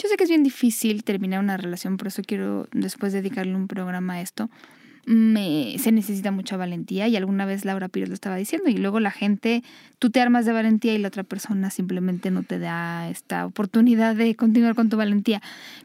Yo 0.00 0.08
sé 0.08 0.16
que 0.16 0.22
es 0.22 0.30
bien 0.30 0.44
difícil 0.44 1.02
terminar 1.02 1.40
una 1.40 1.56
relación, 1.56 1.96
por 1.96 2.06
eso 2.06 2.22
quiero 2.24 2.68
después 2.72 3.12
dedicarle 3.12 3.56
un 3.56 3.66
programa 3.66 4.14
a 4.14 4.20
esto. 4.22 4.48
Me, 5.10 5.76
se 5.78 5.90
necesita 5.90 6.30
mucha 6.30 6.58
valentía 6.58 7.08
y 7.08 7.16
alguna 7.16 7.46
vez 7.46 7.64
Laura 7.64 7.88
Pires 7.88 8.10
lo 8.10 8.14
estaba 8.14 8.36
diciendo 8.36 8.68
y 8.68 8.76
luego 8.76 9.00
la 9.00 9.10
gente, 9.10 9.64
tú 9.98 10.10
te 10.10 10.20
armas 10.20 10.44
de 10.44 10.52
valentía 10.52 10.92
y 10.92 10.98
la 10.98 11.08
otra 11.08 11.22
persona 11.24 11.70
simplemente 11.70 12.30
no 12.30 12.42
te 12.42 12.58
da 12.58 13.08
esta 13.08 13.46
oportunidad 13.46 14.14
de 14.14 14.36
continuar 14.36 14.74
con 14.74 14.90
tu 14.90 14.98
valentía. 14.98 15.40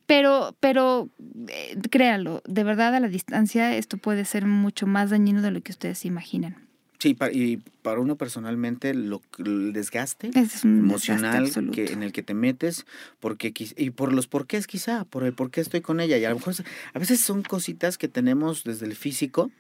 Pero, 0.07 0.57
pero 0.59 1.07
eh, 1.47 1.78
créalo, 1.89 2.41
de 2.45 2.65
verdad 2.65 2.93
a 2.95 2.99
la 2.99 3.07
distancia 3.07 3.74
esto 3.78 3.95
puede 3.97 4.26
ser 4.26 4.45
mucho 4.45 4.88
más 4.88 5.09
dañino 5.09 5.41
de 5.41 5.51
lo 5.51 5.61
que 5.61 5.71
ustedes 5.71 6.03
imaginan. 6.03 6.62
Sí, 7.04 7.18
y 7.34 7.58
para 7.58 7.99
uno 7.99 8.16
personalmente 8.16 8.93
lo, 8.93 9.22
el 9.38 9.74
desgaste 9.74 10.28
es 10.28 10.36
desgaste 10.36 10.68
emocional 10.70 11.43
absoluto. 11.47 11.74
que, 11.74 11.91
en 11.91 12.01
el 12.01 12.14
que 12.14 12.24
te 12.24 12.34
metes 12.34 12.86
porque 13.20 13.54
y 13.76 13.89
por 13.89 14.14
los 14.14 14.28
porqués 14.28 14.68
quizá, 14.68 15.04
por 15.04 15.26
el 15.26 15.34
por 15.34 15.51
qué 15.51 15.60
estoy 15.60 15.82
con 15.82 15.99
ella 15.99 16.18
y 16.18 16.24
a 16.24 16.30
lo 16.30 16.38
mejor 16.38 16.54
a 16.93 16.99
veces 16.99 17.20
son 17.20 17.43
cositas 17.43 17.97
que 17.97 18.08
tenemos 18.08 18.64
desde 18.64 18.86
el 18.86 18.95
físico 18.95 19.51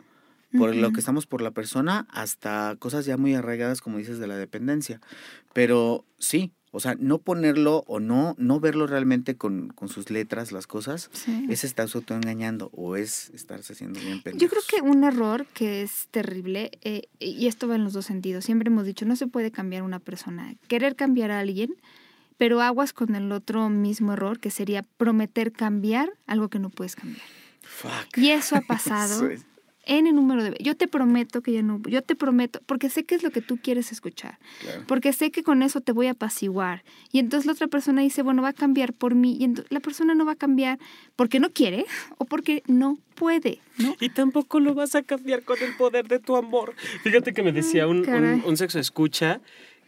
por 0.57 0.73
lo 0.73 0.87
Ujú. 0.87 0.93
que 0.93 1.01
estamos 1.01 1.25
por 1.25 1.41
la 1.41 1.51
persona 1.51 2.07
hasta 2.11 2.77
cosas 2.79 3.05
ya 3.05 3.17
muy 3.17 3.33
arraigadas 3.35 3.81
como 3.81 3.97
dices 3.97 4.19
de 4.19 4.27
la 4.27 4.37
dependencia. 4.37 5.01
Pero 5.51 6.05
sí, 6.19 6.53
o 6.75 6.79
sea, 6.79 6.95
no 6.99 7.19
ponerlo 7.19 7.83
o 7.87 7.99
no 7.99 8.35
no 8.39 8.59
verlo 8.59 8.87
realmente 8.87 9.37
con, 9.37 9.69
con 9.69 9.89
sus 9.89 10.09
letras 10.09 10.51
las 10.51 10.65
cosas 10.65 11.09
Sí. 11.13 11.45
es 11.49 11.63
estarse 11.63 11.97
autoengañando 11.99 12.71
o 12.73 12.95
es 12.95 13.29
estarse 13.29 13.73
haciendo 13.73 13.99
bien 13.99 14.17
Yo 14.17 14.23
creo 14.23 14.33
pendejos. 14.33 14.65
que 14.67 14.81
un 14.81 15.03
error 15.03 15.45
que 15.53 15.83
es 15.83 16.07
terrible, 16.11 16.71
eh, 16.81 17.03
y 17.19 17.45
esto 17.47 17.67
va 17.67 17.75
en 17.75 17.83
los 17.83 17.93
dos 17.93 18.05
sentidos, 18.07 18.43
siempre 18.45 18.69
hemos 18.69 18.85
dicho, 18.85 19.05
no 19.05 19.15
se 19.15 19.27
puede 19.27 19.51
cambiar 19.51 19.83
una 19.83 19.99
persona. 19.99 20.55
Querer 20.67 20.95
cambiar 20.95 21.29
a 21.31 21.39
alguien, 21.39 21.75
pero 22.37 22.59
aguas 22.61 22.91
con 22.91 23.13
el 23.13 23.31
otro 23.31 23.69
mismo 23.69 24.13
error, 24.13 24.39
que 24.39 24.49
sería 24.49 24.81
prometer 24.97 25.51
cambiar 25.51 26.11
algo 26.25 26.49
que 26.49 26.57
no 26.57 26.69
puedes 26.71 26.95
cambiar. 26.95 27.25
Fuck. 27.61 28.17
Y 28.17 28.31
eso 28.31 28.55
ha 28.55 28.61
pasado 28.67 29.29
Eso 29.85 29.93
es- 29.95 29.99
N 29.99 30.11
número 30.13 30.43
de 30.43 30.55
yo 30.61 30.75
te 30.75 30.87
prometo 30.87 31.41
que 31.41 31.51
ya 31.51 31.61
no, 31.61 31.81
yo 31.87 32.01
te 32.01 32.15
prometo, 32.15 32.59
porque 32.65 32.89
sé 32.89 33.03
que 33.03 33.15
es 33.15 33.23
lo 33.23 33.31
que 33.31 33.41
tú 33.41 33.57
quieres 33.61 33.91
escuchar, 33.91 34.39
Claro. 34.61 34.83
porque 34.87 35.11
sé 35.13 35.29
que 35.31 35.43
con 35.43 35.61
eso 35.63 35.81
te 35.81 35.91
voy 35.91 36.07
a 36.07 36.11
apaciguar. 36.11 36.83
Y 37.11 37.19
entonces 37.19 37.45
la 37.45 37.51
otra 37.53 37.67
persona 37.67 38.01
dice, 38.01 38.21
bueno, 38.23 38.41
va 38.41 38.49
a 38.49 38.53
cambiar 38.53 38.93
por 38.93 39.13
mí, 39.15 39.37
y 39.39 39.43
entonces 39.43 39.71
la 39.71 39.79
persona 39.81 40.15
no 40.15 40.25
va 40.25 40.33
a 40.33 40.35
cambiar 40.35 40.79
porque 41.15 41.39
no 41.39 41.49
quiere 41.51 41.85
o 42.17 42.25
porque 42.25 42.63
no 42.67 42.97
puede, 43.15 43.59
¿no? 43.77 43.95
Y 43.99 44.09
tampoco 44.09 44.59
lo 44.59 44.73
vas 44.73 44.95
a 44.95 45.03
cambiar 45.03 45.43
con 45.43 45.57
el 45.61 45.75
poder 45.75 46.07
de 46.07 46.19
tu 46.19 46.35
amor. 46.35 46.73
Fíjate 47.03 47.33
que 47.33 47.43
me 47.43 47.51
decía 47.51 47.87
un, 47.87 48.07
un, 48.09 48.43
un 48.45 48.57
sexo 48.57 48.79
escucha 48.79 49.41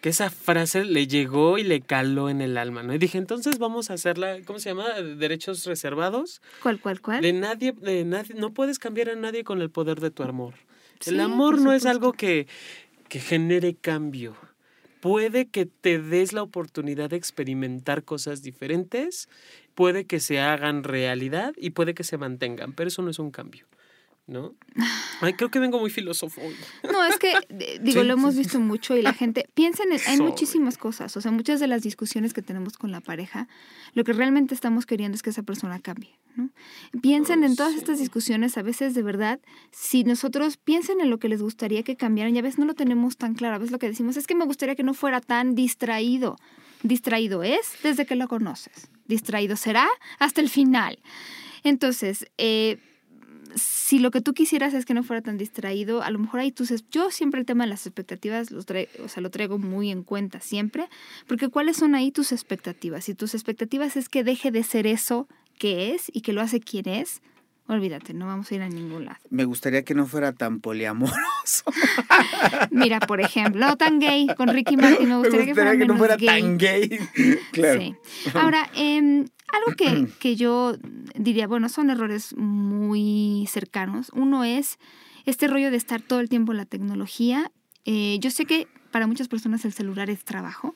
que 0.05 0.09
esa 0.09 0.29
frase 0.29 0.85
le 0.85 1.07
llegó 1.07 1.57
y 1.57 1.63
le 1.63 1.81
caló 1.81 2.29
en 2.29 2.39
el 2.39 2.59
alma, 2.59 2.83
¿no? 2.83 2.93
Y 2.93 2.99
dije, 2.99 3.17
entonces 3.17 3.57
vamos 3.57 3.89
a 3.89 3.95
hacerla, 3.95 4.37
¿cómo 4.45 4.59
se 4.59 4.69
llama? 4.69 5.01
Derechos 5.01 5.65
reservados. 5.65 6.43
¿Cuál, 6.61 6.79
cuál, 6.79 7.01
cuál? 7.01 7.23
De 7.23 7.33
nadie, 7.33 7.71
de 7.71 8.05
nadie, 8.05 8.35
no 8.35 8.53
puedes 8.53 8.77
cambiar 8.77 9.09
a 9.09 9.15
nadie 9.15 9.43
con 9.43 9.63
el 9.63 9.71
poder 9.71 9.99
de 10.01 10.11
tu 10.11 10.21
amor. 10.21 10.53
El 11.07 11.19
amor 11.19 11.59
no 11.59 11.73
es 11.73 11.87
algo 11.87 12.13
que, 12.13 12.45
que 13.09 13.19
genere 13.19 13.73
cambio. 13.73 14.35
Puede 14.99 15.47
que 15.47 15.65
te 15.65 15.97
des 15.97 16.33
la 16.33 16.43
oportunidad 16.43 17.09
de 17.09 17.15
experimentar 17.15 18.03
cosas 18.03 18.43
diferentes, 18.43 19.27
puede 19.73 20.05
que 20.05 20.19
se 20.19 20.39
hagan 20.39 20.83
realidad 20.83 21.55
y 21.57 21.71
puede 21.71 21.95
que 21.95 22.03
se 22.03 22.19
mantengan, 22.19 22.73
pero 22.73 22.89
eso 22.89 23.01
no 23.01 23.09
es 23.09 23.17
un 23.17 23.31
cambio, 23.31 23.65
¿no? 24.27 24.55
Ay, 25.21 25.33
creo 25.33 25.49
que 25.49 25.59
vengo 25.59 25.79
muy 25.79 25.89
filósofo. 25.89 26.41
No, 26.91 27.03
es 27.03 27.17
que, 27.17 27.33
digo, 27.81 28.01
Sí, 28.01 28.07
lo 28.07 28.13
hemos 28.13 28.35
visto 28.35 28.59
mucho 28.59 28.95
y 28.97 29.01
la 29.01 29.13
gente 29.13 29.47
piensa 29.53 29.83
en, 29.83 29.91
hay 30.07 30.19
muchísimas 30.19 30.77
cosas, 30.77 31.15
o 31.15 31.21
sea, 31.21 31.31
muchas 31.31 31.59
de 31.59 31.67
las 31.67 31.83
discusiones 31.83 32.33
que 32.33 32.41
tenemos 32.41 32.77
con 32.77 32.91
la 32.91 33.01
pareja, 33.01 33.47
lo 33.93 34.03
que 34.03 34.13
realmente 34.13 34.53
estamos 34.53 34.85
queriendo 34.85 35.15
es 35.15 35.23
que 35.23 35.29
esa 35.29 35.43
persona 35.43 35.79
cambie, 35.79 36.17
¿no? 36.35 36.49
Piensen 37.01 37.43
en 37.43 37.55
todas 37.55 37.73
sí. 37.73 37.79
estas 37.79 37.99
discusiones, 37.99 38.57
a 38.57 38.61
veces 38.61 38.93
de 38.93 39.03
verdad, 39.03 39.39
si 39.71 40.03
nosotros 40.03 40.57
piensen 40.57 41.01
en 41.01 41.09
lo 41.09 41.19
que 41.19 41.29
les 41.29 41.41
gustaría 41.41 41.83
que 41.83 41.95
cambiaran 41.95 42.35
y 42.35 42.39
a 42.39 42.41
veces 42.41 42.59
no 42.59 42.65
lo 42.65 42.73
tenemos 42.73 43.17
tan 43.17 43.35
claro, 43.35 43.55
a 43.55 43.59
veces 43.59 43.71
lo 43.71 43.79
que 43.79 43.87
decimos 43.87 44.17
es 44.17 44.27
que 44.27 44.35
me 44.35 44.45
gustaría 44.45 44.75
que 44.75 44.83
no 44.83 44.93
fuera 44.93 45.21
tan 45.21 45.55
distraído. 45.55 46.37
Distraído 46.83 47.41
es 47.41 47.71
desde 47.83 48.05
que 48.05 48.15
lo 48.15 48.27
conoces, 48.27 48.89
distraído 49.07 49.55
será 49.55 49.87
hasta 50.19 50.41
el 50.41 50.49
final. 50.49 50.99
Entonces, 51.63 52.27
eh, 52.37 52.77
si 53.55 53.99
lo 53.99 54.11
que 54.11 54.21
tú 54.21 54.33
quisieras 54.33 54.73
es 54.73 54.85
que 54.85 54.93
no 54.93 55.01
fuera 55.03 55.21
tan 55.21 55.37
distraído, 55.37 56.01
a 56.03 56.09
lo 56.11 56.19
mejor 56.19 56.41
ahí 56.41 56.51
tú... 56.51 56.65
ses- 56.65 56.85
Yo 56.91 57.09
siempre 57.09 57.39
el 57.39 57.45
tema 57.45 57.63
de 57.63 57.69
las 57.69 57.85
expectativas 57.87 58.51
los 58.51 58.65
trae- 58.67 58.89
o 59.03 59.07
sea, 59.09 59.21
lo 59.23 59.31
traigo 59.31 59.57
muy 59.57 59.89
en 59.91 60.03
cuenta 60.03 60.39
siempre, 60.41 60.87
porque 61.27 61.49
¿cuáles 61.49 61.77
son 61.77 61.95
ahí 61.95 62.11
tus 62.11 62.31
expectativas? 62.31 63.05
Si 63.05 63.15
tus 63.15 63.33
expectativas 63.33 63.95
es 63.97 64.09
que 64.09 64.23
deje 64.23 64.51
de 64.51 64.63
ser 64.63 64.85
eso 64.87 65.27
que 65.57 65.93
es 65.95 66.11
y 66.13 66.21
que 66.21 66.33
lo 66.33 66.41
hace 66.41 66.59
quien 66.59 66.87
es, 66.89 67.21
olvídate, 67.67 68.13
no 68.13 68.27
vamos 68.27 68.51
a 68.51 68.55
ir 68.55 68.61
a 68.61 68.69
ningún 68.69 69.05
lado. 69.05 69.17
Me 69.29 69.45
gustaría 69.45 69.83
que 69.83 69.95
no 69.95 70.05
fuera 70.05 70.33
tan 70.33 70.59
poliamoroso. 70.59 71.63
Mira, 72.71 72.99
por 72.99 73.21
ejemplo, 73.21 73.65
no 73.65 73.77
tan 73.77 73.99
gay, 73.99 74.27
con 74.35 74.49
Ricky 74.49 74.77
Martin 74.77 75.09
me 75.09 75.17
gustaría, 75.17 75.45
que 75.45 75.53
fuera, 75.55 75.77
que 75.77 75.85
no 75.85 75.97
fuera 75.97 76.17
gay. 76.17 76.27
tan 76.41 76.57
gay. 76.57 76.99
claro. 77.51 77.79
Sí. 77.81 77.95
Ahora, 78.33 78.69
em, 78.75 79.25
algo 79.57 79.75
que, 79.75 80.07
que 80.19 80.35
yo 80.35 80.77
diría, 81.15 81.47
bueno, 81.47 81.69
son 81.69 81.89
errores 81.89 82.35
muy 82.37 83.47
cercanos. 83.49 84.11
Uno 84.13 84.43
es 84.43 84.79
este 85.25 85.47
rollo 85.47 85.71
de 85.71 85.77
estar 85.77 86.01
todo 86.01 86.19
el 86.19 86.29
tiempo 86.29 86.51
en 86.51 86.57
la 86.57 86.65
tecnología. 86.65 87.51
Eh, 87.85 88.17
yo 88.19 88.31
sé 88.31 88.45
que 88.45 88.67
para 88.91 89.07
muchas 89.07 89.27
personas 89.27 89.65
el 89.65 89.73
celular 89.73 90.09
es 90.09 90.23
trabajo, 90.23 90.75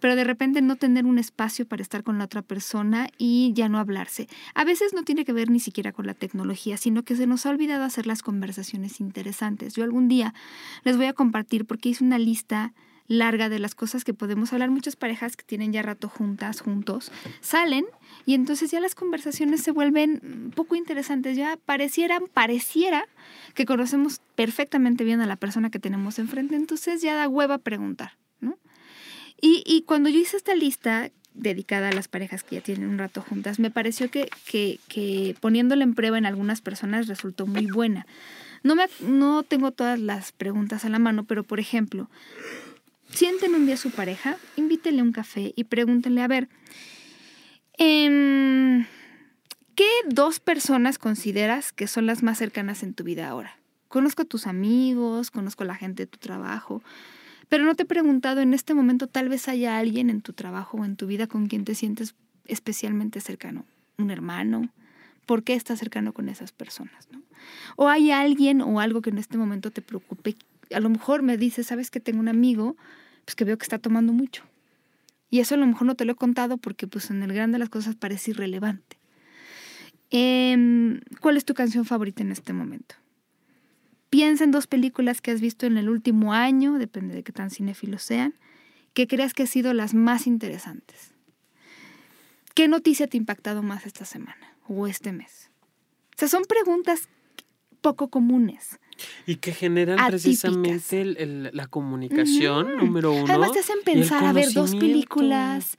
pero 0.00 0.16
de 0.16 0.24
repente 0.24 0.60
no 0.62 0.74
tener 0.74 1.04
un 1.04 1.20
espacio 1.20 1.64
para 1.64 1.80
estar 1.80 2.02
con 2.02 2.18
la 2.18 2.24
otra 2.24 2.42
persona 2.42 3.08
y 3.18 3.52
ya 3.54 3.68
no 3.68 3.78
hablarse. 3.78 4.26
A 4.54 4.64
veces 4.64 4.92
no 4.94 5.04
tiene 5.04 5.24
que 5.24 5.32
ver 5.32 5.48
ni 5.48 5.60
siquiera 5.60 5.92
con 5.92 6.06
la 6.06 6.14
tecnología, 6.14 6.76
sino 6.76 7.04
que 7.04 7.14
se 7.14 7.28
nos 7.28 7.46
ha 7.46 7.50
olvidado 7.50 7.84
hacer 7.84 8.08
las 8.08 8.22
conversaciones 8.22 8.98
interesantes. 8.98 9.74
Yo 9.74 9.84
algún 9.84 10.08
día 10.08 10.34
les 10.82 10.96
voy 10.96 11.06
a 11.06 11.12
compartir 11.12 11.64
porque 11.64 11.90
hice 11.90 12.02
una 12.02 12.18
lista 12.18 12.74
larga 13.12 13.48
de 13.48 13.58
las 13.58 13.74
cosas 13.74 14.04
que 14.04 14.14
podemos 14.14 14.52
hablar. 14.52 14.70
Muchas 14.70 14.96
parejas 14.96 15.36
que 15.36 15.44
tienen 15.44 15.72
ya 15.72 15.82
rato 15.82 16.08
juntas, 16.08 16.60
juntos, 16.60 17.12
salen 17.40 17.84
y 18.26 18.34
entonces 18.34 18.70
ya 18.70 18.80
las 18.80 18.94
conversaciones 18.94 19.62
se 19.62 19.70
vuelven 19.70 20.52
poco 20.54 20.74
interesantes. 20.74 21.36
Ya 21.36 21.58
parecieran, 21.64 22.24
pareciera 22.32 23.06
que 23.54 23.66
conocemos 23.66 24.20
perfectamente 24.34 25.04
bien 25.04 25.20
a 25.20 25.26
la 25.26 25.36
persona 25.36 25.70
que 25.70 25.78
tenemos 25.78 26.18
enfrente, 26.18 26.56
entonces 26.56 27.02
ya 27.02 27.14
da 27.14 27.28
hueva 27.28 27.58
preguntar, 27.58 28.16
¿no? 28.40 28.58
Y, 29.40 29.62
y 29.66 29.82
cuando 29.82 30.08
yo 30.08 30.18
hice 30.18 30.36
esta 30.36 30.54
lista 30.54 31.10
dedicada 31.34 31.88
a 31.88 31.92
las 31.92 32.08
parejas 32.08 32.42
que 32.42 32.56
ya 32.56 32.62
tienen 32.62 32.88
un 32.88 32.98
rato 32.98 33.22
juntas, 33.22 33.58
me 33.58 33.70
pareció 33.70 34.10
que, 34.10 34.28
que, 34.46 34.78
que 34.88 35.34
poniéndola 35.40 35.84
en 35.84 35.94
prueba 35.94 36.18
en 36.18 36.26
algunas 36.26 36.60
personas 36.60 37.08
resultó 37.08 37.46
muy 37.46 37.66
buena. 37.66 38.06
No, 38.62 38.76
me, 38.76 38.86
no 39.00 39.42
tengo 39.42 39.72
todas 39.72 39.98
las 39.98 40.32
preguntas 40.32 40.84
a 40.84 40.88
la 40.88 40.98
mano, 40.98 41.24
pero 41.24 41.42
por 41.42 41.58
ejemplo, 41.58 42.08
sienten 43.12 43.54
un 43.54 43.66
día 43.66 43.74
a 43.74 43.78
su 43.78 43.90
pareja, 43.90 44.36
invítenle 44.56 45.02
un 45.02 45.12
café 45.12 45.52
y 45.54 45.64
pregúntenle, 45.64 46.22
a 46.22 46.28
ver, 46.28 46.48
em, 47.78 48.86
¿qué 49.74 49.88
dos 50.08 50.40
personas 50.40 50.98
consideras 50.98 51.72
que 51.72 51.86
son 51.86 52.06
las 52.06 52.22
más 52.22 52.38
cercanas 52.38 52.82
en 52.82 52.94
tu 52.94 53.04
vida 53.04 53.28
ahora? 53.28 53.56
Conozco 53.88 54.22
a 54.22 54.24
tus 54.24 54.46
amigos, 54.46 55.30
conozco 55.30 55.64
a 55.64 55.66
la 55.66 55.74
gente 55.74 56.04
de 56.04 56.06
tu 56.06 56.18
trabajo, 56.18 56.82
pero 57.48 57.64
no 57.64 57.74
te 57.74 57.82
he 57.82 57.86
preguntado 57.86 58.40
en 58.40 58.54
este 58.54 58.72
momento, 58.72 59.06
tal 59.06 59.28
vez 59.28 59.48
haya 59.48 59.78
alguien 59.78 60.08
en 60.08 60.22
tu 60.22 60.32
trabajo 60.32 60.78
o 60.78 60.84
en 60.84 60.96
tu 60.96 61.06
vida 61.06 61.26
con 61.26 61.46
quien 61.46 61.64
te 61.64 61.74
sientes 61.74 62.14
especialmente 62.46 63.20
cercano, 63.20 63.66
un 63.98 64.10
hermano. 64.10 64.70
¿Por 65.26 65.44
qué 65.44 65.54
estás 65.54 65.78
cercano 65.78 66.12
con 66.12 66.28
esas 66.28 66.50
personas? 66.50 67.08
O 67.76 67.88
hay 67.88 68.10
alguien 68.10 68.60
o 68.60 68.80
algo 68.80 69.02
que 69.02 69.10
en 69.10 69.18
este 69.18 69.38
momento 69.38 69.70
te 69.70 69.82
preocupe. 69.82 70.34
A 70.74 70.80
lo 70.80 70.88
mejor 70.88 71.22
me 71.22 71.36
dices, 71.36 71.66
sabes 71.66 71.90
que 71.90 72.00
tengo 72.00 72.18
un 72.18 72.28
amigo 72.28 72.76
pues 73.24 73.34
que 73.34 73.44
veo 73.44 73.58
que 73.58 73.64
está 73.64 73.78
tomando 73.78 74.12
mucho. 74.12 74.44
Y 75.30 75.40
eso 75.40 75.54
a 75.54 75.58
lo 75.58 75.66
mejor 75.66 75.86
no 75.86 75.94
te 75.94 76.04
lo 76.04 76.12
he 76.12 76.16
contado 76.16 76.58
porque 76.58 76.86
pues 76.86 77.10
en 77.10 77.22
el 77.22 77.32
gran 77.32 77.52
de 77.52 77.58
las 77.58 77.68
cosas 77.68 77.96
parece 77.96 78.32
irrelevante. 78.32 78.98
Em, 80.10 81.00
¿Cuál 81.20 81.38
es 81.38 81.44
tu 81.44 81.54
canción 81.54 81.86
favorita 81.86 82.22
en 82.22 82.32
este 82.32 82.52
momento? 82.52 82.96
Piensa 84.10 84.44
en 84.44 84.50
dos 84.50 84.66
películas 84.66 85.22
que 85.22 85.30
has 85.30 85.40
visto 85.40 85.64
en 85.64 85.78
el 85.78 85.88
último 85.88 86.34
año, 86.34 86.74
depende 86.74 87.14
de 87.14 87.22
qué 87.22 87.32
tan 87.32 87.50
cinéfilos 87.50 88.02
sean, 88.02 88.34
que 88.92 89.06
creas 89.06 89.32
que 89.32 89.44
han 89.44 89.48
sido 89.48 89.72
las 89.72 89.94
más 89.94 90.26
interesantes. 90.26 91.12
¿Qué 92.54 92.68
noticia 92.68 93.06
te 93.06 93.16
ha 93.16 93.20
impactado 93.20 93.62
más 93.62 93.86
esta 93.86 94.04
semana 94.04 94.54
o 94.68 94.86
este 94.86 95.12
mes? 95.12 95.50
O 96.14 96.18
sea, 96.18 96.28
son 96.28 96.42
preguntas 96.44 97.08
poco 97.80 98.08
comunes. 98.08 98.78
Y 99.26 99.36
que 99.36 99.52
generan 99.52 99.98
Atípicas. 99.98 100.22
precisamente 100.22 101.00
el- 101.00 101.16
el- 101.18 101.50
la 101.52 101.66
comunicación, 101.66 102.76
número 102.76 103.12
uno. 103.12 103.26
Además 103.28 103.52
te 103.52 103.60
hacen 103.60 103.78
pensar, 103.84 104.24
a 104.24 104.32
ver, 104.32 104.52
dos 104.52 104.74
películas, 104.76 105.76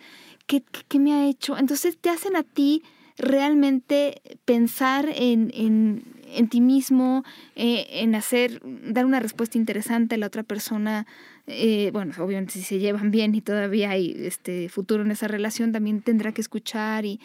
¿qué, 0.47 0.61
qué, 0.61 0.81
qué 0.87 0.99
me 0.99 1.13
ha 1.13 1.27
hecho? 1.27 1.57
Entonces 1.57 1.97
te 1.99 2.09
hacen 2.09 2.35
a 2.35 2.43
ti 2.43 2.83
realmente 3.17 4.21
pensar 4.45 5.09
en, 5.13 5.51
en, 5.53 6.03
en 6.35 6.47
ti 6.47 6.61
mismo, 6.61 7.23
eh, 7.55 7.87
en 7.89 8.15
hacer, 8.15 8.61
dar 8.63 9.05
una 9.05 9.19
respuesta 9.19 9.57
interesante 9.57 10.15
a 10.15 10.17
la 10.17 10.27
otra 10.27 10.43
persona. 10.43 11.05
Eh, 11.47 11.89
bueno, 11.91 12.13
obviamente 12.19 12.53
si 12.53 12.61
se 12.61 12.79
llevan 12.79 13.11
bien 13.11 13.35
y 13.35 13.41
todavía 13.41 13.91
hay 13.91 14.15
este 14.17 14.69
futuro 14.69 15.03
en 15.03 15.11
esa 15.11 15.27
relación, 15.27 15.71
también 15.71 16.01
tendrá 16.01 16.31
que 16.31 16.41
escuchar 16.41 17.05
y 17.05 17.19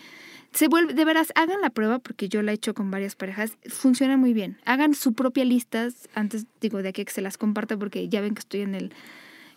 se 0.52 0.68
vuelve, 0.68 0.94
de 0.94 1.04
veras, 1.04 1.32
hagan 1.34 1.60
la 1.60 1.70
prueba 1.70 1.98
porque 1.98 2.28
yo 2.28 2.42
la 2.42 2.52
he 2.52 2.54
hecho 2.54 2.74
con 2.74 2.90
varias 2.90 3.14
parejas, 3.14 3.52
funciona 3.68 4.16
muy 4.16 4.32
bien. 4.32 4.58
Hagan 4.64 4.94
su 4.94 5.12
propia 5.12 5.44
lista, 5.44 5.88
antes 6.14 6.46
digo 6.60 6.82
de 6.82 6.88
aquí 6.88 7.04
que 7.04 7.12
se 7.12 7.20
las 7.20 7.36
comparta 7.36 7.76
porque 7.76 8.08
ya 8.08 8.20
ven 8.20 8.34
que 8.34 8.40
estoy 8.40 8.62
en 8.62 8.74
el 8.74 8.92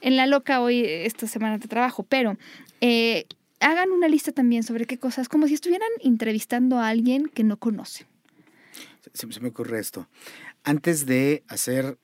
en 0.01 0.15
la 0.15 0.25
loca 0.25 0.61
hoy 0.61 0.83
esta 0.83 1.27
semana 1.27 1.59
de 1.59 1.67
trabajo, 1.67 2.03
pero 2.03 2.35
eh, 2.81 3.25
hagan 3.59 3.91
una 3.91 4.07
lista 4.07 4.31
también 4.31 4.63
sobre 4.63 4.85
qué 4.85 4.97
cosas, 4.97 5.29
como 5.29 5.47
si 5.47 5.53
estuvieran 5.53 5.89
entrevistando 6.01 6.79
a 6.79 6.89
alguien 6.89 7.27
que 7.27 7.43
no 7.43 7.57
conocen. 7.57 8.07
Se, 9.13 9.31
se 9.31 9.39
me 9.39 9.49
ocurre 9.49 9.79
esto. 9.79 10.07
Antes 10.63 11.05
de 11.05 11.43
hacer 11.47 11.97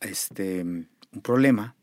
este 0.00 0.62
un 1.12 1.20
problema 1.22 1.76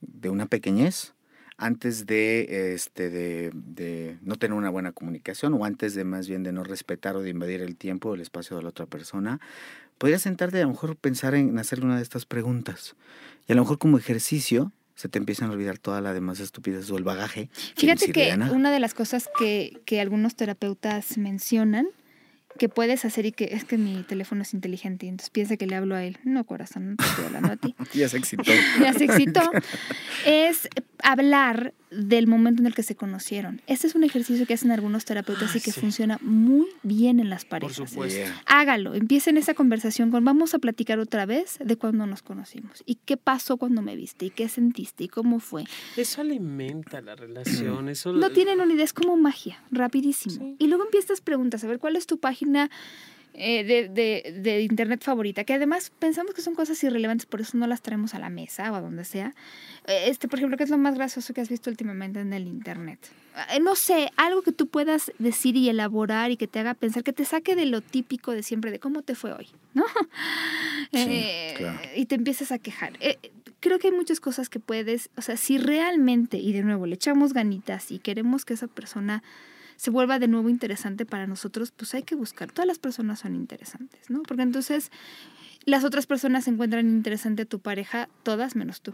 de 0.00 0.30
una 0.30 0.46
pequeñez, 0.46 1.14
antes 1.56 2.06
de 2.06 2.72
este 2.74 3.10
de, 3.10 3.50
de 3.52 4.18
no 4.22 4.36
tener 4.36 4.56
una 4.56 4.70
buena 4.70 4.92
comunicación 4.92 5.54
o 5.54 5.64
antes 5.64 5.94
de 5.94 6.04
más 6.04 6.28
bien 6.28 6.42
de 6.42 6.52
no 6.52 6.64
respetar 6.64 7.16
o 7.16 7.22
de 7.22 7.30
invadir 7.30 7.60
el 7.60 7.76
tiempo 7.76 8.10
o 8.10 8.14
el 8.14 8.20
espacio 8.20 8.56
de 8.56 8.62
la 8.62 8.70
otra 8.70 8.86
persona, 8.86 9.40
podrías 9.98 10.22
sentarte 10.22 10.58
y 10.58 10.60
a 10.60 10.64
lo 10.64 10.70
mejor 10.70 10.96
pensar 10.96 11.34
en 11.34 11.58
hacerle 11.58 11.84
una 11.84 11.96
de 11.96 12.02
estas 12.02 12.24
preguntas. 12.24 12.96
Y 13.46 13.52
a 13.52 13.56
lo 13.56 13.62
mejor 13.62 13.78
como 13.78 13.98
ejercicio 13.98 14.72
se 14.94 15.08
te 15.08 15.18
empiezan 15.18 15.50
a 15.50 15.52
olvidar 15.52 15.78
toda 15.78 16.00
la 16.00 16.14
demás 16.14 16.40
estupidez 16.40 16.90
o 16.90 16.96
el 16.96 17.04
bagaje. 17.04 17.48
que 17.76 17.86
no 17.86 17.96
Fíjate 17.96 18.12
que 18.12 18.36
nada. 18.36 18.52
una 18.52 18.70
de 18.70 18.80
las 18.80 18.94
cosas 18.94 19.28
que, 19.38 19.80
que 19.84 20.00
algunos 20.00 20.36
terapeutas 20.36 21.18
mencionan 21.18 21.88
que 22.58 22.68
puedes 22.68 23.04
hacer 23.04 23.26
y 23.26 23.32
que 23.32 23.50
es 23.52 23.64
que 23.64 23.78
mi 23.78 24.02
teléfono 24.02 24.42
es 24.42 24.52
inteligente 24.54 25.06
y 25.06 25.08
entonces 25.08 25.30
piensa 25.30 25.56
que 25.56 25.66
le 25.66 25.76
hablo 25.76 25.94
a 25.94 26.04
él. 26.04 26.18
No, 26.24 26.44
corazón, 26.44 26.90
no 26.90 26.96
te 26.96 27.04
estoy 27.04 27.24
hablando 27.26 27.52
a 27.52 27.56
ti. 27.56 27.74
Ya 27.94 28.08
se 28.08 28.18
excitó. 28.18 28.42
ya 28.80 28.92
se 28.92 29.04
excitó, 29.04 29.42
es 30.26 30.68
hablar 31.02 31.74
del 31.90 32.28
momento 32.28 32.62
en 32.62 32.66
el 32.66 32.74
que 32.74 32.84
se 32.84 32.94
conocieron. 32.94 33.62
Este 33.66 33.86
es 33.88 33.94
un 33.96 34.04
ejercicio 34.04 34.46
que 34.46 34.54
hacen 34.54 34.70
algunos 34.70 35.04
terapeutas 35.04 35.50
Ah, 35.54 35.58
y 35.58 35.60
que 35.60 35.72
sí. 35.72 35.80
funciona 35.80 36.18
muy 36.22 36.66
bien 36.84 37.18
en 37.18 37.30
las 37.30 37.44
Por 37.44 37.60
parejas. 37.60 37.76
supuesto. 37.90 38.16
Yeah. 38.20 38.42
Hágalo, 38.46 38.94
empiecen 38.94 39.36
esa 39.36 39.54
conversación 39.54 40.10
con 40.12 40.24
vamos 40.24 40.54
a 40.54 40.60
platicar 40.60 41.00
otra 41.00 41.26
vez 41.26 41.58
de 41.64 41.76
cuando 41.76 42.06
nos 42.06 42.22
conocimos 42.22 42.82
y 42.86 42.96
qué 43.04 43.16
pasó 43.16 43.56
cuando 43.56 43.82
me 43.82 43.96
viste 43.96 44.26
y 44.26 44.30
qué 44.30 44.48
sentiste 44.48 45.04
y 45.04 45.08
cómo 45.08 45.40
fue. 45.40 45.64
Eso 45.96 46.20
alimenta 46.20 47.00
la 47.00 47.16
relación. 47.16 47.88
Eso 47.88 48.12
No 48.12 48.30
tienen 48.30 48.60
una 48.60 48.72
idea, 48.72 48.84
es 48.84 48.92
como 48.92 49.16
magia, 49.16 49.60
rapidísimo. 49.72 50.36
Sí. 50.36 50.56
Y 50.60 50.68
luego 50.68 50.84
empiezas 50.84 51.20
preguntas, 51.20 51.64
a 51.64 51.66
ver 51.66 51.78
cuál 51.80 51.96
es 51.96 52.06
tu 52.06 52.18
página 52.20 52.39
eh, 53.34 53.64
de, 53.64 53.88
de- 53.88 54.40
de 54.40 54.62
internet 54.62 55.02
favorita, 55.02 55.44
que 55.44 55.54
además 55.54 55.92
pensamos 55.98 56.34
que 56.34 56.42
son 56.42 56.54
cosas 56.54 56.82
irrelevantes, 56.82 57.26
por 57.26 57.40
eso 57.40 57.56
no 57.56 57.66
las 57.66 57.80
traemos 57.80 58.14
a 58.14 58.18
la 58.18 58.28
mesa 58.28 58.70
o 58.72 58.74
a 58.74 58.80
donde 58.80 59.04
sea. 59.04 59.34
Eh, 59.86 60.06
Este, 60.08 60.26
por 60.28 60.38
ejemplo, 60.38 60.56
¿qué 60.58 60.64
es 60.64 60.70
lo 60.70 60.78
más 60.78 60.94
gracioso 60.96 61.32
que 61.32 61.40
has 61.40 61.48
visto 61.48 61.70
últimamente 61.70 62.20
en 62.20 62.32
el 62.32 62.46
internet? 62.48 62.98
Eh, 63.54 63.60
No 63.60 63.76
sé, 63.76 64.10
algo 64.16 64.42
que 64.42 64.50
tú 64.52 64.66
puedas 64.66 65.12
decir 65.18 65.56
y 65.56 65.68
elaborar 65.68 66.30
y 66.32 66.36
que 66.36 66.48
te 66.48 66.58
haga 66.58 66.74
pensar, 66.74 67.04
que 67.04 67.12
te 67.12 67.24
saque 67.24 67.54
de 67.54 67.66
lo 67.66 67.80
típico 67.80 68.32
de 68.32 68.42
siempre, 68.42 68.70
de 68.72 68.80
cómo 68.80 69.02
te 69.02 69.14
fue 69.14 69.32
hoy, 69.32 69.46
¿no? 69.74 69.84
Sí, 70.92 70.98
Eh, 71.08 71.54
claro. 71.56 71.78
Y 71.96 72.06
te 72.06 72.16
empiezas 72.16 72.50
a 72.52 72.58
quejar. 72.58 72.94
Eh, 73.00 73.16
creo 73.60 73.78
que 73.78 73.88
hay 73.88 73.94
muchas 73.94 74.18
cosas 74.20 74.48
que 74.48 74.58
puedes, 74.58 75.08
o 75.16 75.22
sea, 75.22 75.36
si 75.36 75.56
realmente, 75.56 76.36
y 76.38 76.52
de 76.52 76.62
nuevo, 76.62 76.86
le 76.86 76.96
echamos 76.96 77.32
ganitas 77.32 77.92
y 77.92 78.00
queremos 78.00 78.44
que 78.44 78.54
esa 78.54 78.66
persona 78.66 79.22
se 79.80 79.90
vuelva 79.90 80.18
de 80.18 80.28
nuevo 80.28 80.50
interesante 80.50 81.06
para 81.06 81.26
nosotros, 81.26 81.72
pues 81.74 81.94
hay 81.94 82.02
que 82.02 82.14
buscar. 82.14 82.52
Todas 82.52 82.66
las 82.66 82.78
personas 82.78 83.20
son 83.20 83.34
interesantes, 83.34 84.10
¿no? 84.10 84.22
Porque 84.24 84.42
entonces 84.42 84.90
las 85.64 85.84
otras 85.84 86.04
personas 86.04 86.46
encuentran 86.48 86.86
interesante 86.86 87.42
a 87.42 87.44
tu 87.46 87.60
pareja, 87.60 88.10
todas 88.22 88.56
menos 88.56 88.82
tú. 88.82 88.92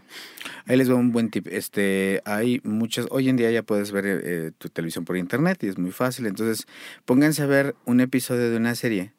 Ahí 0.65 0.77
les 0.77 0.89
va 0.89 0.95
un 0.95 1.11
buen 1.11 1.29
tip. 1.29 1.47
Este, 1.47 2.21
hay 2.23 2.61
muchas, 2.63 3.05
hoy 3.09 3.27
en 3.27 3.35
día 3.35 3.51
ya 3.51 3.63
puedes 3.63 3.91
ver 3.91 4.05
eh, 4.07 4.51
tu 4.57 4.69
televisión 4.69 5.03
por 5.03 5.17
internet 5.17 5.61
y 5.65 5.67
es 5.67 5.77
muy 5.77 5.91
fácil. 5.91 6.25
Entonces, 6.25 6.65
pónganse 7.03 7.41
a 7.41 7.47
ver 7.47 7.75
un 7.83 7.99
episodio 7.99 8.49
de 8.49 8.55
una 8.55 8.73
serie 8.73 9.11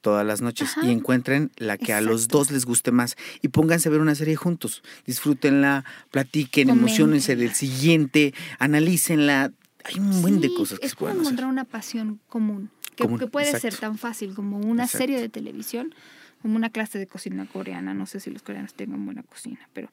todas 0.00 0.24
las 0.24 0.40
noches 0.40 0.70
Ajá. 0.76 0.86
y 0.86 0.92
encuentren 0.92 1.50
la 1.56 1.76
que 1.76 1.92
a 1.92 2.00
los 2.00 2.28
dos 2.28 2.52
les 2.52 2.64
guste 2.64 2.92
más 2.92 3.16
y 3.42 3.48
pónganse 3.48 3.88
a 3.88 3.92
ver 3.92 4.00
una 4.00 4.14
serie 4.14 4.36
juntos. 4.36 4.84
Disfrútenla, 5.04 5.84
platiquen, 6.12 6.68
Coméntenla. 6.68 6.92
emocionense 6.92 7.34
del 7.34 7.54
siguiente, 7.54 8.34
analícenla. 8.60 9.52
Hay 9.84 9.98
un 10.00 10.22
buen 10.22 10.40
de 10.40 10.48
Sí, 10.48 10.54
cosas 10.54 10.78
que 10.78 10.86
es 10.86 10.92
se 10.92 10.96
como 10.96 11.06
pueden 11.06 11.16
hacer. 11.20 11.26
encontrar 11.32 11.50
una 11.50 11.64
pasión 11.64 12.20
común, 12.28 12.70
que, 12.96 13.04
Común, 13.04 13.18
que 13.18 13.26
puede 13.26 13.46
ser 13.46 13.56
exacto. 13.56 13.80
tan 13.80 13.98
fácil 13.98 14.34
como 14.34 14.58
una 14.58 14.84
Exacto. 14.84 14.98
serie 14.98 15.20
de 15.20 15.28
televisión, 15.28 15.94
como 16.42 16.56
una 16.56 16.70
clase 16.70 16.98
de 16.98 17.06
cocina 17.06 17.46
coreana. 17.46 17.94
No 17.94 18.06
sé 18.06 18.20
si 18.20 18.30
los 18.30 18.42
coreanos 18.42 18.74
tengan 18.74 19.04
buena 19.04 19.22
cocina, 19.22 19.68
pero... 19.72 19.88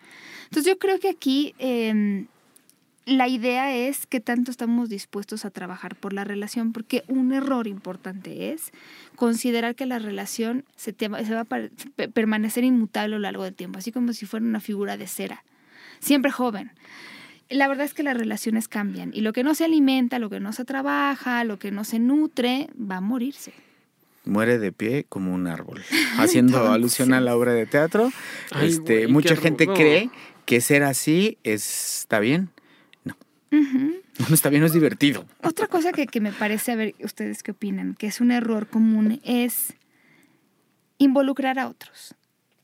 Entonces 0.45 0.65
yo 0.65 0.77
creo 0.79 0.99
que 0.99 1.09
aquí 1.09 1.53
eh, 1.59 2.25
la 3.05 3.27
idea 3.27 3.75
es 3.75 4.07
que 4.07 4.19
tanto 4.19 4.49
estamos 4.49 4.89
dispuestos 4.89 5.45
a 5.45 5.51
trabajar 5.51 5.95
por 5.95 6.13
la 6.13 6.23
relación, 6.23 6.73
porque 6.73 7.03
un 7.07 7.31
error 7.33 7.67
importante 7.67 8.51
es 8.51 8.71
considerar 9.15 9.75
que 9.75 9.85
la 9.85 9.99
relación 9.99 10.65
se, 10.75 10.91
te 10.93 11.07
va, 11.07 11.23
se 11.23 11.33
va 11.35 11.41
a 11.41 12.07
permanecer 12.13 12.63
inmutable 12.63 13.15
a 13.15 13.17
lo 13.17 13.21
largo 13.21 13.43
del 13.43 13.53
tiempo, 13.53 13.77
así 13.77 13.91
como 13.91 14.13
si 14.13 14.25
fuera 14.25 14.43
una 14.45 14.59
figura 14.59 14.97
de 14.97 15.05
cera, 15.07 15.43
siempre 15.99 16.31
joven. 16.31 16.71
La 17.49 17.67
verdad 17.67 17.85
es 17.85 17.93
que 17.93 18.03
las 18.03 18.17
relaciones 18.17 18.67
cambian 18.67 19.11
y 19.13 19.21
lo 19.21 19.31
que 19.33 19.43
no 19.43 19.53
se 19.55 19.65
alimenta, 19.65 20.17
lo 20.19 20.29
que 20.29 20.39
no 20.39 20.51
se 20.53 20.65
trabaja, 20.65 21.43
lo 21.43 21.59
que 21.59 21.71
no 21.71 21.83
se 21.83 21.99
nutre, 21.99 22.69
va 22.79 22.97
a 22.97 23.01
morirse. 23.01 23.53
Muere 24.25 24.57
de 24.57 24.71
pie 24.71 25.05
como 25.07 25.33
un 25.33 25.45
árbol. 25.47 25.83
Haciendo 26.17 26.57
Entonces- 26.57 26.75
alusión 26.75 27.13
a 27.13 27.21
la 27.21 27.35
obra 27.35 27.53
de 27.53 27.65
teatro. 27.67 28.11
Ay, 28.51 28.69
este, 28.69 29.01
güey, 29.01 29.07
mucha 29.11 29.35
gente 29.35 29.65
rudo. 29.65 29.75
cree 29.75 30.09
que 30.45 30.59
ser 30.61 30.83
así 30.83 31.37
es- 31.43 31.99
está 32.01 32.19
bien. 32.19 32.49
Ujú. 33.51 33.93
No 34.29 34.33
está 34.33 34.49
bien, 34.49 34.61
no 34.61 34.65
es 34.67 34.71
divertido. 34.73 35.25
Otra 35.43 35.67
cosa 35.67 35.91
que, 35.91 36.07
que 36.07 36.21
me 36.21 36.31
parece, 36.31 36.71
a 36.71 36.75
ver, 36.77 36.95
ustedes 37.03 37.43
qué 37.43 37.51
opinan, 37.51 37.95
que 37.95 38.07
es 38.07 38.21
un 38.21 38.31
error 38.31 38.65
común, 38.67 39.19
es 39.25 39.73
involucrar 40.97 41.59
a 41.59 41.67
otros, 41.67 42.15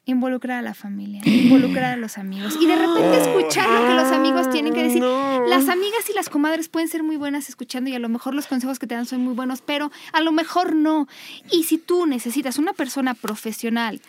involucrar 0.06 0.58
a 0.58 0.62
la 0.62 0.74
familia, 0.74 1.22
involucrar 1.26 1.93
a 1.93 1.95
los 1.97 2.18
amigos 2.18 2.58
y 2.60 2.66
de 2.66 2.76
repente 2.76 3.18
escuchar 3.22 3.70
lo 3.70 3.88
que 3.88 3.93
los 3.93 4.12
amigos 4.12 4.49
tienen 4.49 4.74
que 4.74 4.84
decir. 4.84 4.99
No. 5.02 5.45
Las 5.47 5.70
amigas 5.70 6.10
y 6.10 6.14
las 6.14 6.28
comadres 6.30 6.70
pueden 6.70 6.89
ser 6.89 7.04
muy 7.04 7.18
buenas 7.18 7.49
escuchando 7.49 7.89
y 7.89 7.95
a 7.95 7.99
lo 7.99 8.10
mejor 8.10 8.34
los 8.34 8.47
consejos 8.47 8.80
que 8.80 8.88
te 8.88 8.95
dan 8.95 9.06
son 9.06 9.22
muy 9.22 9.34
buenos, 9.36 9.62
pero 9.62 9.91
a 10.14 10.22
lo 10.22 10.32
mejor 10.32 10.76
no. 10.76 11.08
Y 11.52 11.64
si 11.66 11.78
tú 11.78 12.08
necesitas 12.08 12.58
una 12.58 12.74
persona 12.74 13.14
profesional, 13.14 14.02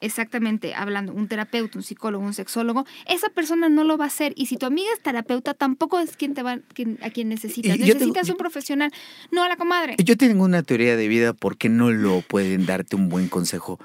exactamente 0.00 0.74
hablando, 0.74 1.12
un 1.12 1.26
terapeuta, 1.28 1.78
un 1.78 1.82
psicólogo, 1.82 2.24
un 2.24 2.34
sexólogo, 2.34 2.86
esa 3.06 3.30
persona 3.30 3.68
no 3.68 3.84
lo 3.84 3.96
va 3.98 4.04
a 4.04 4.08
hacer. 4.08 4.32
Y 4.36 4.46
si 4.46 4.56
tu 4.56 4.66
amiga 4.66 4.88
es 4.94 5.02
terapeuta, 5.02 5.54
tampoco 5.54 5.98
es 5.98 6.16
quien 6.16 6.34
te 6.34 6.42
va, 6.42 6.58
quien- 6.74 6.98
a 7.02 7.10
quien 7.10 7.28
necesitas. 7.28 7.72
Tengo- 7.72 7.86
necesitas 7.86 8.28
un 8.28 8.36
profesional, 8.36 8.92
no 9.32 9.42
a 9.42 9.48
la 9.48 9.56
comadre. 9.56 9.96
Yo 10.04 10.16
tengo 10.16 10.44
una 10.44 10.62
teoría 10.62 10.96
de 10.96 11.08
vida 11.08 11.32
por 11.32 11.56
qué 11.56 11.68
no 11.68 11.90
lo 11.90 12.20
pueden 12.20 12.64
darte 12.66 12.94
un 12.96 13.08
buen 13.08 13.28
consejo 13.28 13.80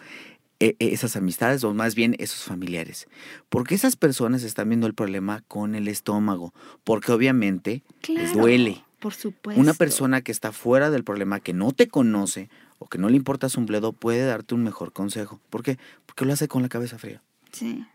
esas 0.80 1.16
amistades 1.16 1.64
o 1.64 1.74
más 1.74 1.95
bien 1.95 2.16
esos 2.20 2.43
familiares. 2.43 3.07
Porque 3.49 3.76
esas 3.76 3.95
personas 3.95 4.43
están 4.43 4.70
viendo 4.70 4.88
el 4.88 4.93
problema 4.93 5.43
con 5.47 5.76
el 5.76 5.88
estómago, 5.88 6.53
porque 6.84 7.11
obviamente 7.11 7.84
les 8.07 8.34
duele. 8.34 8.84
Por 8.99 9.14
supuesto. 9.14 9.59
Una 9.59 9.74
persona 9.74 10.22
que 10.22 10.32
está 10.32 10.53
fuera 10.53 10.89
del 10.89 11.03
problema, 11.03 11.41
que 11.41 11.53
no 11.53 11.74
te 11.74 11.89
conoce 11.89 12.49
o 12.80 12.88
que 12.88 12.97
no 12.97 13.09
le 13.09 13.18
importa 13.18 13.47
un 13.57 13.66
bledo, 13.66 13.91
puede 13.91 14.26
darte 14.26 14.55
un 14.55 14.64
mejor 14.64 14.93
consejo. 14.93 15.41
¿Por 15.49 15.61
qué? 15.64 15.78
Porque 16.05 16.26
lo 16.26 16.34
hace 16.34 16.47
con 16.47 16.61
la 16.61 16.70
cabeza 16.70 16.97
fría. 16.97 17.22
Sí. 17.51 17.86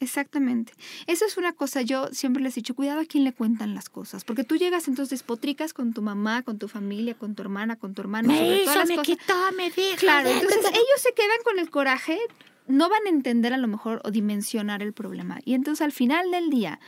Exactamente. 0.00 0.72
Eso 1.06 1.24
es 1.24 1.36
una 1.36 1.52
cosa, 1.52 1.82
yo 1.82 2.08
siempre 2.12 2.42
les 2.42 2.54
he 2.54 2.60
dicho, 2.60 2.74
cuidado 2.74 3.00
a 3.00 3.04
quién 3.04 3.24
le 3.24 3.32
cuentan 3.32 3.74
las 3.74 3.88
cosas, 3.88 4.24
porque 4.24 4.44
tú 4.44 4.56
llegas 4.56 4.88
entonces 4.88 5.22
potricas 5.22 5.72
con 5.72 5.92
tu 5.92 6.02
mamá, 6.02 6.42
con 6.42 6.58
tu 6.58 6.68
familia, 6.68 7.14
con 7.14 7.34
tu 7.34 7.42
hermana, 7.42 7.76
con 7.76 7.94
tu 7.94 8.02
hermano, 8.02 8.34
sobre 8.34 8.64
todas 8.64 8.88
las 8.88 8.98
cosas. 8.98 9.54
me 9.56 9.70
dijo. 9.70 9.98
Claro, 9.98 10.28
entonces 10.28 10.64
ellos 10.70 11.00
se 11.00 11.12
quedan 11.14 11.38
con 11.44 11.58
el 11.58 11.70
coraje, 11.70 12.18
no 12.66 12.88
van 12.88 13.06
a 13.06 13.10
entender 13.10 13.52
a 13.52 13.58
lo 13.58 13.68
mejor 13.68 14.00
o 14.04 14.10
dimensionar 14.10 14.82
el 14.82 14.92
problema. 14.92 15.38
Y 15.44 15.54
entonces 15.54 15.82
al 15.82 15.92
final 15.92 16.30
del 16.30 16.50
día, 16.50 16.80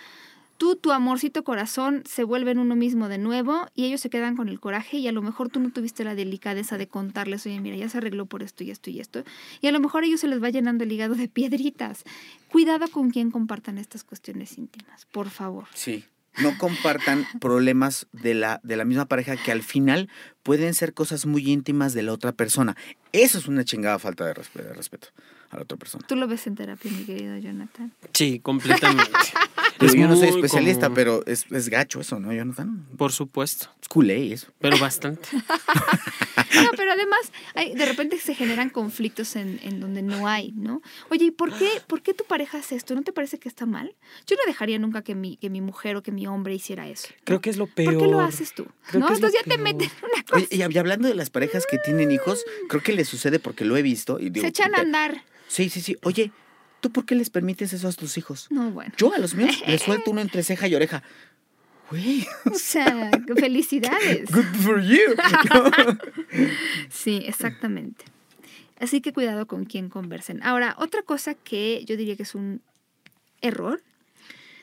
tú, 0.59 0.77
tu 0.77 0.93
amorcito 0.93 1.45
corazón, 1.45 2.03
se 2.09 2.25
vuelven 2.25 2.59
uno 2.59 2.77
mismo 2.77 3.09
de 3.09 3.19
nuevo 3.19 3.69
y 3.75 3.85
ellos 3.85 4.01
se 4.01 4.11
quedan 4.11 4.37
con 4.37 4.49
el 4.49 4.61
coraje 4.61 4.97
y 4.99 5.09
a 5.09 5.13
lo 5.13 5.23
mejor 5.23 5.49
tú 5.49 5.61
no 5.61 5.71
tuviste 5.71 6.05
la 6.05 6.15
delicadeza 6.15 6.79
de 6.79 6.87
contarles, 6.89 7.45
oye, 7.47 7.61
mira, 7.61 7.77
ya 7.77 7.89
se 7.89 7.99
arregló 7.99 8.27
por 8.27 8.43
esto 8.43 8.65
y 8.65 8.71
esto 8.71 8.91
y 8.91 9.01
esto. 9.01 9.25
Y 9.61 9.67
a 9.69 9.73
lo 9.73 9.81
mejor 9.81 10.03
a 10.03 10.07
ellos 10.07 10.21
se 10.21 10.29
les 10.29 10.43
va 10.43 10.51
llenando 10.51 10.85
el 10.85 10.93
hígado 10.93 11.15
de 11.15 11.29
piedritas. 11.37 12.05
Cuidado 12.51 12.89
con 12.89 13.11
quien 13.11 13.31
compartan 13.31 13.79
estas 13.79 14.05
cuestiones 14.05 14.57
íntimas, 14.59 15.07
por 15.07 15.31
favor. 15.31 15.65
Sí. 15.75 16.05
No 16.43 16.57
compartan 16.59 17.27
problemas 17.41 18.07
de 18.13 18.35
la, 18.35 18.61
de 18.63 18.77
la 18.77 18.85
misma 18.85 19.07
pareja 19.07 19.37
que 19.39 19.53
al 19.53 19.63
final 19.63 20.11
pueden 20.43 20.75
ser 20.75 20.93
cosas 20.93 21.25
muy 21.25 21.51
íntimas 21.51 21.95
de 21.95 22.03
la 22.03 22.13
otra 22.13 22.33
persona. 22.33 22.77
Eso 23.13 23.39
es 23.39 23.49
una 23.49 23.65
chingada 23.65 23.99
falta 23.99 24.27
de 24.27 24.35
respe- 24.35 24.63
de 24.63 24.75
respeto 24.75 25.09
a 25.51 25.57
la 25.57 25.63
otra 25.63 25.79
persona. 25.79 26.05
Tú 26.07 26.15
lo 26.15 26.29
ves 26.29 26.47
en 26.47 26.55
terapia, 26.55 26.91
mi 26.93 27.05
querido 27.05 27.39
Jonathan. 27.39 27.91
Sí, 28.13 28.41
completamente. 28.41 29.11
Es 29.81 29.95
yo 29.95 30.09
no 30.09 30.17
soy 30.17 30.29
especialista, 30.29 30.87
común. 30.87 30.95
pero 30.95 31.27
es, 31.27 31.47
es 31.51 31.69
gacho 31.69 32.01
eso, 32.01 32.19
¿no, 32.19 32.33
Jonathan? 32.33 32.87
Por 32.97 33.13
supuesto, 33.13 33.69
Es 33.83 33.89
culé 33.89 34.33
eso. 34.33 34.49
pero 34.59 34.79
bastante. 34.79 35.29
No, 36.63 36.71
pero 36.77 36.93
además 36.93 37.21
hay- 37.55 37.75
de 37.75 37.85
repente 37.85 38.19
se 38.19 38.35
generan 38.35 38.71
conflictos 38.71 39.37
en, 39.37 39.59
en 39.63 39.79
donde 39.81 40.01
no 40.03 40.27
hay, 40.27 40.53
¿no? 40.53 40.81
Oye, 41.11 41.27
¿y 41.27 41.31
por 41.31 41.53
qué, 41.57 41.69
por 41.87 42.03
qué 42.03 42.15
tu 42.15 42.25
pareja 42.25 42.59
hace 42.59 42.77
esto? 42.77 42.95
¿No 42.95 43.03
te 43.03 43.13
parece 43.13 43.39
que 43.39 43.49
está 43.49 43.67
mal? 43.67 43.95
Yo 44.27 44.37
no 44.37 44.43
dejaría 44.47 44.79
nunca 44.79 45.03
que 45.03 45.15
mi, 45.15 45.37
que 45.37 45.51
mi 45.51 45.61
mujer 45.61 45.97
o 45.97 46.03
que 46.03 46.13
mi 46.13 46.27
hombre 46.27 46.55
hiciera 46.55 46.89
eso. 46.89 47.09
¿no? 47.11 47.17
Creo 47.25 47.41
que 47.43 47.51
es 47.51 47.57
lo 47.59 47.67
peor. 47.67 47.95
¿Por 47.95 48.03
qué 48.03 48.11
lo 48.11 48.21
haces 48.21 48.55
tú? 48.55 48.67
Creo 48.89 49.01
¿No? 49.01 49.09
Entonces 49.15 49.39
ya 49.39 49.49
te 49.51 49.59
meten 49.59 49.91
en 49.91 50.05
una 50.05 50.23
cosa. 50.23 50.37
Oye, 50.37 50.49
y 50.51 50.59
hab- 50.61 50.75
y 50.75 50.79
hablando 50.79 51.09
de 51.09 51.15
las 51.15 51.29
parejas 51.31 51.65
que 51.71 51.79
tienen 51.79 52.11
hijos, 52.11 52.43
creo 52.69 52.83
que 52.83 52.93
les 52.93 53.09
sucede 53.09 53.39
porque 53.39 53.65
lo 53.65 53.77
he 53.77 53.83
visto. 53.83 54.19
Y 54.19 54.31
digo, 54.31 54.43
se 54.45 54.49
echan 54.49 54.75
a 54.75 54.79
andar. 54.81 55.25
Sí, 55.49 55.69
sí, 55.69 55.81
sí. 55.83 55.97
Oye, 56.05 56.33
¿tú 56.87 56.93
por 56.93 57.05
qué 57.05 57.17
les 57.17 57.31
permites 57.31 57.73
eso 57.73 57.89
a 57.89 57.93
tus 57.93 58.17
hijos? 58.17 58.47
No, 58.49 58.71
bueno. 58.71 58.93
Yo 58.97 59.13
a 59.13 59.19
los 59.19 59.35
míos 59.35 59.61
les 59.67 59.83
suelto 59.83 60.13
uno 60.13 60.21
entre 60.21 60.45
ceja 60.45 60.69
y 60.69 60.77
oreja. 60.77 61.03
Güey, 61.91 62.25
O 62.45 62.55
sea, 62.55 63.11
felicidades. 63.37 64.31
good 64.31 64.45
for 64.63 64.81
you. 64.81 65.01
Sí, 66.89 67.23
exactamente. 67.27 68.05
Así 68.79 69.01
que 69.01 69.13
cuidado 69.13 69.47
con 69.47 69.65
quién 69.65 69.89
conversen. 69.89 70.45
Ahora, 70.45 70.77
otra 70.79 71.03
cosa 71.03 71.35
que 71.35 71.85
yo 71.87 71.97
diría 71.97 72.15
que 72.15 72.23
es 72.23 72.37
un 72.37 72.61
error 73.41 73.83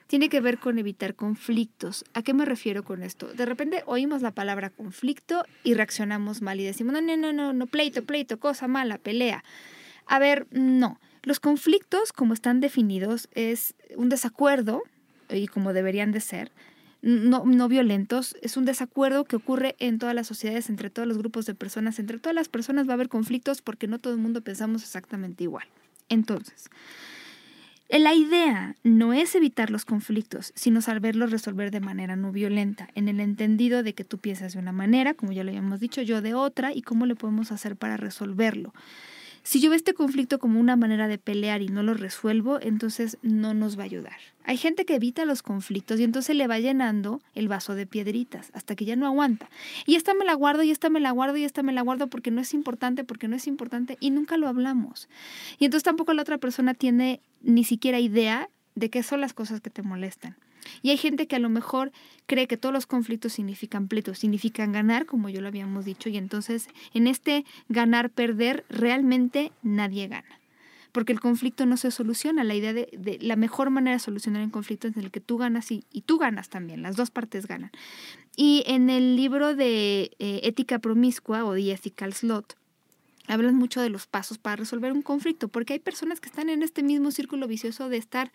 tiene 0.07 0.30
que 0.30 0.39
ver 0.39 0.59
con 0.59 0.80
evitar 0.80 1.15
conflictos. 1.15 2.05
¿A 2.13 2.21
qué 2.21 2.34
me 2.34 2.45
refiero 2.45 2.84
con 2.84 3.03
esto? 3.03 3.34
De 3.34 3.45
repente 3.45 3.84
oímos 3.86 4.21
la 4.21 4.32
palabra 4.32 4.69
conflicto 4.69 5.43
y 5.65 5.74
reaccionamos 5.74 6.41
mal 6.41 6.57
y 6.61 6.63
decimos, 6.63 6.93
no, 6.93 7.01
no, 7.01 7.17
no, 7.17 7.34
no, 7.34 7.51
no, 7.51 7.67
pleito, 7.67 8.05
pleito, 8.05 8.39
cosa 8.39 8.69
mala, 8.69 8.97
pelea. 8.97 9.43
A 10.05 10.19
ver, 10.19 10.47
no. 10.51 10.99
Los 11.24 11.39
conflictos, 11.39 12.13
como 12.13 12.34
están 12.34 12.59
definidos, 12.59 13.30
es 13.34 13.76
un 13.95 14.09
desacuerdo, 14.09 14.84
y 15.30 15.47
como 15.47 15.74
deberían 15.74 16.11
de 16.11 16.19
ser, 16.19 16.51
no, 17.01 17.43
no 17.45 17.67
violentos, 17.67 18.36
es 18.41 18.55
un 18.55 18.65
desacuerdo 18.65 19.26
que 19.26 19.36
ocurre 19.36 19.76
en 19.80 19.99
todas 19.99 20.15
las 20.15 20.28
sociedades, 20.28 20.69
entre 20.69 20.89
todos 20.89 21.07
los 21.07 21.17
grupos 21.17 21.45
de 21.45 21.55
personas, 21.55 21.99
entre 21.99 22.19
todas 22.19 22.36
las 22.36 22.47
personas 22.49 22.88
va 22.88 22.91
a 22.91 22.95
haber 22.95 23.09
conflictos 23.09 23.61
porque 23.61 23.88
no 23.88 23.99
todo 23.99 24.13
el 24.13 24.19
mundo 24.19 24.41
pensamos 24.41 24.84
exactamente 24.84 25.43
igual. 25.43 25.65
Entonces, 26.09 26.69
La 27.89 28.15
idea 28.15 28.76
no 28.84 29.13
es 29.13 29.36
evitar 29.36 29.69
los 29.69 29.86
conflictos, 29.86 30.51
sino 30.55 30.82
saberlos 30.82 31.30
resolver 31.30 31.69
de 31.69 31.80
manera 31.80 32.15
no 32.15 32.32
violenta, 32.32 32.89
en 32.95 33.07
el 33.07 33.19
entendido 33.19 33.84
de 33.84 33.93
que 33.93 34.03
tú 34.03 34.17
piensas 34.17 34.53
de 34.53 34.59
una 34.59 34.71
manera, 34.71 35.13
como 35.13 35.32
ya 35.32 35.43
lo 35.43 35.51
habíamos 35.51 35.80
dicho, 35.80 36.01
yo 36.01 36.21
de 36.21 36.34
otra, 36.34 36.74
y 36.74 36.82
cómo 36.82 37.05
le 37.05 37.15
podemos 37.15 37.51
hacer 37.51 37.76
para 37.76 37.97
resolverlo. 37.97 38.74
Si 39.44 39.60
yo 39.60 39.70
veo 39.70 39.76
este 39.76 39.94
conflicto 39.94 40.39
como 40.39 40.58
una 40.58 40.78
manera 40.78 41.10
de 41.10 41.18
pelear 41.18 41.62
y 41.62 41.68
no 41.68 41.84
lo 41.84 41.94
resuelvo, 41.94 42.62
entonces 42.62 43.18
no 43.24 43.54
nos 43.54 43.78
va 43.78 43.82
a 43.82 43.86
ayudar. 43.86 44.16
Hay 44.46 44.56
gente 44.56 44.86
que 44.86 44.96
evita 44.96 45.26
los 45.26 45.41
conflictos 45.41 46.00
y 46.00 46.04
entonces 46.04 46.36
le 46.36 46.48
va 46.48 46.60
llenando 46.60 47.22
el 47.36 47.50
vaso 47.50 47.76
de 47.76 47.86
piedritas 47.86 48.52
hasta 48.54 48.76
que 48.76 48.86
ya 48.86 48.96
no 48.96 49.06
aguanta. 49.06 49.50
Y 49.86 49.96
esta 49.96 50.14
me 50.14 50.24
la 50.24 50.34
guardo, 50.34 50.64
y 50.64 50.72
esta 50.72 50.89
me 50.89 51.02
la 51.02 51.12
guardo, 51.12 51.36
y 51.36 51.44
esta 51.44 51.62
me 51.62 51.74
la 51.74 51.82
guardo 51.82 52.08
porque 52.08 52.32
no 52.32 52.39
es 52.39 52.54
importante, 52.54 53.04
porque 53.04 53.28
no 53.28 53.36
es 53.36 53.46
importante, 53.48 53.98
y 54.00 54.12
nunca 54.12 54.38
lo 54.38 54.48
hablamos. 54.48 55.10
Y 55.60 55.66
entonces 55.66 55.84
tampoco 55.84 56.14
la 56.14 56.22
otra 56.22 56.38
persona 56.38 56.74
tiene 56.74 57.20
ni 57.41 57.66
siquiera 57.66 58.00
idea 58.00 58.50
de 58.76 58.89
qué 58.89 59.04
son 59.04 59.20
las 59.20 59.34
cosas 59.34 59.60
que 59.60 59.70
te 59.70 59.84
molestan. 59.84 60.38
Y 60.82 60.89
hay 60.89 60.97
gente 60.97 61.28
que 61.28 61.36
a 61.36 61.39
lo 61.39 61.49
mejor 61.49 61.91
cree 62.26 62.47
que 62.47 62.57
todos 62.57 62.74
los 62.74 62.86
conflictos 62.86 63.34
significan 63.34 63.88
pleitos, 63.88 64.20
significan 64.20 64.72
ganar, 64.72 65.05
como 65.05 65.30
yo 65.30 65.41
lo 65.41 65.47
habíamos 65.47 65.86
dicho, 65.86 66.09
y 66.09 66.18
entonces 66.18 66.68
en 66.93 67.07
este 67.07 67.45
ganar-perder 67.70 68.66
realmente 68.70 69.51
nadie 69.61 70.07
gana. 70.07 70.39
Porque 70.91 71.11
el 71.11 71.20
conflicto 71.20 71.66
no 71.66 71.76
se 71.76 71.89
soluciona. 71.89 72.43
La 72.43 72.53
idea 72.53 72.72
de, 72.72 73.18
la 73.20 73.36
mejor 73.36 73.72
manera 73.72 73.95
de 73.95 73.99
solucionar 73.99 74.43
un 74.43 74.51
conflicto 74.51 74.88
es 74.88 74.95
en 74.95 75.03
el 75.03 75.11
que 75.11 75.20
tú 75.20 75.38
ganas 75.38 75.72
y, 75.72 75.84
tú 76.05 76.20
ganas 76.20 76.49
también, 76.49 76.84
las 76.84 76.95
dos 76.95 77.09
partes 77.09 77.47
ganan. 77.47 77.72
Y 78.36 78.64
en 78.68 78.91
el 78.91 79.16
libro 79.16 79.55
de 79.55 80.11
eh, 80.20 80.41
Ética 80.43 80.78
Promiscua 80.78 81.45
o 81.45 81.55
The 81.55 81.72
Ethical 81.72 82.14
Slot, 82.14 82.55
hablan 83.28 83.55
mucho 83.55 83.82
de 83.82 83.89
los 83.89 84.05
pasos 84.05 84.38
para 84.38 84.57
resolver 84.57 84.91
un 84.91 85.01
conflicto, 85.01 85.47
porque 85.47 85.74
hay 85.74 85.80
personas 85.80 86.20
que 86.20 86.30
están 86.30 86.49
en 86.49 86.61
este 86.61 86.84
mismo 86.84 87.11
círculo 87.11 87.47
vicioso 87.47 87.89
de 87.89 87.97
estar 87.97 88.32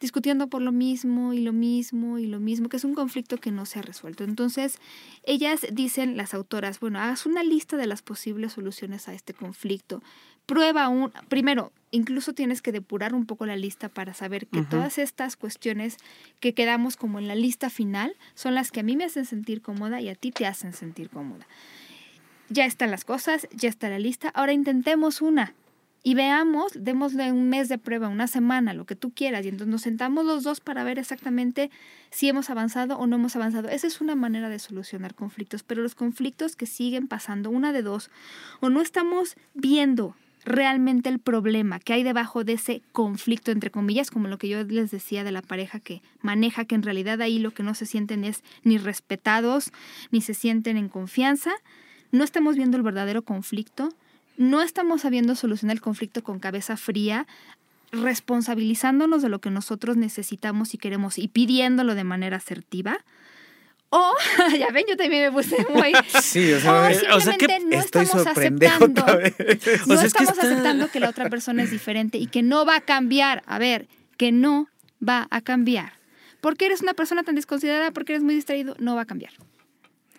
discutiendo 0.00 0.48
por 0.48 0.62
lo 0.62 0.72
mismo 0.72 1.32
y 1.32 1.40
lo 1.40 1.52
mismo 1.52 2.18
y 2.18 2.26
lo 2.26 2.40
mismo, 2.40 2.68
que 2.68 2.78
es 2.78 2.84
un 2.84 2.94
conflicto 2.94 3.36
que 3.36 3.50
no 3.50 3.66
se 3.66 3.78
ha 3.78 3.82
resuelto. 3.82 4.24
Entonces, 4.24 4.78
ellas 5.24 5.66
dicen, 5.72 6.16
las 6.16 6.34
autoras, 6.34 6.80
bueno, 6.80 6.98
hagas 6.98 7.26
una 7.26 7.42
lista 7.42 7.76
de 7.76 7.86
las 7.86 8.02
posibles 8.02 8.54
soluciones 8.54 9.08
a 9.08 9.14
este 9.14 9.34
conflicto. 9.34 10.02
Prueba 10.46 10.88
un, 10.88 11.12
primero, 11.28 11.70
incluso 11.90 12.32
tienes 12.32 12.62
que 12.62 12.72
depurar 12.72 13.14
un 13.14 13.26
poco 13.26 13.46
la 13.46 13.56
lista 13.56 13.88
para 13.88 14.14
saber 14.14 14.46
que 14.46 14.62
todas 14.62 14.98
estas 14.98 15.36
cuestiones 15.36 15.98
que 16.40 16.54
quedamos 16.54 16.96
como 16.96 17.18
en 17.18 17.28
la 17.28 17.34
lista 17.34 17.70
final 17.70 18.16
son 18.34 18.54
las 18.54 18.72
que 18.72 18.80
a 18.80 18.82
mí 18.82 18.96
me 18.96 19.04
hacen 19.04 19.26
sentir 19.26 19.62
cómoda 19.62 20.00
y 20.00 20.08
a 20.08 20.14
ti 20.14 20.32
te 20.32 20.46
hacen 20.46 20.72
sentir 20.72 21.10
cómoda. 21.10 21.46
Ya 22.48 22.64
están 22.64 22.90
las 22.90 23.04
cosas, 23.04 23.46
ya 23.52 23.68
está 23.68 23.88
la 23.90 24.00
lista, 24.00 24.30
ahora 24.30 24.52
intentemos 24.52 25.20
una 25.22 25.54
y 26.02 26.14
veamos, 26.14 26.72
démosle 26.74 27.30
un 27.32 27.48
mes 27.48 27.68
de 27.68 27.78
prueba, 27.78 28.08
una 28.08 28.26
semana, 28.26 28.72
lo 28.72 28.86
que 28.86 28.96
tú 28.96 29.10
quieras, 29.10 29.44
y 29.44 29.48
entonces 29.48 29.70
nos 29.70 29.82
sentamos 29.82 30.24
los 30.24 30.42
dos 30.42 30.60
para 30.60 30.82
ver 30.82 30.98
exactamente 30.98 31.70
si 32.10 32.28
hemos 32.28 32.48
avanzado 32.48 32.96
o 32.98 33.06
no 33.06 33.16
hemos 33.16 33.36
avanzado. 33.36 33.68
Esa 33.68 33.86
es 33.86 34.00
una 34.00 34.14
manera 34.14 34.48
de 34.48 34.58
solucionar 34.58 35.14
conflictos, 35.14 35.62
pero 35.62 35.82
los 35.82 35.94
conflictos 35.94 36.56
que 36.56 36.66
siguen 36.66 37.06
pasando, 37.06 37.50
una 37.50 37.72
de 37.72 37.82
dos, 37.82 38.10
o 38.60 38.70
no 38.70 38.80
estamos 38.80 39.36
viendo 39.54 40.14
realmente 40.44 41.10
el 41.10 41.18
problema 41.18 41.80
que 41.80 41.92
hay 41.92 42.02
debajo 42.02 42.44
de 42.44 42.54
ese 42.54 42.82
conflicto, 42.92 43.50
entre 43.50 43.70
comillas, 43.70 44.10
como 44.10 44.28
lo 44.28 44.38
que 44.38 44.48
yo 44.48 44.62
les 44.64 44.90
decía 44.90 45.22
de 45.22 45.32
la 45.32 45.42
pareja 45.42 45.80
que 45.80 46.02
maneja, 46.22 46.64
que 46.64 46.74
en 46.74 46.82
realidad 46.82 47.20
ahí 47.20 47.38
lo 47.38 47.50
que 47.50 47.62
no 47.62 47.74
se 47.74 47.84
sienten 47.84 48.24
es 48.24 48.42
ni 48.62 48.78
respetados, 48.78 49.70
ni 50.10 50.22
se 50.22 50.32
sienten 50.32 50.78
en 50.78 50.88
confianza, 50.88 51.52
no 52.10 52.24
estamos 52.24 52.56
viendo 52.56 52.76
el 52.76 52.82
verdadero 52.82 53.22
conflicto, 53.22 53.90
no 54.40 54.62
estamos 54.62 55.02
sabiendo 55.02 55.34
solucionar 55.34 55.76
el 55.76 55.82
conflicto 55.82 56.24
con 56.24 56.38
cabeza 56.38 56.78
fría, 56.78 57.26
responsabilizándonos 57.92 59.20
de 59.20 59.28
lo 59.28 59.40
que 59.40 59.50
nosotros 59.50 59.98
necesitamos 59.98 60.72
y 60.72 60.78
queremos 60.78 61.18
y 61.18 61.28
pidiéndolo 61.28 61.94
de 61.94 62.04
manera 62.04 62.38
asertiva. 62.38 63.04
O, 63.90 64.14
ya 64.58 64.70
ven, 64.70 64.86
yo 64.88 64.96
también 64.96 65.24
me 65.24 65.32
puse 65.32 65.66
muy... 65.68 65.92
Sí, 66.22 66.52
o 66.54 66.60
sea, 66.60 66.90
o 67.12 67.20
sea 67.20 67.36
que 67.38 67.60
no 67.60 67.80
estamos 67.80 68.14
aceptando, 68.14 69.04
no 69.86 70.00
estamos 70.00 70.38
aceptando 70.38 70.90
que 70.90 71.00
la 71.00 71.10
otra 71.10 71.28
persona 71.28 71.62
es 71.62 71.70
diferente 71.70 72.16
y 72.16 72.26
que 72.26 72.42
no 72.42 72.64
va 72.64 72.76
a 72.76 72.80
cambiar. 72.80 73.42
A 73.44 73.58
ver, 73.58 73.88
que 74.16 74.32
no 74.32 74.68
va 75.06 75.28
a 75.30 75.42
cambiar. 75.42 75.92
Porque 76.40 76.64
eres 76.64 76.80
una 76.80 76.94
persona 76.94 77.24
tan 77.24 77.34
desconsiderada, 77.34 77.90
porque 77.90 78.14
eres 78.14 78.22
muy 78.22 78.34
distraído, 78.34 78.74
no 78.78 78.94
va 78.94 79.02
a 79.02 79.06
cambiar. 79.06 79.32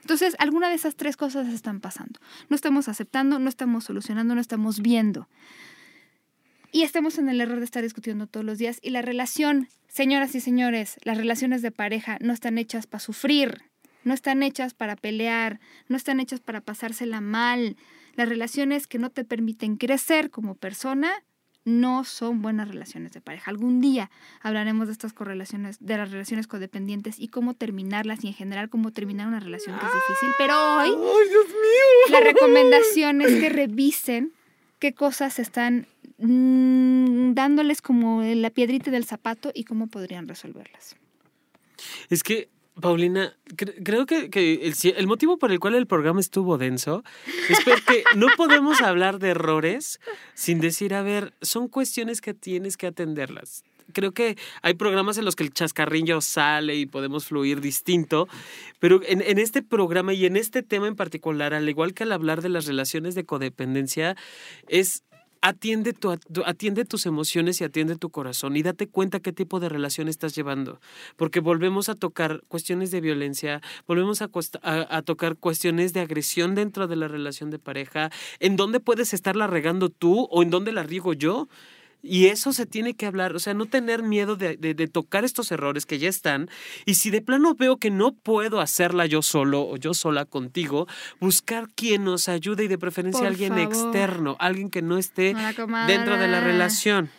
Entonces, 0.01 0.35
alguna 0.39 0.69
de 0.69 0.75
esas 0.75 0.95
tres 0.95 1.15
cosas 1.15 1.47
están 1.47 1.79
pasando. 1.79 2.19
No 2.49 2.55
estamos 2.55 2.87
aceptando, 2.87 3.39
no 3.39 3.49
estamos 3.49 3.83
solucionando, 3.85 4.35
no 4.35 4.41
estamos 4.41 4.81
viendo. 4.81 5.27
Y 6.71 6.83
estamos 6.83 7.17
en 7.17 7.29
el 7.29 7.41
error 7.41 7.59
de 7.59 7.65
estar 7.65 7.83
discutiendo 7.83 8.27
todos 8.27 8.45
los 8.45 8.57
días. 8.57 8.79
Y 8.81 8.91
la 8.91 9.01
relación, 9.01 9.67
señoras 9.87 10.33
y 10.35 10.39
señores, 10.39 10.97
las 11.03 11.17
relaciones 11.17 11.61
de 11.61 11.71
pareja 11.71 12.17
no 12.21 12.33
están 12.33 12.57
hechas 12.57 12.87
para 12.87 12.99
sufrir, 12.99 13.63
no 14.03 14.13
están 14.13 14.41
hechas 14.41 14.73
para 14.73 14.95
pelear, 14.95 15.59
no 15.87 15.97
están 15.97 16.19
hechas 16.19 16.39
para 16.39 16.61
pasársela 16.61 17.21
mal. 17.21 17.75
Las 18.15 18.29
relaciones 18.29 18.87
que 18.87 18.99
no 18.99 19.09
te 19.09 19.23
permiten 19.23 19.77
crecer 19.77 20.31
como 20.31 20.55
persona 20.55 21.11
no 21.63 22.03
son 22.03 22.41
buenas 22.41 22.67
relaciones 22.67 23.11
de 23.11 23.21
pareja. 23.21 23.51
Algún 23.51 23.81
día 23.81 24.09
hablaremos 24.41 24.87
de 24.87 24.93
estas 24.93 25.13
correlaciones, 25.13 25.77
de 25.79 25.97
las 25.97 26.11
relaciones 26.11 26.47
codependientes 26.47 27.19
y 27.19 27.27
cómo 27.27 27.53
terminarlas 27.53 28.23
y 28.23 28.27
en 28.27 28.33
general 28.33 28.69
cómo 28.69 28.91
terminar 28.91 29.27
una 29.27 29.39
relación 29.39 29.77
que 29.77 29.85
es 29.85 29.91
difícil. 29.91 30.29
Pero 30.37 30.53
hoy 30.77 30.91
la 32.09 32.19
recomendación 32.19 33.21
es 33.21 33.39
que 33.39 33.49
revisen 33.49 34.33
qué 34.79 34.93
cosas 34.93 35.37
están 35.37 35.87
mm, 36.17 37.33
dándoles 37.33 37.81
como 37.81 38.23
la 38.23 38.49
piedrita 38.49 38.89
del 38.89 39.05
zapato 39.05 39.51
y 39.53 39.63
cómo 39.63 39.87
podrían 39.87 40.27
resolverlas. 40.27 40.95
Es 42.09 42.23
que 42.23 42.49
Paulina, 42.79 43.35
creo 43.83 44.05
que, 44.05 44.73
el, 44.95 45.07
motivo 45.07 45.37
por 45.37 45.51
el 45.51 45.59
cual 45.59 45.75
el 45.75 45.87
programa 45.87 46.21
estuvo 46.21 46.57
denso 46.57 47.03
es 47.49 47.59
porque 47.65 48.03
no 48.15 48.27
podemos 48.37 48.81
hablar 48.81 49.19
de 49.19 49.29
errores 49.29 49.99
sin 50.33 50.59
decir, 50.59 50.93
a 50.93 51.01
ver, 51.01 51.33
son 51.41 51.67
cuestiones 51.67 52.21
que 52.21 52.33
tienes 52.33 52.77
que 52.77 52.87
atenderlas. 52.87 53.63
Creo 53.93 54.13
que 54.13 54.37
hay 54.61 54.75
programas 54.75 55.17
en 55.17 55.25
los 55.25 55.35
que 55.35 55.43
el 55.43 55.53
chascarrillo 55.53 56.21
sale 56.21 56.75
y 56.75 56.85
podemos 56.85 57.25
fluir 57.25 57.59
distinto, 57.59 58.29
pero 58.79 59.01
en, 59.03 59.37
este 59.37 59.61
programa 59.61 60.13
y 60.13 60.25
en 60.25 60.37
este 60.37 60.63
tema 60.63 60.87
en 60.87 60.95
particular, 60.95 61.53
al 61.53 61.67
igual 61.67 61.93
que 61.93 62.03
al 62.03 62.13
hablar 62.13 62.41
de 62.41 62.49
las 62.49 62.67
relaciones 62.67 63.15
de 63.15 63.25
codependencia, 63.25 64.15
es 64.69 65.03
atiende, 65.41 65.93
tu, 65.93 66.11
atiende 66.45 66.85
tus 66.85 67.05
emociones 67.05 67.59
y 67.59 67.63
atiende 67.63 67.95
tu 67.95 68.09
corazón 68.09 68.55
y 68.55 68.63
date 68.63 68.87
cuenta 68.87 69.19
qué 69.19 69.33
tipo 69.33 69.59
de 69.59 69.69
relación 69.69 70.07
estás 70.07 70.35
llevando. 70.35 70.79
Porque 71.17 71.39
volvemos 71.39 71.89
a 71.89 71.95
tocar 71.95 72.43
cuestiones 72.47 72.91
de 72.91 73.01
violencia, 73.01 73.61
volvemos 73.87 74.21
a, 74.21 74.29
a, 74.63 75.01
tocar 75.01 75.35
cuestiones 75.35 75.93
de 75.93 76.01
agresión 76.01 76.55
dentro 76.55 76.87
de 76.87 76.95
la 76.95 77.07
relación 77.07 77.49
de 77.49 77.59
pareja, 77.59 78.11
en 78.39 78.55
dónde 78.55 78.79
puedes 78.79 79.13
estarla 79.13 79.47
regando 79.47 79.89
tú 79.89 80.27
o 80.31 80.43
en 80.43 80.49
dónde 80.49 80.71
la 80.71 80.83
riego 80.83 81.13
yo. 81.13 81.47
Y 82.03 82.27
eso 82.27 82.51
se 82.51 82.65
tiene 82.65 82.95
que 82.95 83.05
hablar, 83.05 83.35
o 83.35 83.39
sea, 83.39 83.53
no 83.53 83.67
tener 83.67 84.01
miedo 84.01 84.35
de, 84.35 84.55
tocar 84.91 85.23
estos 85.23 85.51
errores 85.51 85.85
que 85.85 85.99
ya 85.99 86.09
están. 86.09 86.49
Y 86.85 86.95
si 86.95 87.11
de 87.11 87.21
plano 87.21 87.53
veo 87.55 87.77
que 87.77 87.91
no 87.91 88.13
puedo 88.13 88.59
hacerla 88.59 89.05
yo 89.05 89.21
solo 89.21 89.61
o 89.61 89.77
yo 89.77 89.93
sola 89.93 90.25
contigo, 90.25 90.87
buscar 91.19 91.69
quien 91.75 92.03
nos 92.03 92.27
ayude 92.27 92.63
y 92.63 92.67
de 92.67 92.77
preferencia 92.77 93.27
alguien 93.27 93.57
externo, 93.59 94.35
alguien 94.39 94.69
que 94.69 94.81
no 94.81 94.97
esté 94.97 95.35
dentro 95.87 96.17
de 96.17 96.27
la 96.27 96.39
relación. 96.39 97.09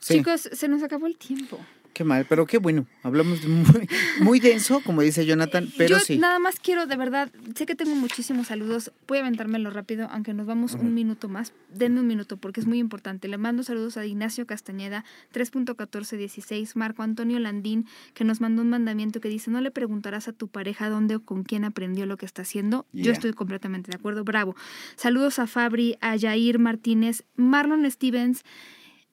Chicos, 0.00 0.48
se 0.52 0.66
nos 0.66 0.82
acabó 0.82 1.06
el 1.06 1.16
tiempo. 1.16 1.60
Qué 1.92 2.04
mal, 2.04 2.24
pero 2.26 2.46
qué 2.46 2.58
bueno. 2.58 2.86
Hablamos 3.02 3.46
muy, 3.46 3.88
muy 4.20 4.40
denso, 4.40 4.80
como 4.80 5.02
dice 5.02 5.26
Jonathan, 5.26 5.68
pero 5.76 5.98
Yo 5.98 6.00
sí. 6.00 6.16
Nada 6.16 6.38
más 6.38 6.58
quiero, 6.58 6.86
de 6.86 6.96
verdad, 6.96 7.30
sé 7.54 7.66
que 7.66 7.74
tengo 7.74 7.94
muchísimos 7.94 8.46
saludos. 8.46 8.92
Voy 9.06 9.18
a 9.18 9.20
aventármelo 9.20 9.70
rápido, 9.70 10.08
aunque 10.10 10.32
nos 10.32 10.46
vamos 10.46 10.74
un 10.74 10.94
minuto 10.94 11.28
más. 11.28 11.52
Denme 11.68 12.00
un 12.00 12.06
minuto 12.06 12.38
porque 12.38 12.60
es 12.60 12.66
muy 12.66 12.78
importante. 12.78 13.28
Le 13.28 13.36
mando 13.36 13.62
saludos 13.62 13.96
a 13.98 14.06
Ignacio 14.06 14.46
Castañeda, 14.46 15.04
3.1416, 15.34 16.76
Marco 16.76 17.02
Antonio 17.02 17.38
Landín, 17.38 17.86
que 18.14 18.24
nos 18.24 18.40
mandó 18.40 18.62
un 18.62 18.70
mandamiento 18.70 19.20
que 19.20 19.28
dice: 19.28 19.50
No 19.50 19.60
le 19.60 19.70
preguntarás 19.70 20.28
a 20.28 20.32
tu 20.32 20.48
pareja 20.48 20.88
dónde 20.88 21.16
o 21.16 21.20
con 21.20 21.42
quién 21.42 21.64
aprendió 21.64 22.06
lo 22.06 22.16
que 22.16 22.24
está 22.24 22.42
haciendo. 22.42 22.86
Yo 22.92 23.12
estoy 23.12 23.32
completamente 23.34 23.90
de 23.90 23.96
acuerdo. 23.96 24.24
Bravo. 24.24 24.56
Saludos 24.96 25.38
a 25.38 25.46
Fabri, 25.46 25.96
a 26.00 26.18
Jair 26.18 26.58
Martínez, 26.58 27.24
Marlon 27.36 27.90
Stevens 27.90 28.44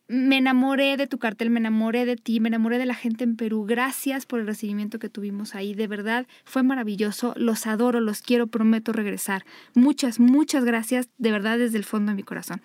me 0.09 0.37
enamoré 0.37 0.97
de 0.97 1.05
tu 1.05 1.19
cartel, 1.19 1.51
me 1.51 1.59
enamoré 1.59 2.03
de 2.05 2.15
ti, 2.15 2.39
me 2.39 2.49
enamoré 2.49 2.79
de 2.79 2.87
la 2.87 2.95
gente 2.95 3.23
en 3.23 3.35
Perú. 3.35 3.65
Gracias 3.67 4.25
por 4.25 4.39
el 4.39 4.47
recibimiento 4.47 4.97
que 4.97 5.07
tuvimos 5.07 5.53
ahí. 5.53 5.75
De 5.75 5.85
verdad, 5.85 6.25
fue 6.45 6.63
maravilloso. 6.63 7.33
Los 7.37 7.67
adoro, 7.67 8.01
los 8.01 8.21
quiero, 8.21 8.47
prometo 8.47 8.91
regresar. 8.91 9.45
Muchas, 9.75 10.19
muchas 10.19 10.65
gracias, 10.65 11.09
de 11.19 11.31
verdad, 11.31 11.59
desde 11.59 11.77
el 11.77 11.85
fondo 11.85 12.11
de 12.11 12.15
mi 12.15 12.23
corazón. 12.23 12.59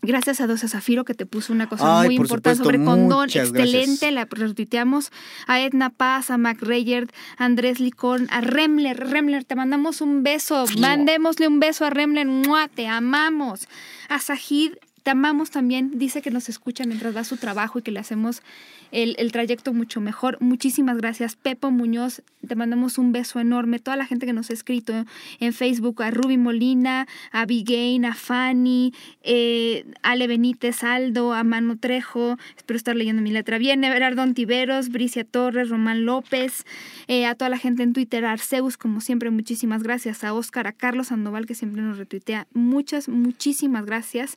Gracias 0.00 0.40
a 0.40 0.46
Dosa 0.46 0.68
Zafiro 0.68 1.04
que 1.04 1.14
te 1.14 1.26
puso 1.26 1.52
una 1.52 1.68
cosa 1.68 2.04
muy 2.04 2.14
importante 2.14 2.62
sobre 2.62 2.84
condón. 2.84 3.28
Excelente, 3.28 4.12
la 4.12 4.28
retuiteamos. 4.30 5.10
A 5.48 5.60
Edna 5.60 5.90
Paz, 5.90 6.30
a 6.30 6.38
Mac 6.38 6.62
Reyerd, 6.62 7.10
a 7.36 7.46
Andrés 7.46 7.80
Licón, 7.80 8.28
a 8.30 8.40
Remler. 8.40 8.96
Remler, 8.96 9.42
te 9.42 9.56
mandamos 9.56 10.00
un 10.00 10.22
beso. 10.22 10.66
Mandémosle 10.78 11.48
un 11.48 11.58
beso 11.58 11.84
a 11.84 11.90
Remler. 11.90 12.28
Te 12.76 12.86
amamos. 12.86 13.66
A 14.08 14.20
Sajid 14.20 14.74
te 15.08 15.12
amamos 15.12 15.50
también. 15.50 15.92
Dice 15.98 16.20
que 16.20 16.30
nos 16.30 16.50
escucha 16.50 16.84
mientras 16.84 17.16
va 17.16 17.20
a 17.20 17.24
su 17.24 17.38
trabajo 17.38 17.78
y 17.78 17.82
que 17.82 17.90
le 17.90 17.98
hacemos 17.98 18.42
el, 18.90 19.14
el 19.18 19.32
trayecto 19.32 19.72
mucho 19.72 20.02
mejor. 20.02 20.36
Muchísimas 20.40 20.98
gracias, 20.98 21.34
Pepo 21.34 21.70
Muñoz. 21.70 22.20
Te 22.46 22.54
mandamos 22.54 22.98
un 22.98 23.10
beso 23.10 23.40
enorme. 23.40 23.78
Toda 23.78 23.96
la 23.96 24.04
gente 24.04 24.26
que 24.26 24.34
nos 24.34 24.50
ha 24.50 24.52
escrito 24.52 24.92
en 25.40 25.52
Facebook, 25.54 26.02
a 26.02 26.10
Ruby 26.10 26.36
Molina, 26.36 27.06
a 27.32 27.46
Bigain, 27.46 28.04
a 28.04 28.14
Fanny, 28.14 28.92
eh, 29.22 29.86
Ale 30.02 30.26
Benítez, 30.26 30.84
Aldo, 30.84 31.32
a 31.32 31.42
Mano 31.42 31.78
Trejo. 31.78 32.36
Espero 32.58 32.76
estar 32.76 32.94
leyendo 32.94 33.22
mi 33.22 33.30
letra 33.30 33.56
bien. 33.56 33.84
Everardo 33.84 34.30
Tiveros, 34.34 34.90
Bricia 34.90 35.24
Torres, 35.24 35.70
Román 35.70 36.04
López, 36.04 36.66
eh, 37.06 37.24
a 37.24 37.34
toda 37.34 37.48
la 37.48 37.56
gente 37.56 37.82
en 37.82 37.94
Twitter, 37.94 38.26
a 38.26 38.32
Arceus, 38.32 38.76
como 38.76 39.00
siempre, 39.00 39.30
muchísimas 39.30 39.82
gracias. 39.82 40.22
A 40.22 40.34
Oscar, 40.34 40.66
a 40.66 40.72
Carlos 40.72 41.06
Sandoval, 41.06 41.46
que 41.46 41.54
siempre 41.54 41.80
nos 41.80 41.96
retuitea. 41.96 42.46
Muchas, 42.52 43.08
muchísimas 43.08 43.86
gracias 43.86 44.36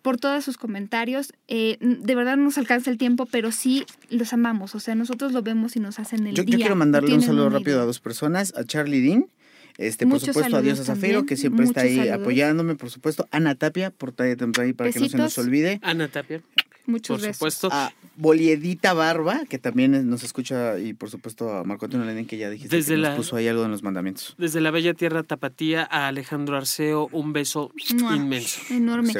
por 0.00 0.11
todos 0.18 0.44
sus 0.44 0.56
comentarios. 0.58 1.32
Eh, 1.48 1.78
de 1.80 2.14
verdad 2.14 2.36
no 2.36 2.44
nos 2.44 2.58
alcanza 2.58 2.90
el 2.90 2.98
tiempo, 2.98 3.26
pero 3.26 3.52
sí 3.52 3.84
los 4.10 4.32
amamos. 4.32 4.74
O 4.74 4.80
sea, 4.80 4.94
nosotros 4.94 5.32
lo 5.32 5.42
vemos 5.42 5.76
y 5.76 5.80
nos 5.80 5.98
hacen 5.98 6.26
el 6.26 6.34
Yo, 6.34 6.44
día. 6.44 6.52
yo 6.52 6.56
quiero 6.58 6.74
No 6.74 6.78
mandarle 6.80 7.14
un 7.14 7.22
saludo 7.22 7.50
rápido 7.50 7.72
idea. 7.72 7.82
a 7.82 7.86
dos 7.86 8.00
personas, 8.00 8.54
a 8.56 8.64
Charlie 8.64 9.00
Dean, 9.00 9.26
este, 9.86 10.06
por 10.06 10.20
supuesto, 10.20 10.56
a 10.56 10.62
Diosa 10.62 10.84
saludos 10.84 11.00
Zafiro, 11.02 11.26
que 11.26 11.36
siempre 11.36 11.64
está 11.64 11.82
ahí 11.82 11.96
saludos. 11.96 12.20
apoyándome, 12.20 12.74
por 12.76 12.90
supuesto, 12.90 13.28
Ana 13.30 13.54
Tapia, 13.54 13.90
por 13.90 14.12
ahí 14.18 14.34
ahí 14.60 14.72
para 14.72 14.90
que 14.92 15.00
no 15.00 15.08
se 15.08 15.16
nos 15.16 15.36
olvide. 15.38 15.78
Ana 15.82 16.08
Tapia, 16.08 16.40
Muchos 16.86 17.16
por 17.18 17.20
besos. 17.26 17.36
supuesto. 17.36 17.68
A 17.72 17.92
Boliedita 18.16 18.92
Barba, 18.92 19.42
que 19.48 19.58
también 19.58 20.08
nos 20.10 20.22
escucha, 20.22 20.78
y 20.78 20.92
por 20.94 21.10
supuesto 21.10 21.50
a 21.50 21.64
Marco 21.64 21.86
Antonio 21.86 22.06
Lenin, 22.06 22.26
que 22.26 22.36
ya 22.36 22.50
dijiste 22.50 22.76
Desde 22.76 22.94
que 22.94 23.00
nos 23.00 23.10
la- 23.10 23.16
puso 23.16 23.36
ahí 23.36 23.48
algo 23.48 23.64
en 23.64 23.70
los 23.70 23.82
mandamientos. 23.82 24.34
Desde 24.38 24.60
la 24.60 24.70
bella 24.70 24.92
tierra 24.94 25.22
tapatía 25.22 25.86
a 25.90 26.08
Alejandro 26.08 26.56
Arceo, 26.56 27.08
un 27.12 27.32
beso 27.32 27.72
Mua. 27.94 28.14
inmenso. 28.16 28.60
Enorme. 28.70 29.12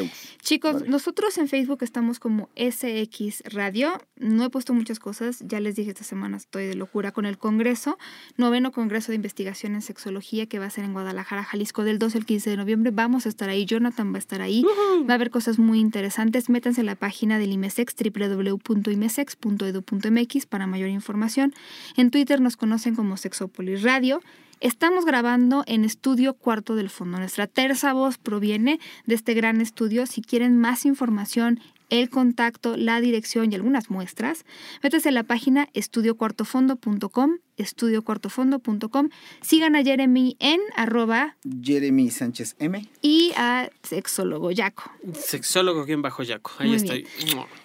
Chicos, 0.42 0.74
Vale. 0.74 0.88
nosotros 0.88 1.38
en 1.38 1.48
Facebook 1.48 1.78
estamos 1.82 2.18
como 2.18 2.48
SX 2.56 3.42
Radio. 3.52 3.92
No 4.16 4.44
he 4.44 4.50
puesto 4.50 4.74
muchas 4.74 4.98
cosas. 4.98 5.42
Ya 5.46 5.60
les 5.60 5.76
dije 5.76 5.90
esta 5.90 6.04
semana 6.04 6.36
estoy 6.36 6.66
de 6.66 6.74
locura 6.74 7.12
con 7.12 7.26
el 7.26 7.38
Congreso. 7.38 7.96
Noveno 8.36 8.72
Congreso 8.72 9.12
de 9.12 9.16
Investigación 9.16 9.74
en 9.74 9.82
Sexología 9.82 10.46
que 10.52 10.58
va 10.58 10.66
a 10.66 10.70
ser 10.70 10.84
en 10.84 10.92
Guadalajara, 10.92 11.44
Jalisco, 11.44 11.82
del 11.82 11.98
12 11.98 12.18
al 12.18 12.26
15 12.26 12.50
de 12.50 12.58
noviembre. 12.58 12.92
Vamos 12.92 13.24
a 13.24 13.30
estar 13.30 13.48
ahí. 13.48 13.64
Jonathan 13.64 14.12
va 14.12 14.16
a 14.16 14.18
estar 14.18 14.42
ahí. 14.42 14.66
Va 15.08 15.12
a 15.12 15.14
haber 15.14 15.30
cosas 15.30 15.58
muy 15.58 15.80
interesantes. 15.80 16.50
Métanse 16.50 16.82
a 16.82 16.84
la 16.84 16.94
página 16.94 17.38
del 17.38 17.52
IMESEX, 17.52 17.94
www.imesex.edu.mx 17.96 20.46
para 20.46 20.66
mayor 20.66 20.90
información. 20.90 21.54
En 21.96 22.10
Twitter 22.10 22.42
nos 22.42 22.58
conocen 22.58 22.94
como 22.94 23.16
Sexopolis 23.16 23.82
Radio. 23.82 24.20
Estamos 24.60 25.06
grabando 25.06 25.64
en 25.66 25.86
Estudio 25.86 26.34
Cuarto 26.34 26.76
del 26.76 26.90
Fondo. 26.90 27.18
Nuestra 27.18 27.46
terza 27.46 27.94
voz 27.94 28.18
proviene 28.18 28.78
de 29.06 29.14
este 29.14 29.32
gran 29.32 29.62
estudio. 29.62 30.04
Si 30.04 30.20
quieren 30.20 30.58
más 30.58 30.84
información, 30.84 31.60
el 31.92 32.08
contacto, 32.08 32.78
la 32.78 33.02
dirección 33.02 33.52
y 33.52 33.54
algunas 33.54 33.90
muestras, 33.90 34.46
métese 34.82 35.10
a 35.10 35.12
la 35.12 35.24
página 35.24 35.68
estudiocuartofondo.com, 35.74 37.36
estudiocuartofondo.com. 37.58 39.10
Sigan 39.42 39.76
a 39.76 39.84
Jeremy 39.84 40.36
en 40.40 40.58
arroba 40.74 41.36
Jeremy 41.62 42.10
Sánchez 42.10 42.56
M. 42.58 42.88
y 43.02 43.32
a 43.36 43.68
sexólogo 43.82 44.50
Yaco. 44.50 44.90
Sexólogo 45.12 45.84
quien 45.84 46.00
bajo 46.00 46.22
Yaco. 46.22 46.52
Ahí 46.58 46.68
Muy 46.68 46.76
estoy. 46.76 47.06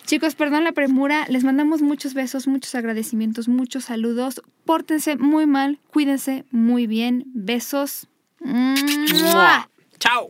Chicos, 0.05 0.35
perdón 0.35 0.65
la 0.65 0.73
premura, 0.73 1.25
les 1.29 1.45
mandamos 1.45 1.81
muchos 1.81 2.13
besos, 2.13 2.47
muchos 2.47 2.75
agradecimientos, 2.75 3.47
muchos 3.47 3.85
saludos. 3.85 4.41
Pórtense 4.65 5.15
muy 5.15 5.45
mal, 5.45 5.79
cuídense 5.89 6.43
muy 6.51 6.85
bien. 6.85 7.23
Besos. 7.33 8.07
¡Mua! 8.41 9.69
Chao. 9.99 10.29